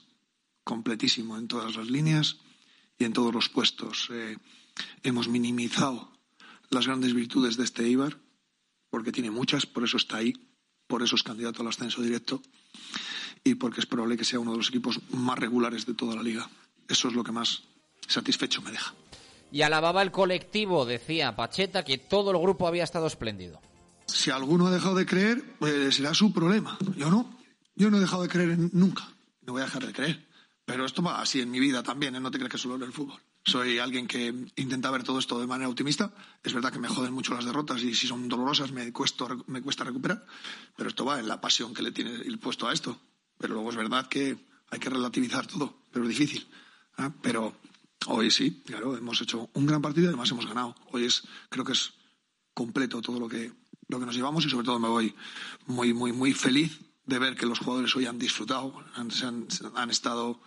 [0.63, 2.37] completísimo en todas las líneas
[2.99, 4.09] y en todos los puestos.
[4.11, 4.37] Eh,
[5.03, 6.11] hemos minimizado
[6.69, 8.17] las grandes virtudes de este Eibar,
[8.91, 10.33] porque tiene muchas, por eso está ahí,
[10.87, 12.41] por eso es candidato al ascenso directo
[13.43, 16.23] y porque es probable que sea uno de los equipos más regulares de toda la
[16.23, 16.49] liga.
[16.87, 17.63] Eso es lo que más
[18.07, 18.93] satisfecho me deja.
[19.51, 23.61] Y alababa el colectivo, decía Pacheta, que todo el grupo había estado espléndido.
[24.05, 26.77] Si alguno ha dejado de creer, pues será su problema.
[26.97, 27.37] Yo no.
[27.75, 29.07] Yo no he dejado de creer en- nunca.
[29.43, 30.27] No voy a dejar de creer.
[30.69, 32.19] Pero esto va así en mi vida también, ¿eh?
[32.19, 33.19] no te creas que solo en el fútbol.
[33.43, 36.13] Soy alguien que intenta ver todo esto de manera optimista.
[36.43, 39.63] Es verdad que me joden mucho las derrotas y si son dolorosas me, cuesto, me
[39.63, 40.23] cuesta recuperar.
[40.77, 43.01] Pero esto va en la pasión que le tiene el puesto a esto.
[43.39, 44.37] Pero luego es verdad que
[44.69, 46.47] hay que relativizar todo, pero es difícil.
[46.97, 47.11] ¿ah?
[47.19, 47.55] Pero
[48.05, 50.75] hoy sí, claro, hemos hecho un gran partido y además hemos ganado.
[50.91, 51.93] Hoy es, creo que es
[52.53, 53.51] completo todo lo que,
[53.87, 55.15] lo que nos llevamos y sobre todo me voy
[55.65, 56.79] muy, muy, muy feliz
[57.09, 59.09] de ver que los jugadores hoy han disfrutado, han,
[59.75, 60.39] han estado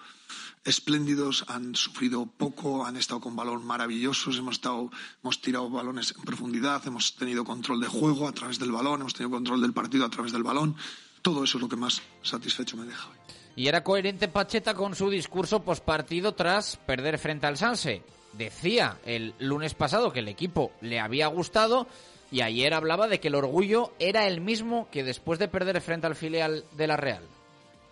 [0.65, 4.91] espléndidos, han sufrido poco, han estado con balón maravillosos, hemos, estado,
[5.23, 9.15] hemos tirado balones en profundidad, hemos tenido control de juego a través del balón, hemos
[9.15, 10.77] tenido control del partido a través del balón.
[11.21, 13.17] Todo eso es lo que más satisfecho me deja hoy.
[13.55, 18.03] Y era coherente Pacheta con su discurso postpartido tras perder frente al Sanse.
[18.33, 21.87] Decía el lunes pasado que el equipo le había gustado
[22.33, 26.07] y ayer hablaba de que el orgullo era el mismo que después de perder frente
[26.07, 27.23] al filial de la Real.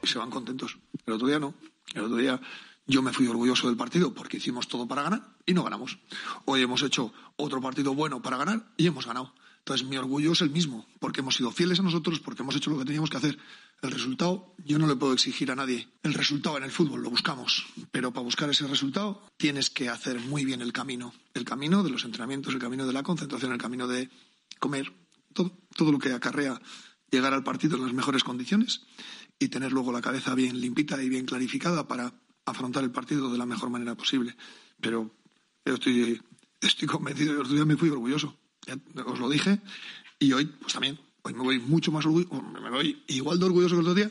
[0.03, 0.79] Se van contentos.
[1.07, 1.55] El otro día no.
[1.95, 2.41] El otro día
[2.87, 5.99] yo me fui orgulloso del partido porque hicimos todo para ganar y no ganamos.
[6.47, 9.35] Hoy hemos hecho otro partido bueno para ganar y hemos ganado.
[9.59, 12.71] Entonces mi orgullo es el mismo, porque hemos sido fieles a nosotros, porque hemos hecho
[12.71, 13.39] lo que teníamos que hacer.
[13.83, 15.87] El resultado, yo no le puedo exigir a nadie.
[16.03, 20.19] El resultado en el fútbol lo buscamos, pero para buscar ese resultado tienes que hacer
[20.19, 21.13] muy bien el camino.
[21.35, 24.09] El camino de los entrenamientos, el camino de la concentración, el camino de
[24.59, 24.93] comer,
[25.33, 26.61] todo, todo lo que acarrea
[27.11, 28.83] llegar al partido en las mejores condiciones
[29.39, 32.13] y tener luego la cabeza bien limpita y bien clarificada para
[32.45, 34.37] afrontar el partido de la mejor manera posible.
[34.81, 35.11] Pero
[35.65, 36.21] yo estoy,
[36.61, 38.37] estoy convencido, el otro día me fui orgulloso
[39.07, 39.59] os lo dije,
[40.19, 43.75] y hoy, pues también, hoy me voy mucho más orgulloso, me voy igual de orgulloso
[43.77, 44.11] que el otro día,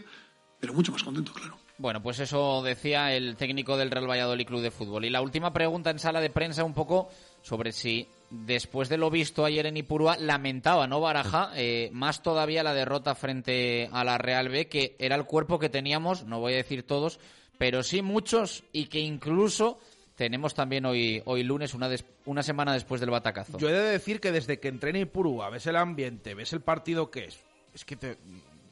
[0.60, 1.58] pero mucho más contento, claro.
[1.78, 5.06] Bueno, pues eso decía el técnico del Real Valladolid Club de Fútbol.
[5.06, 7.10] Y la última pregunta en sala de prensa un poco
[7.42, 11.52] sobre si después de lo visto ayer en Ipurúa lamentaba, ¿no, Baraja?
[11.56, 15.70] Eh, más todavía la derrota frente a la Real B, que era el cuerpo que
[15.70, 17.20] teníamos, no voy a decir todos,
[17.58, 19.80] pero sí muchos y que incluso
[20.16, 21.90] tenemos también hoy, hoy lunes, una,
[22.26, 23.58] una semana después del batacazo.
[23.58, 26.62] Yo he de decir que desde que entré en Ipurúa, ves el ambiente, ves el
[26.62, 27.40] partido que es,
[27.74, 28.18] es que te,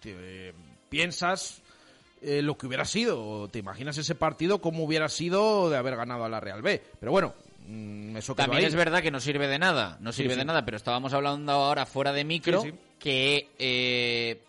[0.03, 0.53] eh,
[0.89, 1.61] piensas
[2.21, 6.25] eh, lo que hubiera sido, te imaginas ese partido como hubiera sido de haber ganado
[6.25, 6.81] a la Real B.
[6.99, 7.33] Pero bueno,
[8.15, 11.13] eso También es verdad que no sirve de nada, no sirve de nada, pero estábamos
[11.13, 12.63] hablando ahora fuera de micro
[12.99, 14.41] que eh,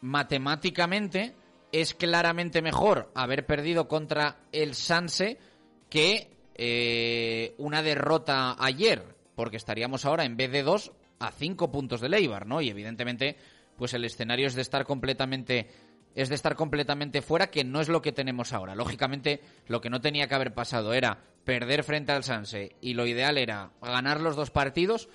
[0.00, 1.34] matemáticamente
[1.72, 5.38] es claramente mejor haber perdido contra el Sanse
[5.88, 12.00] que eh, una derrota ayer, porque estaríamos ahora en vez de dos a cinco puntos
[12.00, 12.60] de Leibar, ¿no?
[12.60, 13.36] Y evidentemente,
[13.76, 15.68] pues el escenario es de estar completamente
[16.14, 18.74] es de estar completamente fuera, que no es lo que tenemos ahora.
[18.74, 23.06] Lógicamente, lo que no tenía que haber pasado era perder frente al Sanse y lo
[23.06, 25.08] ideal era ganar los dos partidos,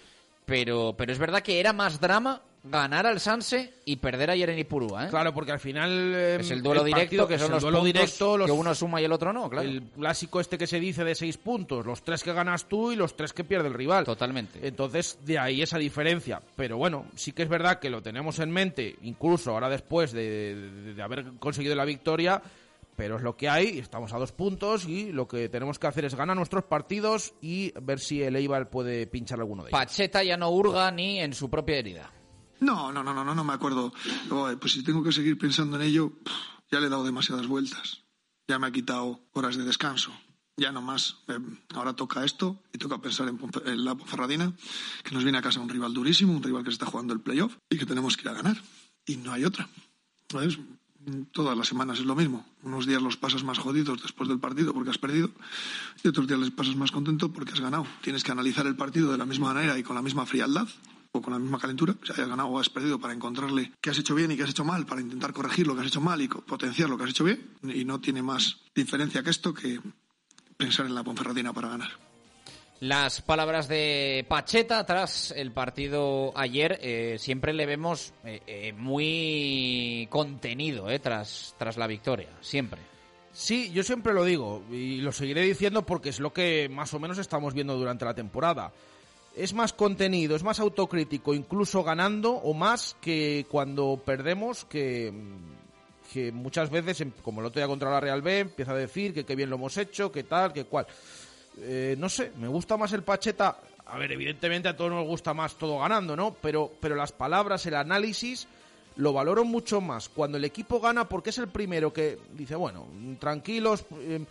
[0.45, 4.59] pero, pero es verdad que era más drama ganar al Sanse y perder ayer en
[4.59, 5.05] Ipurúa.
[5.05, 5.09] ¿eh?
[5.09, 6.13] Claro, porque al final...
[6.15, 9.11] Eh, es el duelo directo, que son los duelo directo, que uno suma y el
[9.11, 9.67] otro no, claro.
[9.67, 12.95] El clásico este que se dice de seis puntos, los tres que ganas tú y
[12.95, 14.05] los tres que pierde el rival.
[14.05, 14.65] Totalmente.
[14.67, 16.41] Entonces, de ahí esa diferencia.
[16.55, 20.93] Pero bueno, sí que es verdad que lo tenemos en mente, incluso ahora después de,
[20.95, 22.41] de haber conseguido la victoria
[22.95, 26.05] pero es lo que hay, estamos a dos puntos y lo que tenemos que hacer
[26.05, 29.79] es ganar nuestros partidos y ver si el Eibar puede pinchar alguno de ellos.
[29.79, 32.11] Pacheta ya no hurga ni en su propia herida.
[32.65, 33.93] No, no, no, no, no, no me acuerdo.
[34.59, 36.13] Pues si tengo que seguir pensando en ello,
[36.71, 38.01] ya le he dado demasiadas vueltas.
[38.47, 40.11] Ya me ha quitado horas de descanso.
[40.57, 41.17] Ya no más.
[41.27, 41.37] Eh,
[41.75, 44.51] ahora toca esto y toca pensar en, la Ferradina,
[45.03, 47.19] que nos viene a casa un rival durísimo, un rival que se está jugando el
[47.19, 48.57] playoff y que tenemos que ir a ganar.
[49.05, 49.69] Y no hay otra.
[50.27, 50.57] ¿Sabes?
[51.33, 52.47] Todas las semanas es lo mismo.
[52.63, 55.29] Unos días los pasas más jodidos después del partido porque has perdido
[56.03, 57.85] y otros días les pasas más contento porque has ganado.
[58.01, 60.67] Tienes que analizar el partido de la misma manera y con la misma frialdad
[61.17, 63.97] o con la misma calentura, si hayas ganado o has perdido, para encontrarle qué has
[63.97, 66.21] hecho bien y qué has hecho mal, para intentar corregir lo que has hecho mal
[66.21, 67.51] y potenciar lo que has hecho bien.
[67.63, 69.79] Y no tiene más diferencia que esto que
[70.57, 71.89] pensar en la Ponferradina para ganar.
[72.81, 80.07] Las palabras de Pacheta tras el partido ayer, eh, siempre le vemos eh, eh, muy
[80.09, 82.81] contenido tras, tras la victoria, siempre.
[83.31, 86.99] Sí, yo siempre lo digo y lo seguiré diciendo porque es lo que más o
[86.99, 88.71] menos estamos viendo durante la temporada
[89.35, 95.13] es más contenido, es más autocrítico, incluso ganando o más que cuando perdemos, que,
[96.13, 99.13] que muchas veces, em, como el otro día contra la Real B, empieza a decir
[99.13, 100.87] que qué bien lo hemos hecho, que tal, que cual.
[101.59, 103.57] Eh, no sé, me gusta más el Pacheta.
[103.87, 106.35] A ver, evidentemente a todos nos gusta más todo ganando, ¿no?
[106.41, 108.47] Pero, pero las palabras, el análisis,
[108.95, 112.87] lo valoro mucho más cuando el equipo gana porque es el primero que dice, bueno,
[113.19, 113.85] tranquilos.
[113.99, 114.25] Eh,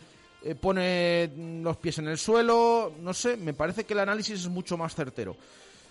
[0.44, 1.30] eh, pone
[1.62, 4.94] los pies en el suelo, no sé, me parece que el análisis es mucho más
[4.94, 5.36] certero.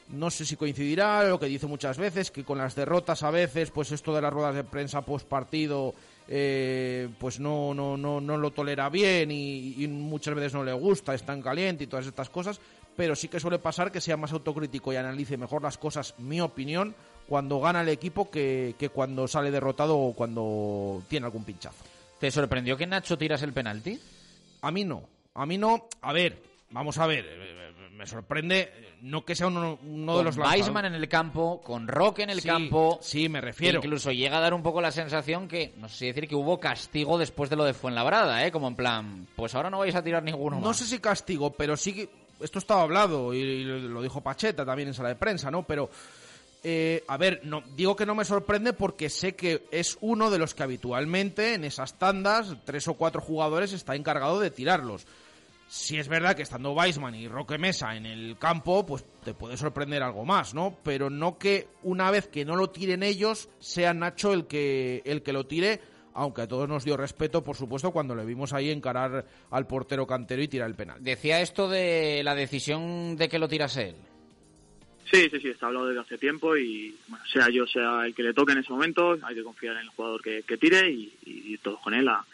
[0.09, 3.71] No sé si coincidirá lo que dice muchas veces, que con las derrotas a veces,
[3.71, 5.95] pues esto de las ruedas de prensa post partido,
[6.27, 11.15] eh, pues no, no, no, no lo tolera bien y, muchas veces no le gusta,
[11.15, 12.59] es tan caliente y todas estas cosas,
[12.95, 16.41] pero sí que suele pasar que sea más autocrítico y analice mejor las cosas, mi
[16.41, 16.93] opinión,
[17.27, 21.83] cuando gana el equipo que, que cuando sale derrotado o cuando tiene algún pinchazo.
[22.19, 23.99] ¿Te sorprendió que Nacho tiras el penalti?
[24.63, 25.03] A mí no.
[25.35, 25.89] A mí no.
[26.01, 26.41] A ver,
[26.71, 27.91] vamos a ver.
[27.91, 28.71] Me sorprende
[29.01, 32.97] no que sea uno, de los Weisman en el campo, con Roque en el campo.
[33.01, 33.79] Sí, me refiero.
[33.79, 36.61] Incluso llega a dar un poco la sensación que, no sé si decir que hubo
[36.61, 38.51] castigo después de lo de Fuenlabrada, ¿eh?
[38.51, 40.63] Como en plan, pues ahora no vais a tirar ninguno más.
[40.63, 42.09] No sé si castigo, pero sí que.
[42.39, 45.63] Esto estaba hablado y lo dijo Pacheta también en sala de prensa, ¿no?
[45.63, 45.89] Pero
[46.65, 50.37] Eh, a ver, no, digo que no me sorprende porque sé que es uno de
[50.37, 55.05] los que habitualmente en esas tandas, tres o cuatro jugadores, está encargado de tirarlos.
[55.67, 59.57] Si es verdad que estando Weisman y Roque Mesa en el campo, pues te puede
[59.57, 60.77] sorprender algo más, ¿no?
[60.83, 65.23] Pero no que una vez que no lo tiren ellos, sea Nacho el que, el
[65.23, 65.81] que lo tire,
[66.13, 70.05] aunque a todos nos dio respeto, por supuesto, cuando le vimos ahí encarar al portero
[70.07, 71.03] cantero y tirar el penal.
[71.03, 73.95] Decía esto de la decisión de que lo tirase él.
[75.13, 78.23] Sí, sí, sí, está hablado desde hace tiempo y bueno, sea yo, sea el que
[78.23, 81.13] le toque en ese momento, hay que confiar en el jugador que, que tire y,
[81.23, 82.25] y, todos con él a,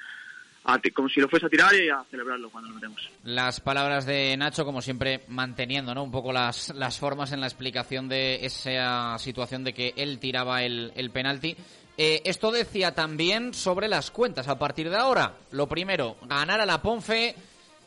[0.64, 3.10] a, como si lo fuese a tirar y a celebrarlo cuando lo metemos.
[3.26, 6.06] Las palabras de Nacho, como siempre, manteniendo ¿no?
[6.06, 10.64] un poco las, las formas en la explicación de esa situación de que él tiraba
[10.64, 11.58] el, el penalti.
[11.98, 15.34] Eh, esto decía también sobre las cuentas a partir de ahora.
[15.52, 17.36] Lo primero, ganar a la Ponfe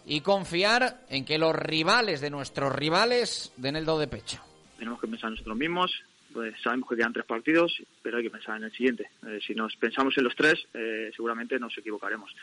[0.05, 4.52] y confiar en que los rivales de nuestros rivales den el do de pecho
[4.83, 6.03] tenemos que pensar en nosotros mismos.
[6.33, 9.11] Pues sabemos que quedan tres partidos, pero hay que pensar en el siguiente.
[9.29, 12.35] Eh, si nos pensamos en los tres, eh, seguramente nos equivocaremos.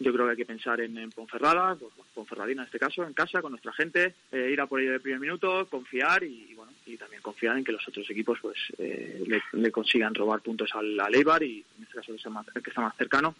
[0.00, 1.76] Yo creo que hay que pensar en, en Ponferrada,
[2.12, 4.98] Ponferradina en este caso, en casa, con nuestra gente, eh, ir a por ello de
[4.98, 9.40] primer minuto, confiar y, bueno, y también confiar en que los otros equipos pues le,
[9.52, 12.96] le, consigan robar puntos al, al Eibar y en este caso el que está más
[12.96, 13.36] cercano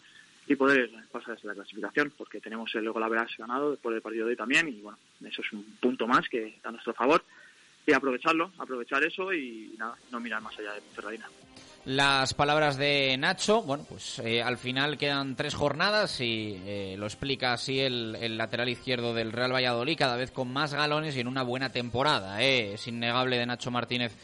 [0.47, 4.31] y poder pasar desde la clasificación, porque tenemos luego la ganado después del partido de
[4.31, 7.21] hoy también y bueno, eso es un punto más que a nuestro favor
[7.85, 11.29] y aprovecharlo, aprovechar eso y nada, no mirar más allá de Ferradina.
[11.85, 17.05] Las palabras de Nacho, bueno, pues eh, al final quedan tres jornadas y eh, lo
[17.05, 21.19] explica así el, el, lateral izquierdo del Real Valladolid, cada vez con más galones y
[21.19, 22.41] en una buena temporada.
[22.41, 22.73] Eh.
[22.73, 24.17] Es innegable de Nacho Martínez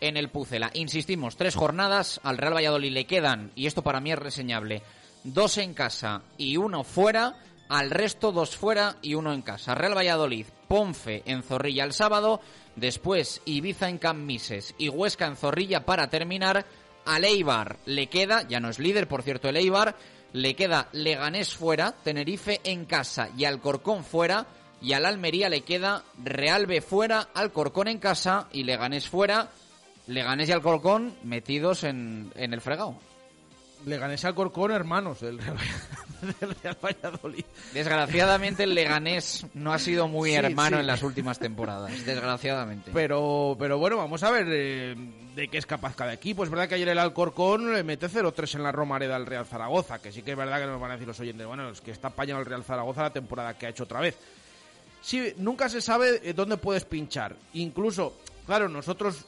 [0.00, 0.70] en el Pucela.
[0.74, 4.82] Insistimos, tres jornadas, al Real Valladolid le quedan, y esto para mí es reseñable,
[5.24, 7.34] dos en casa y uno fuera,
[7.70, 9.74] al resto dos fuera y uno en casa.
[9.74, 12.40] Real Valladolid, Ponfe en Zorrilla el sábado,
[12.76, 16.66] Después Ibiza en Cammises y Huesca en Zorrilla para terminar.
[17.06, 19.96] A Leibar le queda, ya no es líder, por cierto, el Eibar,
[20.32, 24.46] le queda Leganés fuera, Tenerife en casa y Alcorcón fuera.
[24.82, 29.50] Y al Almería le queda Real B fuera, Alcorcón en casa y Leganés fuera.
[30.08, 32.98] Leganés y Alcorcón metidos en, el fregado.
[33.86, 35.56] Leganés y Alcorcón, hermanos del Real,
[36.40, 37.44] del Real Valladolid.
[37.72, 40.80] Desgraciadamente el Leganés no ha sido muy sí, hermano sí.
[40.80, 42.90] en las últimas temporadas, desgraciadamente.
[42.92, 44.94] Pero, pero bueno, vamos a ver eh,
[45.34, 46.44] de qué es capaz cada equipo.
[46.44, 50.00] Es verdad que ayer el Alcorcón le mete 0-3 en la Romareda al Real Zaragoza,
[50.00, 51.90] que sí que es verdad que nos van a decir los oyentes, bueno, es que
[51.90, 54.16] está apañado el Real Zaragoza la temporada que ha hecho otra vez.
[55.00, 57.36] Sí, nunca se sabe eh, dónde puedes pinchar.
[57.54, 58.14] Incluso,
[58.46, 59.26] claro, nosotros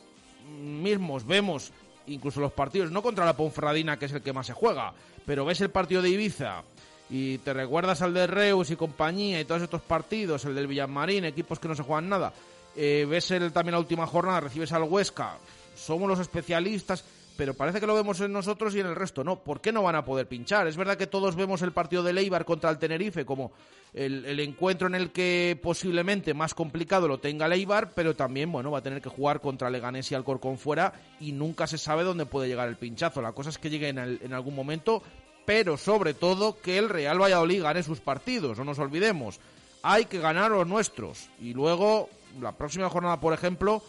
[0.60, 1.72] mismos vemos
[2.08, 4.92] incluso los partidos, no contra la Ponferradina, que es el que más se juega,
[5.26, 6.62] pero ves el partido de Ibiza
[7.10, 11.24] y te recuerdas al de Reus y compañía y todos estos partidos, el del Villamarín,
[11.24, 12.32] equipos que no se juegan nada,
[12.76, 15.38] eh, ves el, también la última jornada, recibes al Huesca,
[15.74, 17.04] somos los especialistas,
[17.36, 19.38] pero parece que lo vemos en nosotros y en el resto no.
[19.38, 20.66] ¿Por qué no van a poder pinchar?
[20.66, 23.52] Es verdad que todos vemos el partido de Leibar contra el Tenerife como
[23.94, 28.72] el, el, encuentro en el que posiblemente más complicado lo tenga Leibar, pero también bueno
[28.72, 32.26] va a tener que jugar contra Leganés y Alcorcón fuera y nunca se sabe dónde
[32.26, 33.22] puede llegar el pinchazo.
[33.22, 35.04] La cosa es que llegue en, el, en algún momento,
[35.48, 39.40] pero sobre todo que el Real Valladolid gane sus partidos, no nos olvidemos.
[39.82, 43.82] Hay que ganar los nuestros y luego la próxima jornada, por ejemplo,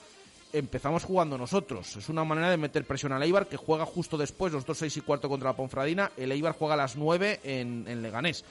[0.54, 1.98] empezamos jugando nosotros.
[1.98, 4.96] Es una manera de meter presión al Eibar, que juega justo después, los dos seis
[4.96, 6.14] y cuarto contra la Ponfradina.
[6.16, 8.46] El Eibar juega a las 9 en, Leganés.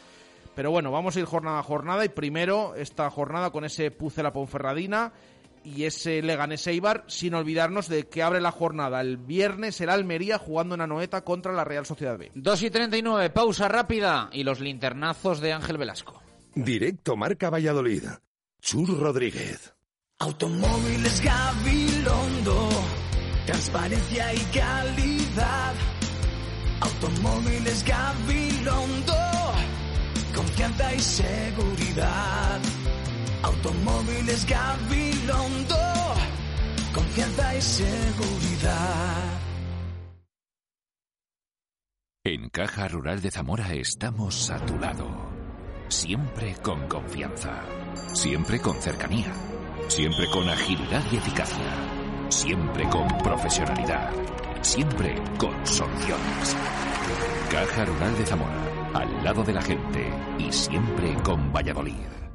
[0.54, 4.22] Pero bueno, vamos a ir jornada a jornada y primero esta jornada con ese Puce
[4.22, 5.14] la Ponferradina
[5.64, 10.38] y ese Leganés Eibar, sin olvidarnos de que abre la jornada el viernes el Almería
[10.38, 12.30] jugando en Anoeta contra la Real Sociedad B.
[12.34, 16.22] 2 y 39, pausa rápida y los linternazos de Ángel Velasco.
[16.54, 18.04] Directo Marca Valladolid.
[18.60, 19.72] Chur Rodríguez.
[20.20, 22.68] Automóviles Gabilondo,
[23.46, 25.74] transparencia y calidad.
[26.80, 29.14] Automóviles Gabilondo,
[30.34, 32.60] confianza y seguridad.
[33.42, 35.76] Automóviles Gabilondo,
[36.92, 39.38] confianza y seguridad.
[42.24, 45.06] En Caja Rural de Zamora estamos a tu lado.
[45.88, 47.62] Siempre con confianza.
[48.12, 49.32] Siempre con cercanía.
[49.88, 51.72] Siempre con agilidad y eficacia.
[52.28, 54.12] Siempre con profesionalidad.
[54.60, 56.56] Siempre con soluciones.
[57.50, 58.90] Caja Rural de Zamora.
[58.92, 60.12] Al lado de la gente.
[60.38, 62.27] Y siempre con Valladolid.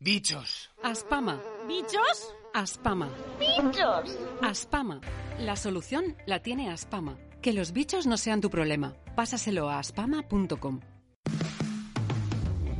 [0.00, 0.70] Bichos.
[0.84, 1.42] Aspama.
[1.66, 2.32] ¿Bichos?
[2.54, 3.10] Aspama.
[3.40, 4.16] ¡Bichos!
[4.42, 5.00] Aspama.
[5.40, 7.18] La solución la tiene Aspama.
[7.42, 8.94] Que los bichos no sean tu problema.
[9.16, 10.80] Pásaselo a aspama.com.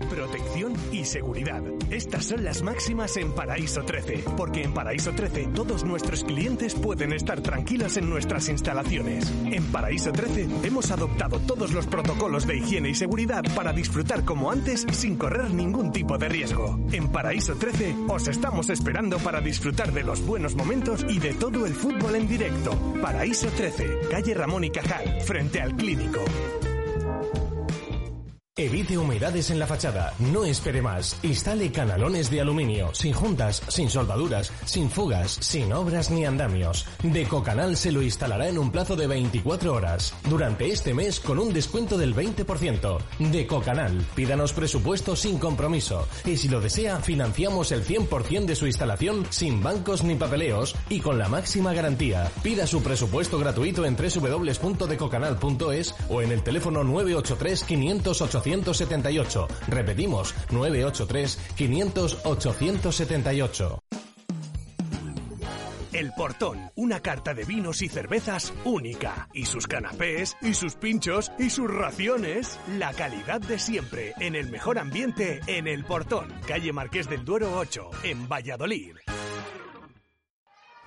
[0.08, 1.62] protección y seguridad.
[1.90, 7.12] Estas son las máximas en Paraíso 13, porque en Paraíso 13 todos nuestros clientes pueden
[7.12, 9.32] estar tranquilos en nuestras instalaciones.
[9.46, 14.50] En Paraíso 13 hemos adoptado todos los protocolos de higiene y seguridad para disfrutar como
[14.50, 16.78] antes sin correr ningún tipo de riesgo.
[16.92, 21.66] En Paraíso 13 os estamos esperando para disfrutar de los buenos momentos y de todo
[21.66, 22.72] el fútbol en directo.
[23.00, 26.20] Paraíso 13, calle Ramón y Cajal, frente al clínico.
[28.60, 31.16] Evite humedades en la fachada, no espere más.
[31.22, 36.84] Instale canalones de aluminio, sin juntas, sin soldaduras, sin fugas, sin obras ni andamios.
[37.04, 40.12] Decocanal se lo instalará en un plazo de 24 horas.
[40.28, 42.98] Durante este mes con un descuento del 20%.
[43.30, 46.08] Decocanal, pídanos presupuesto sin compromiso.
[46.24, 50.98] Y si lo desea, financiamos el 100% de su instalación sin bancos ni papeleos y
[50.98, 52.28] con la máxima garantía.
[52.42, 59.48] Pida su presupuesto gratuito en www.decocanal.es o en el teléfono 983 500 800 878.
[59.68, 63.82] Repetimos, 983 500 878.
[65.98, 69.28] El Portón, una carta de vinos y cervezas única.
[69.32, 72.60] Y sus canapés, y sus pinchos, y sus raciones.
[72.78, 76.32] La calidad de siempre, en el mejor ambiente, en El Portón.
[76.46, 78.96] Calle Marqués del Duero 8, en Valladolid.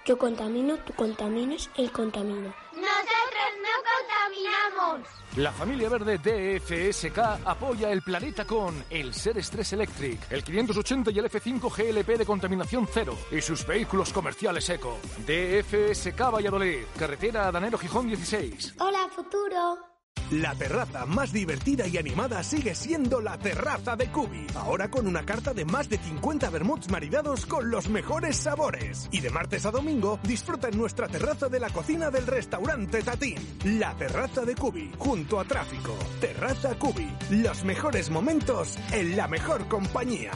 [0.06, 2.56] Yo contamino, tú contaminas, él contamina.
[2.72, 5.21] Nosotros no contaminamos.
[5.38, 11.20] La familia verde DFSK apoya el planeta con el Ser Stress Electric, el 580 y
[11.20, 15.00] el F5 GLP de contaminación cero y sus vehículos comerciales eco.
[15.26, 18.76] DFSK Valladolid, carretera Danero Gijón 16.
[18.80, 19.91] Hola, futuro.
[20.32, 24.48] La terraza más divertida y animada sigue siendo la terraza de Cubi.
[24.56, 29.10] Ahora con una carta de más de 50 vermuts maridados con los mejores sabores.
[29.12, 33.36] Y de martes a domingo disfruta en nuestra terraza de la cocina del restaurante Tatín.
[33.78, 35.98] La terraza de Cubi, junto a tráfico.
[36.22, 37.12] Terraza Cubi.
[37.32, 40.32] Los mejores momentos en la mejor compañía.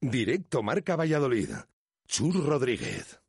[0.00, 1.50] Directo Marca Valladolid.
[2.06, 3.25] Chur Rodríguez.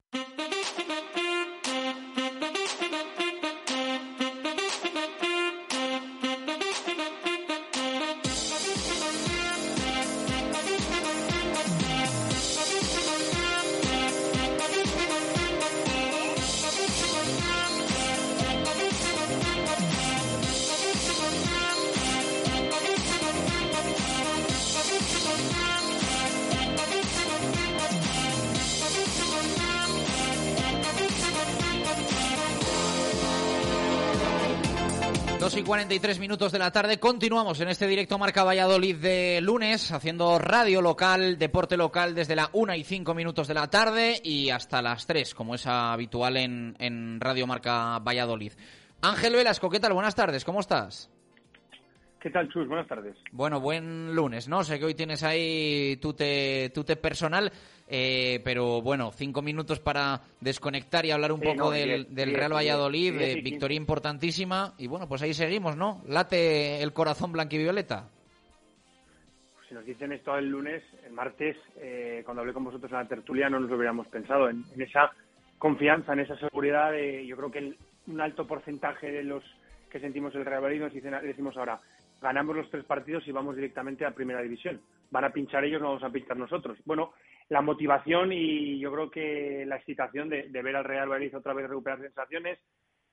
[35.57, 36.99] Y 43 minutos de la tarde.
[36.99, 42.49] Continuamos en este directo Marca Valladolid de lunes, haciendo radio local, deporte local desde la
[42.53, 46.75] 1 y 5 minutos de la tarde y hasta las 3, como es habitual en,
[46.79, 48.51] en Radio Marca Valladolid.
[49.01, 49.93] Ángel Velasco, ¿qué tal?
[49.93, 51.09] Buenas tardes, ¿cómo estás?
[52.19, 52.67] ¿Qué tal, Chus?
[52.67, 53.15] Buenas tardes.
[53.31, 54.63] Bueno, buen lunes, ¿no?
[54.63, 57.51] Sé que hoy tienes ahí tu te, tu te personal,
[57.87, 62.15] eh, pero bueno, cinco minutos para desconectar y hablar un Sí, poco no, del, diez,
[62.15, 64.73] del diez, Real diez, Valladolid, diez y eh, victoria importantísima.
[64.79, 66.01] Y bueno, pues ahí seguimos, ¿no?
[66.07, 68.09] Late el corazón blanquivioleta.
[69.69, 73.07] Si nos dicen esto el lunes, el martes, eh, cuando hablé con vosotros en la
[73.07, 74.49] tertulia, no nos lo hubiéramos pensado.
[74.49, 75.11] En, en esa
[75.59, 77.77] confianza, en esa seguridad, de, yo creo que el-
[78.07, 79.43] un alto porcentaje de los
[79.91, 81.79] que sentimos el Real Valladolid nos dicen, decimos ahora,
[82.21, 84.81] ganamos los tres partidos y vamos directamente a Primera División.
[85.11, 86.77] Van a pinchar ellos, no vamos a pinchar nosotros.
[86.85, 87.13] Bueno,
[87.49, 91.69] la motivación y yo creo que la excitación de, ver al Real Valladolid otra vez
[91.69, 92.59] recuperar sensaciones,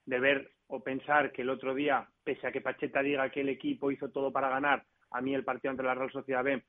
[0.05, 3.49] de ver o pensar que el otro día, pese a que Pacheta diga que el
[3.49, 6.61] equipo hizo todo para ganar, a mí el partido ante la Real Sociedad B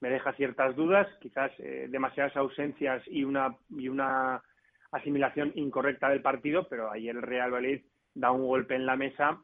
[0.00, 4.42] me deja ciertas dudas, quizás eh, demasiadas ausencias y una, y una
[4.90, 7.82] asimilación incorrecta del partido, pero ayer el Real Valladolid
[8.14, 9.40] da un golpe en la mesa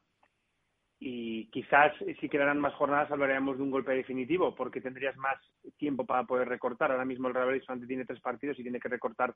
[1.01, 5.37] y quizás eh, si quedaran más jornadas hablaríamos de un golpe definitivo porque tendrías más
[5.77, 6.91] tiempo para poder recortar.
[6.91, 9.35] Ahora mismo el Real Valladolid solamente tiene tres partidos y tiene que recortar.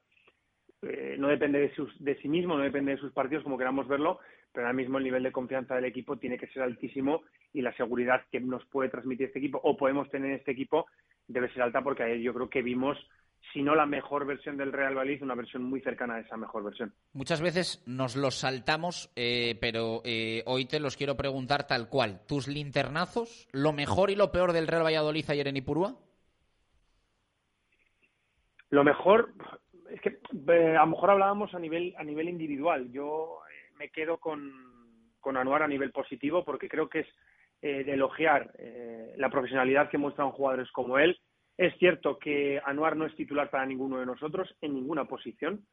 [0.82, 3.86] eh, no depende de, sus, de sí mismo, no depende de sus partidos como queramos
[3.86, 4.18] verlo,
[4.52, 7.22] pero ahora mismo el nivel de confianza del equipo tiene que ser altísimo
[7.52, 10.86] y la seguridad que nos puede transmitir este equipo o podemos tener en este equipo
[11.28, 12.98] debe ser alta porque ayer yo creo que vimos
[13.52, 16.64] si no la mejor versión del Real Valladolid, una versión muy cercana a esa mejor
[16.64, 16.92] versión.
[17.12, 22.20] Muchas veces nos los saltamos, eh, pero eh, hoy te los quiero preguntar tal cual.
[22.26, 25.96] ¿Tus linternazos, lo mejor y lo peor del Real Valladolid ayer en Ipurúa?
[28.70, 29.34] Lo mejor
[29.90, 30.18] es que
[30.48, 32.90] eh, a lo mejor hablábamos a nivel a nivel individual.
[32.90, 34.50] Yo eh, me quedo con,
[35.20, 37.06] con Anuar a nivel positivo porque creo que es
[37.60, 41.20] de elogiar eh, la profesionalidad que muestran jugadores como él.
[41.62, 45.64] Es cierto que Anuar no es titular para ninguno de nosotros en ninguna posición,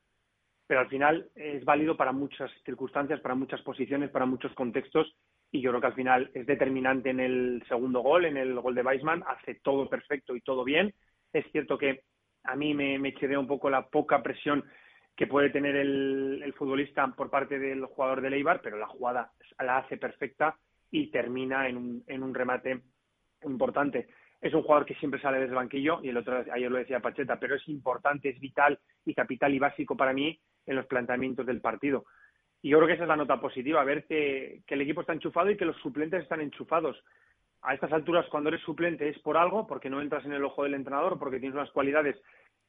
[0.68, 5.18] pero al final es válido para muchas circunstancias, para muchas posiciones, para muchos contextos
[5.52, 8.76] y yo creo que al final es determinante en el segundo gol, en el gol
[8.76, 10.94] de Weisman, hace todo perfecto y todo bien.
[11.34, 12.04] Es cierto que
[12.44, 14.64] a mí me, me un poco la poca presión
[15.16, 19.32] que puede tener el, el, futbolista por parte del jugador de Leibar, pero la jugada
[19.58, 20.56] la hace perfecta
[20.92, 22.80] y termina en un, en un remate
[23.44, 24.08] importante.
[24.42, 27.02] Es un jugador que siempre sale desde el banquillo y el otro ayer lo decía
[27.02, 31.46] Pacheta, pero es importante, es vital y capital y básico para mí en los planteamientos
[31.46, 32.06] del partido.
[32.62, 35.50] Y yo creo que esa es la nota positiva, ver que, el equipo está enchufado
[35.50, 37.02] y que los suplentes están enchufados.
[37.62, 40.64] A estas alturas, cuando eres suplente es por algo, porque no entras en el ojo
[40.64, 42.16] del entrenador, porque tienes unas cualidades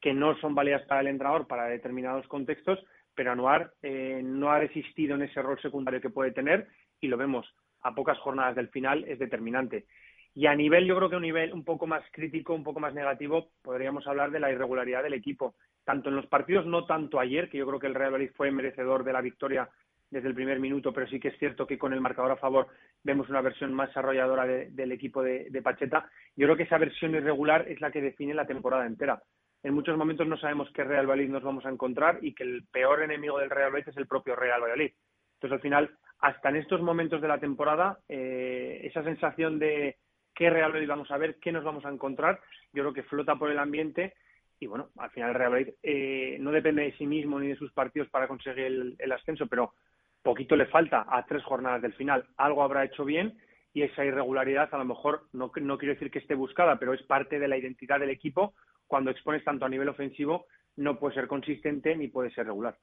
[0.01, 2.79] que no son válidas para el entrenador para determinados contextos,
[3.15, 6.69] pero Anuar eh, no ha resistido en ese rol secundario que puede tener
[7.01, 7.47] y lo vemos
[7.83, 9.87] a pocas jornadas del final es determinante.
[10.35, 12.81] Y a nivel, yo creo que a un nivel un poco más crítico, un poco
[12.81, 15.55] más negativo, podríamos hablar de la irregularidad del equipo
[15.85, 18.51] tanto en los partidos, no tanto ayer, que yo creo que el Real Madrid fue
[18.51, 19.69] merecedor de la victoria
[20.11, 22.69] desde el primer minuto, pero sí que es cierto que con el marcador a favor
[23.03, 26.09] vemos una versión más arrolladora del equipo de, Pacheta.
[26.37, 29.23] Yo creo que esa versión irregular es la que define la temporada entera.
[29.63, 32.65] En muchos momentos no sabemos qué Real Madrid nos vamos a encontrar y que el
[32.71, 34.93] peor enemigo del Real Madrid es el propio Real Valladolid.
[35.35, 35.91] Entonces, al final,
[36.21, 39.97] hasta en estos momentos de la temporada, eh, esa sensación de
[40.41, 42.41] qué Real Madrid vamos a ver, qué nos vamos a encontrar,
[42.73, 44.15] yo creo que flota por el ambiente
[44.59, 47.57] y bueno, al final el Real Madrid eh, no depende de sí mismo ni de
[47.57, 49.75] sus partidos para conseguir el, ascenso, pero
[50.23, 52.25] poquito le falta a tres jornadas del final.
[52.39, 53.37] Algo habrá hecho bien
[53.75, 57.03] y esa irregularidad a lo mejor no, no quiero decir que esté buscada, pero es
[57.03, 58.55] parte de la identidad del equipo.
[58.87, 60.47] Cuando expones tanto a nivel ofensivo,
[60.77, 62.79] no puede ser consistente ni puede ser regular.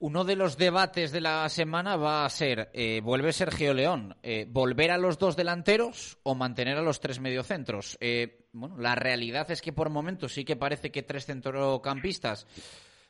[0.00, 4.16] Uno de los debates de la semana va a ser, eh, ¿vuelve Sergio León?
[4.22, 7.98] Eh, ¿Volver a los dos delanteros o mantener a los tres mediocentros?
[8.00, 12.46] Eh, bueno, la realidad es que por momentos sí que parece que tres centrocampistas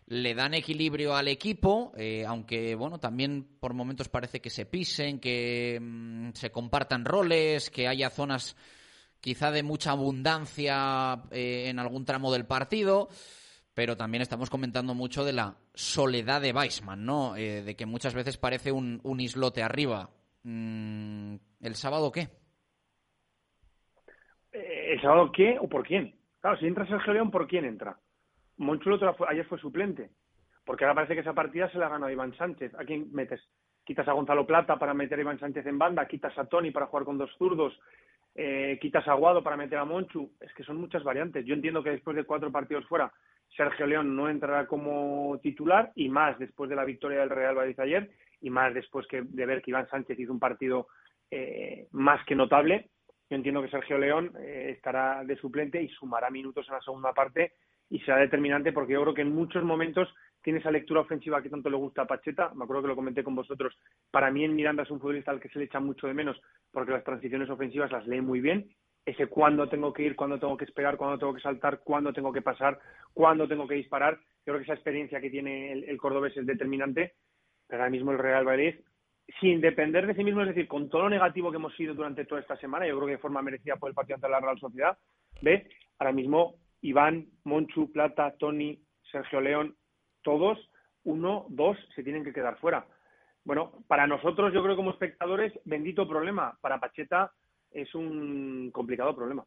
[0.07, 5.21] le dan equilibrio al equipo, eh, aunque bueno, también por momentos parece que se pisen,
[5.21, 8.57] que mm, se compartan roles, que haya zonas
[9.21, 13.11] quizá de mucha abundancia en algún tramo del partido
[13.79, 17.37] pero también estamos comentando mucho de la soledad de Weissman, ¿no?
[17.37, 20.11] Eh, de que muchas veces parece un, islote arriba.
[20.43, 22.23] Mm, ¿El sábado qué?
[24.51, 26.13] Eh, ¿El sábado qué o por quién?
[26.41, 27.97] Claro, si entra Sergio León, ¿por quién entra?
[28.57, 28.99] Monchulo
[29.29, 30.11] ayer fue suplente,
[30.65, 32.75] porque ahora parece que esa partida se la ganó Iván Sánchez.
[32.75, 33.41] ¿A quién metes?
[33.85, 36.87] Quitas a Gonzalo Plata para meter a Iván Sánchez en banda, quitas a Tony para
[36.87, 37.79] jugar con dos zurdos,
[38.35, 40.33] eh, quitas a Aguado para meter a Monchu.
[40.41, 41.47] Es que son muchas variantes.
[41.47, 43.13] Yo entiendo que después de cuatro partidos fuera
[43.59, 47.79] Sergio León no entrará como titular y más después de la victoria del Real Madrid
[47.81, 48.09] ayer
[48.41, 50.87] y más después que de ver que Iván Sánchez hizo un partido
[51.29, 52.91] eh, más que notable.
[53.29, 57.13] Yo entiendo que Sergio León eh, estará de suplente y sumará minutos en la segunda
[57.13, 57.55] parte
[57.91, 60.09] y será determinante porque yo creo que en muchos momentos
[60.41, 62.53] tiene esa lectura ofensiva que tanto le gusta a Pacheta.
[62.55, 63.77] Me acuerdo que lo comenté con vosotros.
[64.13, 66.41] Para mí en Miranda es un futbolista al que se le echa mucho de menos
[66.71, 68.71] porque las transiciones ofensivas las lee muy bien
[69.09, 72.31] ese cuándo tengo que ir, cuándo tengo que esperar, cuándo tengo que saltar, cuándo tengo
[72.31, 72.79] que pasar,
[73.15, 74.19] cuándo tengo que disparar.
[74.45, 77.15] Yo creo que esa experiencia que tiene el, cordobés es determinante,
[77.71, 78.75] ahora mismo el Real Madrid,
[79.41, 82.27] sin depender de sí mismo, es decir, con todo lo negativo que hemos sido durante
[82.27, 84.59] toda esta semana, yo creo que de forma merecida por el partido ante la Real
[84.59, 84.99] Sociedad,
[85.41, 88.79] ve, ahora mismo Iván, Monchu, Plata, Tony,
[89.11, 89.75] Sergio León,
[90.23, 90.59] todos,
[91.05, 92.87] uno, dos, se tienen que quedar fuera.
[93.45, 96.59] Bueno, para nosotros, yo creo como espectadores, bendito problema.
[96.61, 97.33] Para Pacheta,
[97.71, 99.45] es un complicado problema.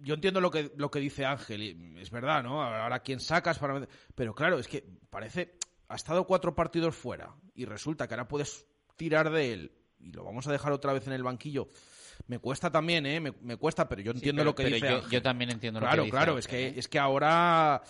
[0.00, 2.62] Yo entiendo lo que, lo que dice Ángel, es verdad, ¿no?
[2.62, 3.86] Ahora quién sacas para...
[4.14, 5.58] Pero claro, es que parece...
[5.88, 10.24] Ha estado cuatro partidos fuera y resulta que ahora puedes tirar de él y lo
[10.24, 11.68] vamos a dejar otra vez en el banquillo.
[12.28, 13.20] Me cuesta también, ¿eh?
[13.20, 16.10] Me, cuesta, pero yo entiendo lo que dice yo, yo, también entiendo lo que dice
[16.10, 16.74] Claro, claro, es que, ¿eh?
[16.76, 17.82] es que ahora...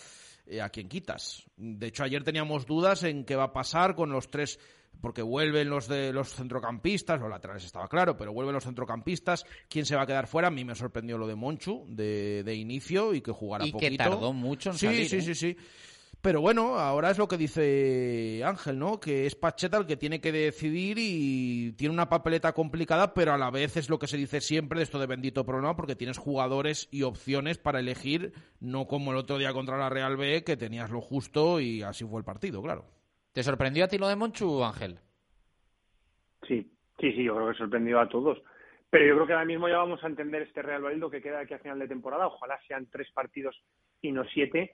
[0.46, 1.44] Eh, ¿A quién quitas?
[1.56, 4.58] De hecho, ayer teníamos dudas en qué va a pasar con los tres
[5.00, 9.44] porque vuelven los de los centrocampistas, los laterales estaba claro, pero vuelven los centrocampistas.
[9.68, 10.48] ¿Quién se va a quedar fuera?
[10.48, 13.90] A mí me sorprendió lo de Monchu de, de inicio y que jugara y poquito.
[13.90, 15.08] que tardó mucho en sí, salir.
[15.08, 15.22] Sí, ¿eh?
[15.22, 15.56] sí, sí.
[16.22, 19.00] Pero bueno, ahora es lo que dice Ángel, ¿no?
[19.00, 23.38] Que es Pacheta el que tiene que decidir y tiene una papeleta complicada, pero a
[23.38, 26.18] la vez es lo que se dice siempre de esto de bendito problema, porque tienes
[26.18, 30.56] jugadores y opciones para elegir, no como el otro día contra la Real B, que
[30.56, 32.86] tenías lo justo y así fue el partido, claro.
[33.32, 34.98] ¿Te sorprendió a ti lo de Monchu, Ángel?
[36.46, 38.42] Sí, sí, sí, yo creo que sorprendió a todos.
[38.90, 41.40] Pero yo creo que ahora mismo ya vamos a entender este Real Madrid que queda
[41.40, 42.26] aquí a final de temporada.
[42.26, 43.58] Ojalá sean tres partidos
[44.02, 44.72] y no siete,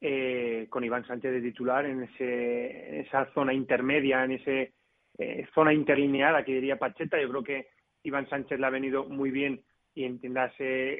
[0.00, 4.72] eh, con Iván Sánchez de titular en, ese, esa zona intermedia, en esa
[5.18, 7.20] eh, zona interlineada que diría Pacheta.
[7.20, 7.68] Yo creo que
[8.02, 9.62] Iván Sánchez le ha venido muy bien
[9.94, 10.98] y entiéndase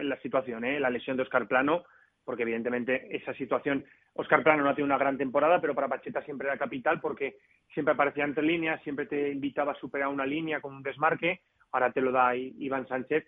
[0.00, 0.80] la situación, ¿eh?
[0.80, 1.84] la lesión de Oscar Plano,
[2.24, 3.84] porque evidentemente esa situación
[4.14, 7.36] Oscar Plano no ha tenido una gran temporada, pero para Pacheta siempre era capital porque
[7.72, 11.40] siempre aparecía entre líneas, siempre te invitaba a superar una línea con un desmarque,
[11.70, 13.26] ahora te lo da Iván Sánchez,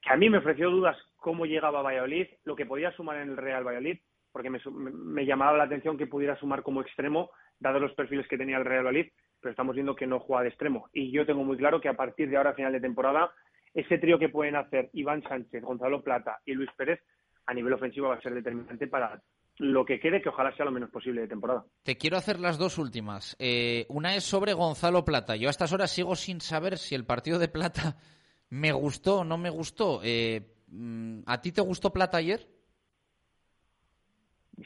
[0.00, 3.30] que a mí me ofreció dudas cómo llegaba a Valladolid, lo que podía sumar en
[3.30, 3.98] el Real Valladolid,
[4.30, 8.38] porque me, me llamaba la atención que pudiera sumar como extremo, dado los perfiles que
[8.38, 10.88] tenía el Real Valladolid, pero estamos viendo que no juega de extremo.
[10.92, 13.32] Y yo tengo muy claro que a partir de ahora, final de temporada,
[13.74, 17.00] ese trío que pueden hacer Iván Sánchez, Gonzalo Plata y Luis Pérez
[17.46, 19.20] a nivel ofensivo va a ser determinante para
[19.58, 21.64] lo que quede, que ojalá sea lo menos posible de temporada.
[21.82, 23.36] Te quiero hacer las dos últimas.
[23.38, 25.36] Eh, una es sobre Gonzalo Plata.
[25.36, 27.96] Yo a estas horas sigo sin saber si el partido de Plata
[28.50, 30.00] me gustó o no me gustó.
[30.02, 32.46] Eh, mm, ¿A ti te gustó Plata ayer?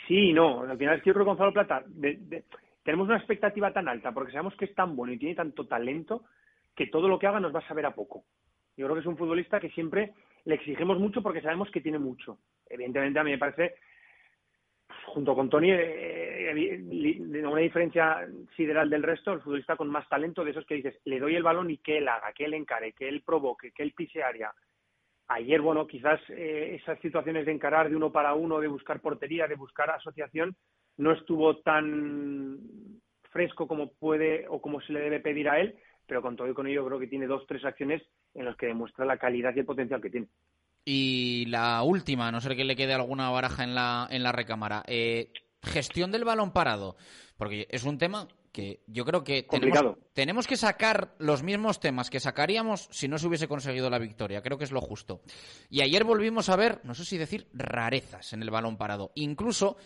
[0.06, 0.62] Sí no.
[0.62, 1.84] Al final es que yo creo que Gonzalo Plata
[2.82, 6.24] tenemos una expectativa tan alta porque sabemos que es tan bueno y tiene tanto talento
[6.74, 8.24] que todo lo que haga nos va a saber a poco.
[8.76, 10.12] Yo creo que es un futbolista que siempre
[10.44, 12.38] le exigimos mucho porque sabemos que tiene mucho.
[12.68, 13.74] Evidentemente a mí me parece,
[15.06, 18.26] junto con Tony, eh, eh, una diferencia
[18.56, 21.42] sideral del resto, el futbolista con más talento de esos que dices, le doy el
[21.42, 24.52] balón y que él haga, que él encare, que él provoque, que él pise área.
[25.28, 29.46] Ayer, bueno, quizás eh, esas situaciones de encarar de uno para uno, de buscar portería,
[29.46, 30.56] de buscar asociación,
[30.98, 32.58] no estuvo tan
[33.30, 35.76] fresco como puede o como se le debe pedir a él,
[36.06, 38.02] pero con todo y con ello creo que tiene dos, tres acciones
[38.34, 40.28] en las que demuestra la calidad y el potencial que tiene.
[40.88, 44.84] Y la última, no sé que le quede alguna baraja en la, en la recámara.
[44.86, 46.96] Eh, gestión del balón parado,
[47.36, 52.08] porque es un tema que yo creo que tenemos, tenemos, que sacar los mismos temas
[52.08, 54.42] que sacaríamos si no se hubiese conseguido la victoria.
[54.42, 55.22] Creo que es lo justo.
[55.68, 59.10] Y ayer volvimos a ver, no sé si decir, rarezas en el balón parado.
[59.16, 59.76] Incluso,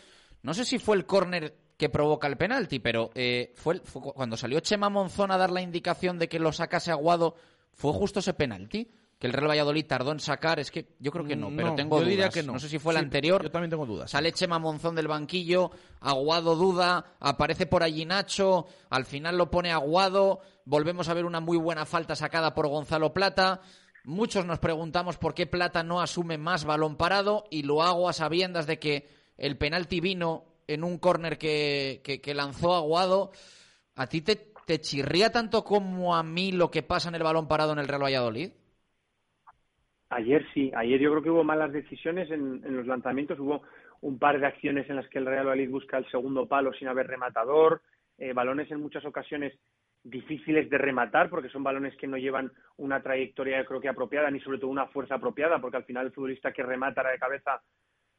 [0.42, 4.60] no sé si fue el córner que provoca el penalti, pero eh, fue, cuando salió
[4.60, 7.36] Chema Monzón a dar la indicación de que lo sacase Aguado,
[7.72, 8.90] ¿fue justo ese penalti?
[9.20, 12.00] Que el Real Valladolid tardó en sacar, es que yo creo que no, pero tengo
[12.00, 12.54] yo Diría que no.
[12.54, 12.58] no.
[12.58, 13.42] sé si fue el anterior.
[13.42, 14.10] Yo también tengo dudas.
[14.10, 19.72] Sale Chema Monzón del banquillo, Aguado duda, aparece por allí Nacho, al final lo pone
[19.72, 23.60] Aguado, volvemos a ver una muy buena falta sacada por Gonzalo Plata.
[24.04, 28.14] Muchos nos preguntamos por qué Plata no asume más balón parado y lo hago a
[28.14, 29.06] sabiendas de que
[29.36, 33.32] el penalti vino en un córner que, que, lanzó Aguado.
[33.96, 37.48] ¿A ti te, te chirría tanto como a mí lo que pasa en el balón
[37.48, 38.52] parado en el Real Valladolid?
[40.10, 43.62] Ayer sí, ayer yo creo que hubo malas decisiones en, los lanzamientos, hubo
[44.00, 46.88] un par de acciones en las que el Real Valladolid busca el segundo palo sin
[46.88, 47.82] haber rematador,
[48.18, 49.56] eh, balones en muchas ocasiones
[50.02, 54.40] difíciles de rematar porque son balones que no llevan una trayectoria creo que apropiada ni
[54.40, 57.60] sobre todo una fuerza apropiada porque al final el futbolista que remata de cabeza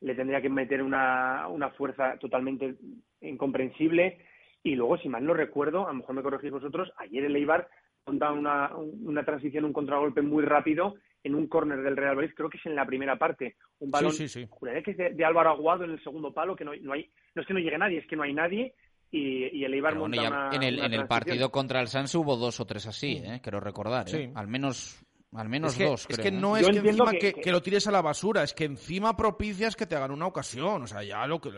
[0.01, 2.75] le tendría que meter una, una fuerza totalmente
[3.21, 4.19] incomprensible.
[4.63, 7.67] Y luego, si mal no recuerdo, a lo mejor me corregís vosotros, ayer el Eibar
[8.05, 12.49] monta una, una transición, un contragolpe muy rápido en un córner del Real Madrid, creo
[12.49, 13.55] que es en la primera parte.
[13.79, 14.47] Un balón, sí, sí,
[14.83, 17.47] que es de, Álvaro Aguado en el segundo palo, que no, no, hay, no es
[17.47, 18.73] que no llegue nadie, es que no hay nadie.
[19.13, 22.37] Y, y el Eibar monta una, en el, en el partido contra el Sanse hubo
[22.37, 23.41] dos o tres así, ¿eh?
[23.43, 24.05] quiero recordar.
[24.15, 24.31] ¿eh?
[24.33, 25.03] Al menos
[25.33, 28.43] al menos dos, Es que no es que encima que, lo tires a la basura,
[28.43, 30.83] es que encima propicias que te hagan una ocasión.
[30.83, 31.51] O sea, ya lo que.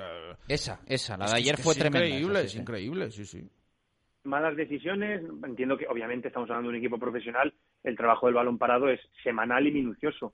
[0.48, 2.08] Esa, esa, la de ayer fue tremenda.
[2.08, 3.50] Increíble, es increíble, sí, sí.
[4.26, 5.24] Malas decisiones.
[5.44, 7.52] Entiendo que, obviamente, estamos hablando de un equipo profesional.
[7.84, 10.34] El trabajo del balón parado es semanal y minucioso.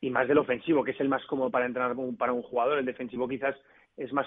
[0.00, 2.78] Y más del ofensivo, que es el más cómodo para entrenar para un jugador.
[2.78, 3.56] El defensivo quizás
[3.96, 4.26] es más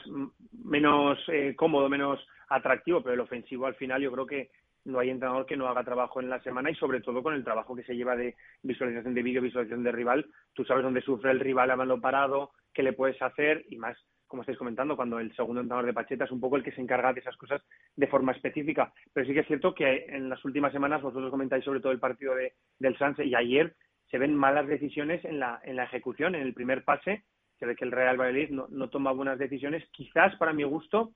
[0.64, 2.20] menos eh, cómodo, menos
[2.50, 4.50] atractivo, pero el ofensivo al final yo creo que
[4.86, 7.44] no hay entrenador que no haga trabajo en la semana y sobre todo con el
[7.44, 11.32] trabajo que se lleva de visualización de vídeo, visualización de rival, tú sabes dónde sufre
[11.32, 13.98] el rival a mano parado, qué le puedes hacer y más,
[14.30, 16.82] como estáis comentando, cuando el segundo entrenador de Pacheta es un poco el que se
[16.82, 17.62] encarga de esas cosas
[17.98, 18.94] de forma específica.
[19.12, 22.00] Pero sí que es cierto que en las últimas semanas vosotros comentáis sobre todo el
[22.00, 23.76] partido de, del Sanse y ayer
[24.10, 27.24] se ven malas decisiones en la, en la ejecución, en el primer pase,
[27.58, 31.12] se ve que el Real Valladolid no, no toma buenas decisiones, quizás para mi gusto,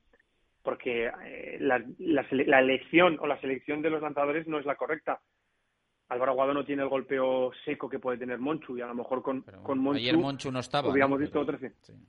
[0.63, 5.21] porque eh, la, la, elección o la selección de los lanzadores no es la correcta.
[6.13, 9.21] Álvaro Aguado no tiene el golpeo seco que puede tener Monchu y a lo mejor
[9.21, 11.57] con, con Monchu, ayer Monchu no estaba hubiéramos visto otro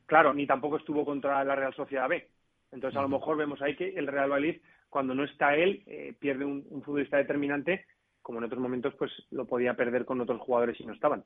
[0.06, 2.28] claro ni tampoco estuvo contra la Real Sociedad B.
[2.72, 6.14] Entonces a lo mejor vemos ahí que el Real Valladolid cuando no está él eh,
[6.18, 7.86] pierde un, un, futbolista determinante
[8.22, 11.24] como en otros momentos pues lo podía perder con otros jugadores si no estaban.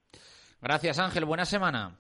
[0.61, 1.25] Gracias Ángel.
[1.25, 1.97] Buena semana.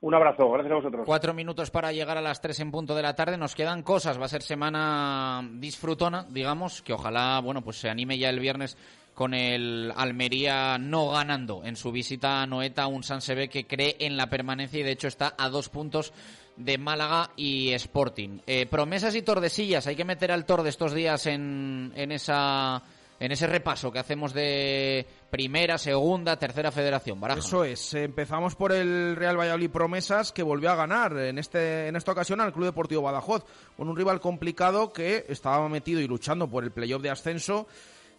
[0.00, 1.02] Un abrazo, gracias a vosotros.
[1.06, 3.36] Cuatro minutos para llegar a las tres en punto de la tarde.
[3.36, 4.20] Nos quedan cosas.
[4.20, 8.76] Va a ser semana disfrutona, digamos, que ojalá, bueno, pues se anime ya el viernes
[9.16, 13.96] con el Almería no ganando en su visita a Noeta, un San Sebe que cree
[14.00, 16.12] en la permanencia y de hecho está a dos puntos
[16.56, 18.40] de Málaga y Sporting.
[18.46, 22.82] Eh, promesas y tordesillas, hay que meter al Tor de estos días en, en esa
[23.18, 27.18] en ese repaso que hacemos de primera, segunda, tercera federación.
[27.18, 27.40] Baraja.
[27.40, 27.94] Eso es.
[27.94, 32.42] Empezamos por el Real Valladolid Promesas que volvió a ganar en este en esta ocasión
[32.42, 33.46] al Club Deportivo Badajoz
[33.78, 37.66] con un rival complicado que estaba metido y luchando por el playoff de ascenso.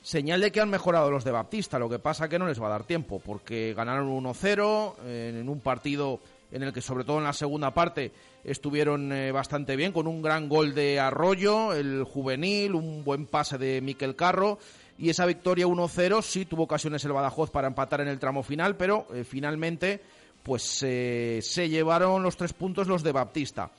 [0.07, 2.67] Señal de que han mejorado los de Baptista, lo que pasa que no les va
[2.67, 7.25] a dar tiempo, porque ganaron 1-0 en un partido en el que sobre todo en
[7.25, 8.13] la segunda parte
[8.45, 13.57] estuvieron eh, bastante bien, con un gran gol de Arroyo, el juvenil, un buen pase
[13.57, 14.59] de Miquel Carro
[14.97, 18.77] y esa victoria 1-0 sí tuvo ocasiones el Badajoz para empatar en el tramo final,
[18.77, 19.99] pero eh, finalmente
[20.41, 23.71] pues eh, se llevaron los tres puntos los de Baptista.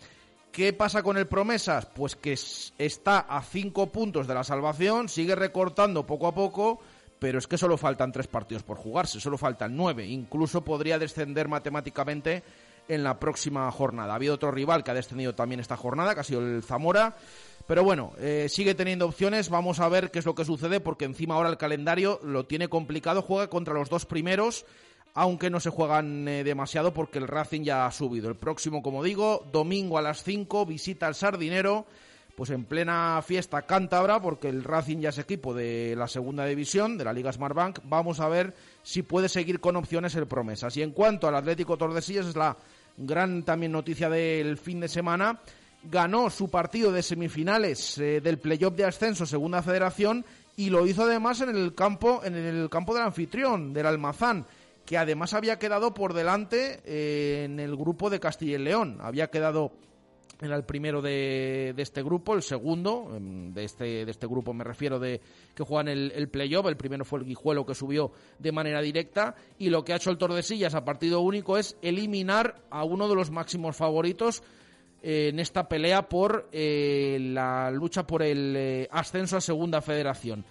[0.53, 1.87] ¿Qué pasa con el Promesas?
[1.87, 6.81] Pues que está a cinco puntos de la salvación, sigue recortando poco a poco,
[7.19, 10.07] pero es que solo faltan tres partidos por jugarse, solo faltan nueve.
[10.07, 12.43] Incluso podría descender matemáticamente
[12.89, 14.13] en la próxima jornada.
[14.13, 17.17] Ha habido otro rival que ha descendido también esta jornada, que ha sido el Zamora.
[17.67, 19.51] Pero bueno, eh, sigue teniendo opciones.
[19.51, 22.69] Vamos a ver qué es lo que sucede, porque encima ahora el calendario lo tiene
[22.69, 23.21] complicado.
[23.21, 24.65] Juega contra los dos primeros,
[25.15, 28.29] aunque no se juegan eh, demasiado porque el Racing ya ha subido.
[28.29, 31.87] El próximo, como digo, domingo a las 5, visita al Sardinero.
[32.37, 36.97] Pues en plena fiesta cántabra, porque el Racing ya es equipo de la segunda división,
[36.97, 37.81] de la Liga Smartbank.
[37.83, 38.55] Vamos a ver
[38.85, 40.77] si puede seguir con opciones el Promesas.
[40.77, 42.57] Y en cuanto al Atlético Tordesillas, es la
[42.99, 45.41] gran también noticia del fin de semana,
[45.85, 50.25] ganó su partido de semifinales eh, del playoff de ascenso Segunda Federación
[50.57, 54.45] y lo hizo además en el campo en el campo del anfitrión del Almazán
[54.89, 58.97] que además había quedado por delante eh, en el grupo de Castilla y León.
[59.03, 59.73] Había quedado
[60.41, 64.65] era el primero de, este grupo, el segundo em, de este, de este grupo me
[64.65, 65.21] refiero de
[65.55, 69.35] que juegan el, el playoff, el primero fue el Guijuelo que subió de manera directa
[69.59, 73.17] y lo que ha hecho el Tordesillas a partido único es eliminar a uno de
[73.17, 74.43] los máximos favoritos
[75.03, 80.47] eh, en esta pelea por eh, la lucha por el ascenso a Segunda Federación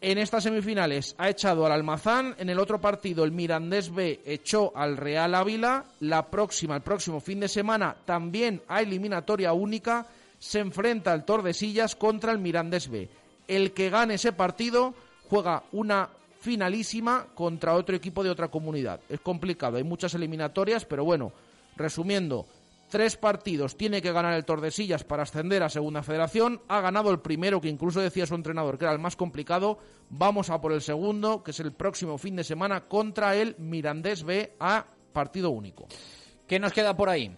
[0.00, 4.72] en estas semifinales ha echado al Almazán, en el otro partido el Mirandés B echó
[4.74, 10.06] al Real Ávila, la próxima, el próximo fin de semana también a eliminatoria única,
[10.38, 13.08] se enfrenta el Tordesillas contra el Mirandés B.
[13.46, 14.94] El que gane ese partido
[15.28, 16.08] juega una
[16.40, 19.00] finalísima contra otro equipo de otra comunidad.
[19.08, 21.32] Es complicado, hay muchas eliminatorias, pero bueno,
[21.76, 22.46] resumiendo,
[22.90, 26.60] Tres partidos tiene que ganar el Tordesillas para ascender a Segunda Federación.
[26.66, 29.78] Ha ganado el primero, que incluso decía su entrenador que era el más complicado.
[30.08, 34.24] Vamos a por el segundo, que es el próximo fin de semana contra el Mirandés
[34.24, 35.86] B a partido único.
[36.48, 37.32] ¿Qué nos queda por ahí?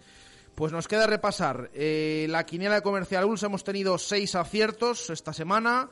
[0.55, 3.47] Pues nos queda repasar eh, la quiniela de Comercial Ulsa.
[3.47, 5.91] Hemos tenido seis aciertos esta semana.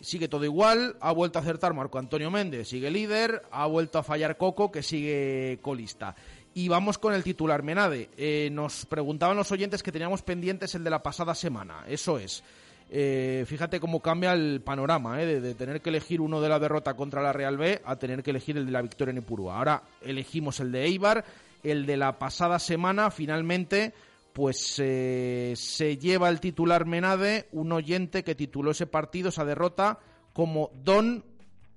[0.00, 0.96] Sigue todo igual.
[1.00, 3.42] Ha vuelto a acertar Marco Antonio Méndez, sigue líder.
[3.50, 6.14] Ha vuelto a fallar Coco, que sigue colista.
[6.60, 8.10] Y vamos con el titular Menade.
[8.18, 11.84] Eh, nos preguntaban los oyentes que teníamos pendientes el de la pasada semana.
[11.88, 12.44] Eso es.
[12.90, 16.92] Eh, fíjate cómo cambia el panorama, eh, de, tener que elegir uno de la derrota
[16.92, 19.56] contra la Real B a tener que elegir el de la victoria en Ipurúa.
[19.56, 21.24] Ahora elegimos el de Eibar,
[21.62, 23.94] el de la pasada semana, finalmente,
[24.34, 29.98] pues se lleva el titular Menade, un oyente que tituló ese partido, esa derrota,
[30.34, 31.24] como Don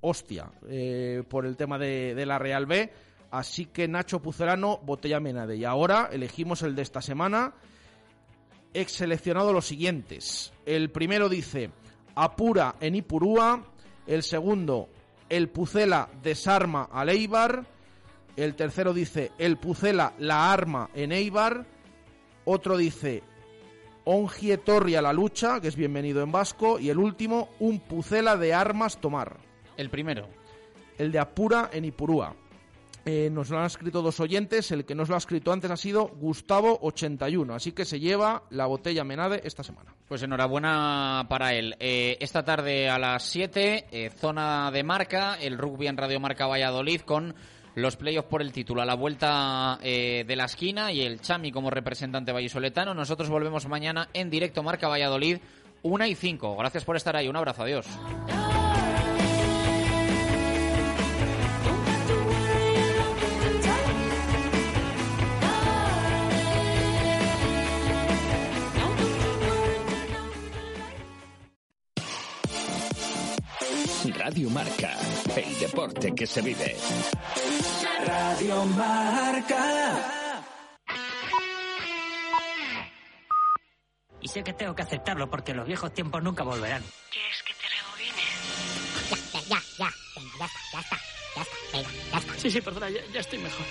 [0.01, 0.51] Hostia,
[1.29, 2.91] por el tema de la Real B
[3.33, 5.57] Así que Nacho Pucerano, botella Menade.
[5.57, 7.55] Y ahora elegimos el de esta semana.
[8.75, 10.53] He seleccionado los siguientes.
[10.67, 11.71] El primero dice
[12.13, 13.63] Apura en Ipurúa.
[14.05, 14.87] El segundo,
[15.29, 17.65] El Pucela desarma a Eibar.
[18.35, 21.65] El tercero dice El Pucela la arma en Eibar.
[22.45, 23.23] Otro dice
[24.05, 26.77] Ongie Torri a la lucha, que es bienvenido en vasco.
[26.77, 29.37] Y el último, Un Pucela de armas tomar.
[29.75, 30.27] El primero.
[30.99, 32.35] El de Apura en Ipurúa.
[33.05, 34.71] Eh, nos lo han escrito dos oyentes.
[34.71, 37.55] El que nos lo ha escrito antes ha sido Gustavo81.
[37.55, 39.93] Así que se lleva la botella Menade esta semana.
[40.07, 41.75] Pues enhorabuena para él.
[41.79, 46.47] Eh, esta tarde a las 7, eh, zona de marca, el rugby en Radio Marca
[46.47, 47.35] Valladolid con
[47.75, 51.71] los playoffs por el título a la vuelta de la esquina y el Chami como
[51.71, 52.93] representante vallisoletano.
[52.93, 55.39] Nosotros volvemos mañana en directo Marca Valladolid,
[55.81, 56.55] 1 y 5.
[56.55, 57.27] Gracias por estar ahí.
[57.27, 57.63] Un abrazo.
[57.63, 57.87] Adiós.
[74.25, 74.97] Radio Marca,
[75.35, 76.77] el deporte que se vive.
[78.05, 80.45] Radio Marca.
[84.21, 86.81] Y sé que tengo que aceptarlo porque los viejos tiempos nunca volverán.
[87.11, 88.23] ¿Quieres que te rebobine?
[89.33, 89.89] Ya, ya, ya.
[90.15, 90.97] Venga, ya está, ya está.
[91.35, 92.39] Ya está, venga, ya está.
[92.39, 93.65] Sí, sí, perdona, ya, ya estoy mejor.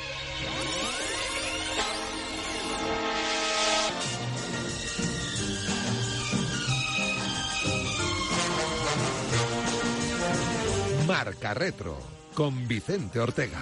[11.07, 11.99] Marca Retro
[12.35, 13.59] con Vicente Ortega.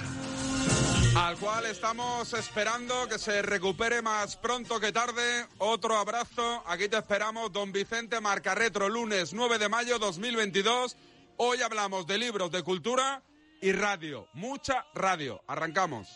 [1.17, 5.47] Al cual estamos esperando que se recupere más pronto que tarde.
[5.59, 6.63] Otro abrazo.
[6.67, 10.97] Aquí te esperamos, don Vicente Marca Retro, lunes 9 de mayo 2022.
[11.37, 13.23] Hoy hablamos de libros, de cultura
[13.63, 14.29] y radio.
[14.35, 15.43] Mucha radio.
[15.47, 16.09] Arrancamos.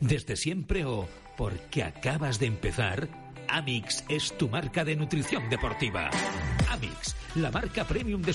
[0.00, 3.08] Desde siempre o porque acabas de empezar,
[3.48, 6.10] Amix es tu marca de nutrición deportiva.
[6.70, 8.30] Amix, la marca premium de